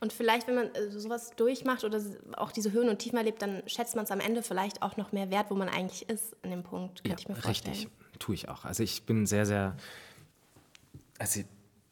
Und 0.00 0.12
vielleicht, 0.12 0.46
wenn 0.46 0.54
man 0.54 0.74
äh, 0.74 0.90
sowas 0.90 1.30
durchmacht 1.36 1.84
oder 1.84 2.00
auch 2.36 2.52
diese 2.52 2.72
Höhen 2.72 2.88
und 2.88 2.98
Tiefen 2.98 3.16
erlebt, 3.16 3.42
dann 3.42 3.62
schätzt 3.66 3.96
man 3.96 4.04
es 4.04 4.10
am 4.10 4.20
Ende 4.20 4.42
vielleicht 4.42 4.82
auch 4.82 4.96
noch 4.96 5.12
mehr 5.12 5.30
wert, 5.30 5.50
wo 5.50 5.54
man 5.54 5.68
eigentlich 5.68 6.08
ist 6.08 6.36
an 6.42 6.50
dem 6.50 6.62
Punkt, 6.62 7.04
könnte 7.04 7.10
ja, 7.10 7.16
ich 7.18 7.28
mir 7.28 7.36
vorstellen. 7.36 7.74
Richtig, 7.74 7.92
tue 8.18 8.34
ich 8.34 8.48
auch. 8.48 8.64
Also 8.64 8.82
ich 8.82 9.04
bin 9.04 9.26
sehr, 9.26 9.46
sehr, 9.46 9.76
also 11.18 11.40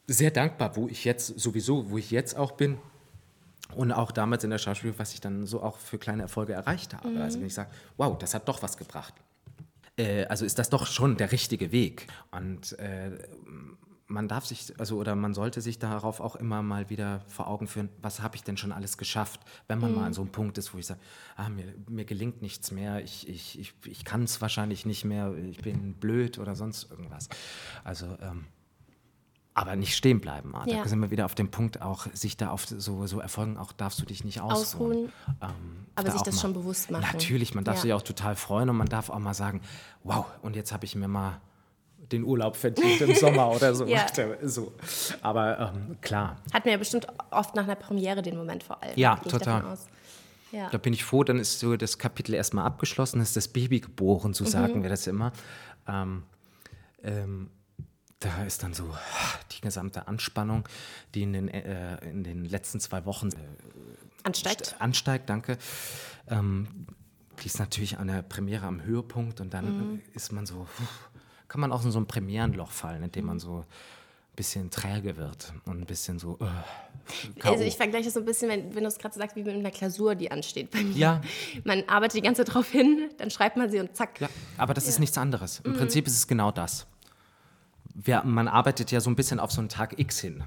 sehr 0.06 0.30
dankbar, 0.30 0.76
wo 0.76 0.88
ich 0.88 1.04
jetzt 1.04 1.38
sowieso, 1.38 1.90
wo 1.90 1.98
ich 1.98 2.10
jetzt 2.10 2.36
auch 2.36 2.52
bin 2.52 2.78
und 3.74 3.92
auch 3.92 4.12
damals 4.12 4.44
in 4.44 4.50
der 4.50 4.58
Schauspielschule, 4.58 4.98
was 4.98 5.12
ich 5.12 5.20
dann 5.20 5.46
so 5.46 5.62
auch 5.62 5.78
für 5.78 5.98
kleine 5.98 6.22
Erfolge 6.22 6.52
erreicht 6.52 6.94
habe. 6.94 7.08
Mhm. 7.08 7.20
Also 7.20 7.40
wenn 7.40 7.46
ich 7.46 7.54
sage, 7.54 7.70
wow, 7.96 8.16
das 8.16 8.34
hat 8.34 8.48
doch 8.48 8.62
was 8.62 8.76
gebracht. 8.76 9.14
Äh, 9.96 10.26
also 10.26 10.44
ist 10.44 10.58
das 10.58 10.70
doch 10.70 10.86
schon 10.86 11.16
der 11.16 11.32
richtige 11.32 11.72
Weg. 11.72 12.06
Und 12.30 12.78
äh, 12.78 13.10
man 14.08 14.28
darf 14.28 14.46
sich, 14.46 14.72
also 14.78 14.98
oder 14.98 15.16
man 15.16 15.34
sollte 15.34 15.60
sich 15.60 15.78
darauf 15.78 16.20
auch 16.20 16.36
immer 16.36 16.62
mal 16.62 16.90
wieder 16.90 17.20
vor 17.26 17.48
Augen 17.48 17.66
führen, 17.66 17.88
was 18.00 18.20
habe 18.20 18.36
ich 18.36 18.44
denn 18.44 18.56
schon 18.56 18.72
alles 18.72 18.98
geschafft, 18.98 19.40
wenn 19.66 19.80
man 19.80 19.90
mhm. 19.90 19.96
mal 19.98 20.04
an 20.06 20.12
so 20.12 20.22
einem 20.22 20.30
Punkt 20.30 20.58
ist, 20.58 20.72
wo 20.74 20.78
ich 20.78 20.86
sage, 20.86 21.00
ah, 21.36 21.48
mir, 21.48 21.74
mir 21.88 22.04
gelingt 22.04 22.40
nichts 22.40 22.70
mehr, 22.70 23.02
ich, 23.02 23.28
ich, 23.28 23.58
ich, 23.58 23.74
ich 23.84 24.04
kann 24.04 24.22
es 24.22 24.40
wahrscheinlich 24.40 24.86
nicht 24.86 25.04
mehr, 25.04 25.34
ich 25.34 25.58
bin 25.58 25.94
blöd 25.94 26.38
oder 26.38 26.54
sonst 26.54 26.90
irgendwas. 26.90 27.28
Also 27.82 28.16
ähm, 28.20 28.44
aber 29.54 29.74
nicht 29.74 29.96
stehen 29.96 30.20
bleiben. 30.20 30.54
Ah, 30.54 30.64
Ja. 30.66 30.82
Da 30.82 30.88
sind 30.88 31.00
wir 31.00 31.10
wieder 31.10 31.24
auf 31.24 31.34
dem 31.34 31.50
Punkt, 31.50 31.80
auch 31.80 32.06
sich 32.12 32.36
da 32.36 32.50
auf 32.50 32.66
so, 32.66 33.06
so 33.06 33.20
Erfolgen, 33.20 33.56
auch 33.56 33.72
darfst 33.72 33.98
du 34.00 34.04
dich 34.04 34.22
nicht 34.22 34.40
ausruhen. 34.42 34.92
Ausruhen. 34.92 35.12
Ähm, 35.40 35.86
Aber 35.94 36.06
da 36.08 36.12
sich 36.12 36.22
das 36.22 36.34
mal- 36.34 36.40
schon 36.42 36.52
bewusst 36.52 36.90
machen. 36.90 37.06
Natürlich, 37.10 37.54
man 37.54 37.64
darf 37.64 37.76
Ja. 37.76 37.82
sich 37.82 37.92
auch 37.94 38.02
total 38.02 38.36
freuen 38.36 38.68
und 38.68 38.76
man 38.76 38.88
darf 38.88 39.08
auch 39.08 39.18
mal 39.18 39.32
sagen, 39.32 39.62
wow, 40.04 40.26
und 40.42 40.56
jetzt 40.56 40.72
habe 40.72 40.84
ich 40.84 40.94
mir 40.94 41.08
mal 41.08 41.40
den 42.12 42.24
Urlaub 42.24 42.56
verdient 42.56 43.00
im 43.00 43.14
Sommer 43.14 43.50
oder 43.50 43.74
so. 43.74 43.84
Ja. 43.88 44.06
so. 44.42 44.72
Aber 45.22 45.72
ähm, 45.74 45.96
klar, 46.00 46.36
Hat 46.52 46.64
man 46.64 46.72
ja 46.72 46.78
bestimmt 46.78 47.06
oft 47.30 47.54
nach 47.54 47.64
einer 47.64 47.74
Premiere 47.76 48.22
den 48.22 48.36
Moment 48.36 48.62
vor 48.62 48.82
allem. 48.82 48.96
Ja, 48.96 49.16
total. 49.16 49.76
Ja. 50.52 50.70
da 50.70 50.78
bin 50.78 50.92
ich 50.92 51.04
froh, 51.04 51.24
dann 51.24 51.38
ist 51.38 51.58
so 51.58 51.76
das 51.76 51.98
Kapitel 51.98 52.32
erstmal 52.34 52.64
abgeschlossen, 52.64 53.20
ist 53.20 53.36
das 53.36 53.48
Baby 53.48 53.80
geboren, 53.80 54.30
Mhm. 54.30 54.34
so 54.34 54.44
sagen 54.44 54.82
wir 54.82 54.88
das 54.90 55.06
immer. 55.06 55.32
Ähm, 55.88 56.22
ähm, 57.02 57.50
da 58.20 58.44
ist 58.44 58.62
dann 58.62 58.72
so 58.72 58.88
die 59.52 59.60
gesamte 59.60 60.06
Anspannung, 60.08 60.64
die 61.14 61.22
in 61.24 61.32
den, 61.32 61.48
äh, 61.48 61.98
in 62.08 62.22
den 62.24 62.44
letzten 62.44 62.80
zwei 62.80 63.04
Wochen 63.04 63.28
äh, 63.28 63.34
Ansteigt. 64.22 64.76
ansteigt, 64.78 65.28
danke. 65.28 65.58
Ähm, 66.28 66.86
die 67.42 67.46
ist 67.46 67.58
natürlich 67.58 67.98
an 67.98 68.06
der 68.06 68.22
Premiere 68.22 68.66
am 68.66 68.82
Höhepunkt 68.82 69.40
und 69.40 69.52
dann 69.52 69.66
Mhm. 69.66 70.02
ist 70.14 70.32
man 70.32 70.46
so, 70.46 70.66
kann 71.48 71.60
man 71.60 71.72
auch 71.72 71.84
in 71.84 71.90
so 71.90 71.98
ein 71.98 72.06
Premierenloch 72.06 72.70
fallen, 72.70 73.02
in 73.02 73.12
dem 73.12 73.26
man 73.26 73.38
so 73.38 73.58
ein 73.58 73.64
bisschen 74.36 74.70
träge 74.70 75.16
wird 75.16 75.52
und 75.64 75.80
ein 75.80 75.86
bisschen 75.86 76.18
so, 76.18 76.38
äh. 76.40 76.46
Also 77.42 77.62
ich 77.62 77.76
vergleiche 77.76 78.06
das 78.06 78.14
so 78.14 78.20
ein 78.20 78.26
bisschen, 78.26 78.48
wenn, 78.48 78.74
wenn 78.74 78.82
du 78.82 78.88
es 78.88 78.98
gerade 78.98 79.14
so 79.14 79.20
sagst, 79.20 79.36
wie 79.36 79.44
mit 79.44 79.54
einer 79.54 79.70
Klausur, 79.70 80.16
die 80.16 80.30
ansteht 80.30 80.72
bei 80.72 80.82
mir. 80.82 80.96
Ja. 80.96 81.20
Man 81.62 81.84
arbeitet 81.88 82.16
die 82.16 82.22
ganze 82.22 82.44
Zeit 82.44 82.54
drauf 82.54 82.68
hin, 82.68 83.10
dann 83.18 83.30
schreibt 83.30 83.56
man 83.56 83.70
sie 83.70 83.78
und 83.78 83.94
zack. 83.96 84.20
Ja, 84.20 84.28
aber 84.56 84.74
das 84.74 84.88
ist 84.88 84.98
nichts 84.98 85.16
anderes. 85.16 85.62
Mhm. 85.62 85.70
Im 85.70 85.76
Prinzip 85.78 86.06
ist 86.06 86.14
es 86.14 86.26
genau 86.26 86.50
das. 86.50 86.86
Wir, 87.94 88.22
man 88.24 88.48
arbeitet 88.48 88.90
ja 88.90 89.00
so 89.00 89.08
ein 89.08 89.16
bisschen 89.16 89.38
auf 89.38 89.52
so 89.52 89.60
einen 89.60 89.68
Tag 89.68 89.98
X 89.98 90.20
hin. 90.20 90.42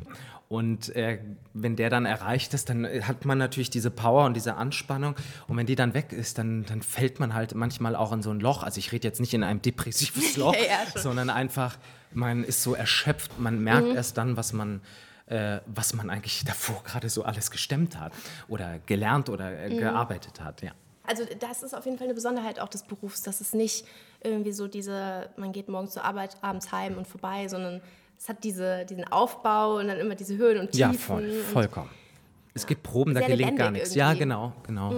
Und 0.49 0.95
äh, 0.95 1.19
wenn 1.53 1.75
der 1.75 1.91
dann 1.91 2.07
erreicht 2.07 2.55
ist, 2.55 2.69
dann 2.69 2.83
äh, 2.83 3.03
hat 3.03 3.23
man 3.23 3.37
natürlich 3.37 3.69
diese 3.69 3.91
Power 3.91 4.25
und 4.25 4.33
diese 4.33 4.55
Anspannung. 4.55 5.15
Und 5.47 5.57
wenn 5.57 5.67
die 5.67 5.75
dann 5.75 5.93
weg 5.93 6.11
ist, 6.11 6.39
dann, 6.39 6.65
dann 6.65 6.81
fällt 6.81 7.19
man 7.19 7.35
halt 7.35 7.53
manchmal 7.53 7.95
auch 7.95 8.11
in 8.11 8.23
so 8.23 8.31
ein 8.31 8.39
Loch. 8.39 8.63
Also 8.63 8.79
ich 8.79 8.91
rede 8.91 9.07
jetzt 9.07 9.19
nicht 9.21 9.35
in 9.35 9.43
einem 9.43 9.61
depressives 9.61 10.37
Loch, 10.37 10.55
Ja, 10.55 10.61
ja, 10.61 10.99
sondern 10.99 11.29
einfach, 11.29 11.77
man 12.11 12.43
ist 12.43 12.63
so 12.63 12.73
erschöpft. 12.73 13.39
Man 13.39 13.63
merkt 13.63 13.89
erst 13.89 14.17
dann, 14.17 14.37
was 14.37 14.51
man, 14.51 14.81
äh, 15.27 15.59
was 15.67 15.93
man 15.93 16.09
eigentlich 16.09 16.43
davor 16.45 16.81
gerade 16.83 17.09
so 17.09 17.23
alles 17.23 17.51
gestemmt 17.51 17.99
hat 17.99 18.11
oder 18.47 18.79
gelernt 18.87 19.29
oder 19.29 19.65
äh, 19.65 19.69
gearbeitet 19.69 20.41
hat. 20.41 20.63
Ja. 20.63 20.71
Also 21.03 21.25
das 21.39 21.61
ist 21.61 21.75
auf 21.75 21.85
jeden 21.85 21.99
Fall 21.99 22.07
eine 22.07 22.15
Besonderheit 22.15 22.59
auch 22.59 22.69
des 22.69 22.83
Berufs, 22.83 23.21
dass 23.21 23.39
es 23.39 23.53
nicht 23.53 23.85
irgendwie 24.23 24.51
so 24.51 24.67
diese, 24.67 25.29
man 25.37 25.51
geht 25.51 25.69
morgens 25.69 25.93
zur 25.93 26.03
Arbeit, 26.03 26.37
abends 26.41 26.71
heim 26.71 26.97
und 26.97 27.07
vorbei, 27.07 27.47
sondern 27.47 27.81
es 28.19 28.27
hat 28.29 28.43
diese, 28.43 28.85
diesen 28.85 29.05
Aufbau 29.11 29.77
und 29.77 29.87
dann 29.87 29.97
immer 29.97 30.13
diese 30.15 30.35
Höhen 30.37 30.59
und 30.59 30.71
Tiefen. 30.71 30.91
Ja, 30.91 30.93
voll, 30.93 31.31
vollkommen. 31.53 31.89
Es 32.53 32.65
gibt 32.67 32.83
Proben, 32.83 33.13
da 33.13 33.21
gelingt 33.21 33.57
gar 33.57 33.71
nichts. 33.71 33.95
Ja, 33.95 34.09
irgendwie. 34.11 34.25
Mhm. 34.25 34.29
genau, 34.29 34.53
genau. 34.63 34.91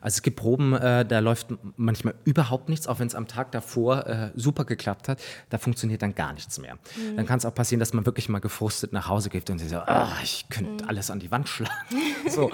Also 0.00 0.16
es 0.16 0.22
gibt 0.22 0.36
Proben, 0.36 0.74
äh, 0.74 1.04
da 1.04 1.18
läuft 1.18 1.48
manchmal 1.76 2.14
überhaupt 2.24 2.68
nichts, 2.68 2.86
auch 2.86 2.98
wenn 3.00 3.06
es 3.08 3.14
am 3.16 3.26
Tag 3.26 3.50
davor 3.52 4.06
äh, 4.06 4.30
super 4.36 4.64
geklappt 4.64 5.08
hat, 5.08 5.20
da 5.50 5.58
funktioniert 5.58 6.02
dann 6.02 6.14
gar 6.14 6.32
nichts 6.34 6.58
mehr. 6.60 6.74
Mhm. 6.74 7.16
Dann 7.16 7.26
kann 7.26 7.38
es 7.38 7.46
auch 7.46 7.54
passieren, 7.54 7.80
dass 7.80 7.94
man 7.94 8.06
wirklich 8.06 8.28
mal 8.28 8.38
gefrustet 8.38 8.92
nach 8.92 9.08
Hause 9.08 9.30
geht 9.30 9.48
und 9.50 9.58
sich 9.58 9.70
so, 9.70 9.78
ah, 9.78 10.12
ich 10.22 10.44
Mhm. 10.44 10.52
könnte 10.54 10.88
alles 10.88 11.10
an 11.10 11.18
die 11.20 11.30
Wand 11.32 11.48
schlagen. 11.48 11.72
so. 12.28 12.50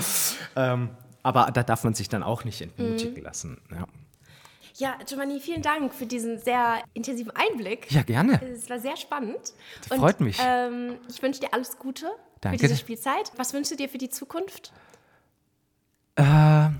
ähm, 0.57 0.91
aber 1.23 1.51
da 1.53 1.63
darf 1.63 1.85
man 1.85 1.93
sich 1.93 2.09
dann 2.09 2.23
auch 2.23 2.45
nicht 2.45 2.63
entmutigen 2.63 3.17
Mhm. 3.19 3.23
lassen. 3.25 3.59
Ja. 3.71 3.85
Ja, 4.81 4.97
Giovanni, 5.07 5.41
vielen 5.41 5.61
Dank 5.61 5.93
für 5.93 6.07
diesen 6.07 6.39
sehr 6.39 6.83
intensiven 6.95 7.33
Einblick. 7.35 7.93
ja, 7.93 8.03
gerne. 8.03 8.41
Es 8.43 8.71
war 8.71 8.81
sehr 8.81 8.97
spannend. 8.97 9.53
Das 9.87 9.99
freut 9.99 10.21
mich. 10.21 10.39
Ähm, 10.43 10.95
ich 11.07 11.23
wünsche 11.23 11.39
dir 11.41 11.53
alles 11.53 11.79
Gute 11.79 12.11
Danke. 12.41 12.59
für 12.59 12.67
diese 12.67 12.81
Spielzeit. 12.81 13.31
Was 13.37 13.53
wünschst 13.53 13.73
du 13.73 13.77
dir 13.77 13.91
für 13.91 13.99
die 13.99 14.09
Zukunft? 14.09 14.73
Äh, 16.17 16.71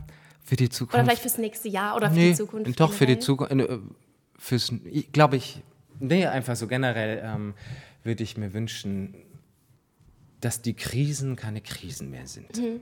für 0.43 0.57
die 0.57 0.71
Zukunft. 0.71 0.95
Oder 0.95 1.05
vielleicht 1.05 1.21
fürs 1.21 1.37
nächste 1.37 1.69
Jahr 1.69 1.95
oder 1.95 2.09
für 2.09 2.17
nee, 2.17 2.31
die 2.31 2.37
Zukunft? 2.37 2.81
Doch, 2.81 2.91
für 2.91 3.05
die 3.05 3.17
generell? 3.17 3.21
Zukunft. 3.21 3.95
Fürs, 4.39 4.73
glaube 5.13 5.37
ich, 5.37 5.63
nee, 5.99 6.25
einfach 6.25 6.57
so 6.57 6.67
generell 6.67 7.21
ähm, 7.23 7.53
würde 8.03 8.23
ich 8.23 8.39
mir 8.39 8.55
wünschen, 8.55 9.15
dass 10.41 10.63
die 10.63 10.73
Krisen 10.73 11.37
keine 11.37 11.61
Krisen 11.61 12.09
mehr 12.09 12.27
sind. 12.27 12.57
Mhm. 12.57 12.81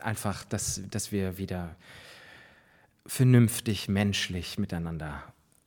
Einfach, 0.00 0.46
dass, 0.46 0.80
dass 0.90 1.12
wir 1.12 1.36
wieder 1.36 1.76
vernünftig, 3.06 3.88
menschlich 3.88 4.58
miteinander 4.58 5.22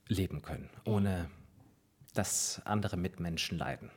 leben 0.07 0.41
können, 0.41 0.69
ohne 0.85 1.29
dass 2.13 2.61
andere 2.65 2.97
Mitmenschen 2.97 3.57
leiden. 3.57 3.89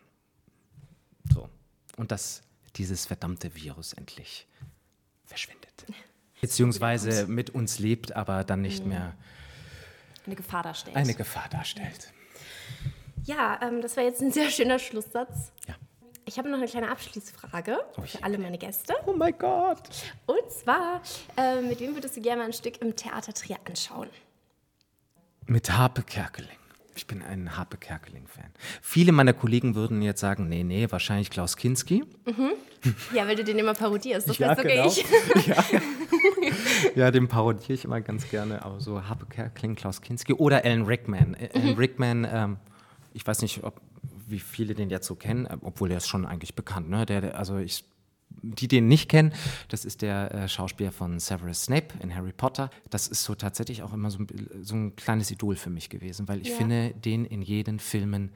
So. 1.32 1.48
Und 1.96 2.10
dass 2.12 2.42
dieses 2.76 3.06
verdammte 3.06 3.54
Virus 3.54 3.92
endlich 3.92 4.46
verschwindet. 5.24 5.86
Beziehungsweise 6.40 7.26
mit 7.26 7.50
uns 7.50 7.78
lebt, 7.78 8.12
aber 8.16 8.44
dann 8.44 8.62
nicht 8.62 8.84
mehr 8.84 9.14
Eine 10.26 10.34
Gefahr 10.34 10.62
darstellt. 10.62 10.96
eine 10.96 11.14
Gefahr 11.14 11.48
darstellt. 11.48 12.12
ja, 13.24 13.60
ähm, 13.62 13.80
das 13.80 13.96
war 13.96 14.04
jetzt 14.04 14.20
ein 14.20 14.32
sehr 14.32 14.50
schöner 14.50 14.78
Schlusssatz. 14.78 15.52
Ja. 15.68 15.76
Ich 16.24 16.38
habe 16.38 16.48
noch 16.48 16.58
eine 16.58 16.66
kleine 16.66 16.90
Abschließfrage 16.90 17.78
Oh, 17.96 18.02
für 18.02 18.22
alle 18.22 18.38
meine 18.38 18.56
Gäste. 18.58 18.94
Oh 19.06 19.12
mein 19.12 19.36
Gott. 19.38 19.88
Und 20.26 20.50
zwar, 20.50 21.02
äh, 21.36 21.60
mit 21.60 21.80
wem 21.80 21.94
würdest 21.94 22.16
du 22.16 22.20
gerne 22.20 22.42
mal 22.42 22.46
ein 22.46 22.52
Stück 22.52 22.80
im 22.80 22.94
Theater 22.94 23.32
Trier 23.32 23.58
anschauen? 23.66 24.08
Mit 25.46 25.70
Harpe 25.72 26.02
Kerkeling. 26.02 26.56
Ich 26.94 27.06
bin 27.06 27.22
ein 27.22 27.56
Harpe 27.56 27.78
Kerkeling-Fan. 27.78 28.50
Viele 28.82 29.12
meiner 29.12 29.32
Kollegen 29.32 29.74
würden 29.74 30.02
jetzt 30.02 30.20
sagen, 30.20 30.48
nee, 30.48 30.62
nee, 30.62 30.86
wahrscheinlich 30.90 31.30
Klaus 31.30 31.56
Kinski. 31.56 32.04
Ja, 33.14 33.26
weil 33.26 33.34
du 33.34 33.44
den 33.44 33.58
immer 33.58 33.72
parodierst. 33.74 34.28
Das 34.28 34.38
Ja, 34.38 34.48
wär's 34.48 34.58
sogar 34.58 34.72
genau. 34.72 34.86
ich. 34.86 35.04
Ja, 36.96 37.10
den 37.10 37.28
parodiere 37.28 37.72
ich 37.72 37.84
immer 37.84 38.00
ganz 38.00 38.28
gerne. 38.28 38.62
Aber 38.64 38.80
so 38.80 39.08
Harpe 39.08 39.26
Kerkeling, 39.26 39.74
Klaus 39.74 40.02
Kinski 40.02 40.34
oder 40.34 40.64
Alan 40.64 40.82
Rickman. 40.84 41.34
Äh, 41.34 41.48
Alan 41.54 41.74
Rickman, 41.74 42.28
ähm, 42.30 42.56
ich 43.14 43.26
weiß 43.26 43.40
nicht, 43.42 43.62
ob, 43.64 43.80
wie 44.32 44.40
viele 44.40 44.74
den 44.74 44.90
jetzt 44.90 45.06
so 45.06 45.14
kennen, 45.14 45.46
äh, 45.46 45.56
obwohl 45.60 45.88
der 45.88 45.98
ist 45.98 46.08
schon 46.08 46.26
eigentlich 46.26 46.54
bekannt. 46.56 46.90
Ne? 46.90 47.06
Der, 47.06 47.20
der, 47.20 47.38
also 47.38 47.58
ich, 47.58 47.84
die 48.42 48.66
den 48.66 48.88
nicht 48.88 49.08
kennen, 49.08 49.32
das 49.68 49.84
ist 49.84 50.02
der 50.02 50.34
äh, 50.34 50.48
Schauspieler 50.48 50.90
von 50.90 51.20
Severus 51.20 51.62
Snape 51.64 51.88
in 52.00 52.12
Harry 52.14 52.32
Potter. 52.32 52.70
Das 52.90 53.06
ist 53.06 53.22
so 53.22 53.34
tatsächlich 53.36 53.82
auch 53.82 53.92
immer 53.92 54.10
so 54.10 54.18
ein, 54.20 54.26
so 54.62 54.74
ein 54.74 54.96
kleines 54.96 55.30
Idol 55.30 55.54
für 55.54 55.70
mich 55.70 55.88
gewesen, 55.90 56.26
weil 56.28 56.40
ich 56.40 56.48
Ja. 56.48 56.56
finde 56.56 56.90
den 56.94 57.24
in 57.26 57.42
jeden 57.42 57.78
Filmen 57.78 58.32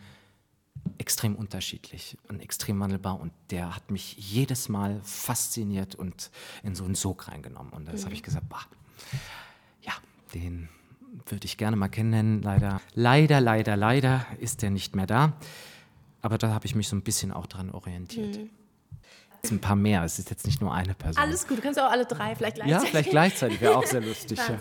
extrem 0.99 1.35
unterschiedlich 1.35 2.17
und 2.29 2.41
extrem 2.41 2.79
wandelbar 2.79 3.19
und 3.19 3.33
der 3.51 3.75
hat 3.75 3.91
mich 3.91 4.17
jedes 4.19 4.69
Mal 4.69 5.01
fasziniert 5.03 5.95
und 5.97 6.31
in 6.63 6.75
so 6.77 6.85
einen 6.85 6.95
Sog 6.95 7.27
reingenommen 7.29 7.73
und 7.73 7.87
das 7.89 8.05
habe 8.05 8.15
ich 8.15 8.23
gesagt, 8.23 8.49
bah, 8.49 8.61
ja, 9.83 9.93
den 10.35 10.69
würde 11.27 11.47
ich 11.47 11.57
gerne 11.57 11.77
mal 11.77 11.89
kennenlernen. 11.89 12.43
Leider, 12.43 12.81
leider, 12.95 13.41
leider, 13.41 13.77
leider 13.77 14.27
ist 14.39 14.63
der 14.63 14.71
nicht 14.71 14.95
mehr 14.95 15.07
da, 15.07 15.33
aber 16.27 16.39
da 16.39 16.49
habe 16.53 16.67
ich 16.67 16.75
mich 16.75 16.89
so 16.89 16.97
ein 16.97 17.03
bisschen 17.03 17.33
auch 17.33 17.47
dran 17.47 17.71
orientiert. 17.71 18.39
Es 19.43 19.51
sind 19.51 19.59
ein 19.59 19.61
paar 19.61 19.77
mehr, 19.77 20.03
es 20.03 20.19
ist 20.19 20.29
jetzt 20.31 20.45
nicht 20.45 20.61
nur 20.61 20.75
eine 20.75 20.95
Person. 20.95 21.23
Alles 21.23 21.47
gut, 21.47 21.59
du 21.59 21.63
kannst 21.63 21.79
auch 21.79 21.89
alle 21.91 22.05
drei 22.05 22.35
vielleicht 22.35 22.59
ja, 22.59 22.65
gleichzeitig. 22.65 22.91
vielleicht 22.91 23.11
gleichzeitig, 23.11 23.61
wäre 23.61 23.77
auch 23.77 23.87
sehr 23.87 24.01
lustig. 24.03 24.39
ja. 24.39 24.59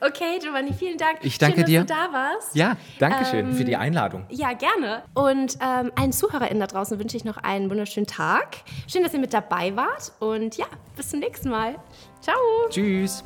Okay, 0.00 0.38
Giovanni, 0.40 0.72
vielen 0.74 0.96
Dank. 0.96 1.18
Ich 1.22 1.38
danke 1.38 1.58
Schön, 1.60 1.66
dir. 1.66 1.84
dass 1.84 1.88
du 1.88 1.94
da 1.94 2.12
warst. 2.12 2.54
Ja, 2.54 2.76
danke 3.00 3.24
schön 3.24 3.46
Ähm, 3.46 3.54
für 3.56 3.64
die 3.64 3.74
Einladung. 3.76 4.26
Ja, 4.30 4.52
gerne. 4.52 5.02
Und 5.14 5.58
ähm, 5.60 5.90
allen 5.96 6.12
ZuhörerInnen 6.12 6.60
da 6.60 6.68
draußen 6.68 6.98
wünsche 7.00 7.16
ich 7.16 7.24
noch 7.24 7.38
einen 7.38 7.68
wunderschönen 7.68 8.06
Tag. 8.06 8.58
Schön, 8.86 9.02
dass 9.02 9.12
ihr 9.12 9.18
mit 9.18 9.34
dabei 9.34 9.74
wart. 9.74 10.12
Und 10.20 10.56
ja, 10.56 10.66
bis 10.96 11.08
zum 11.08 11.18
nächsten 11.18 11.48
Mal. 11.48 11.74
Ciao. 12.20 12.36
Tschüss. 12.70 13.24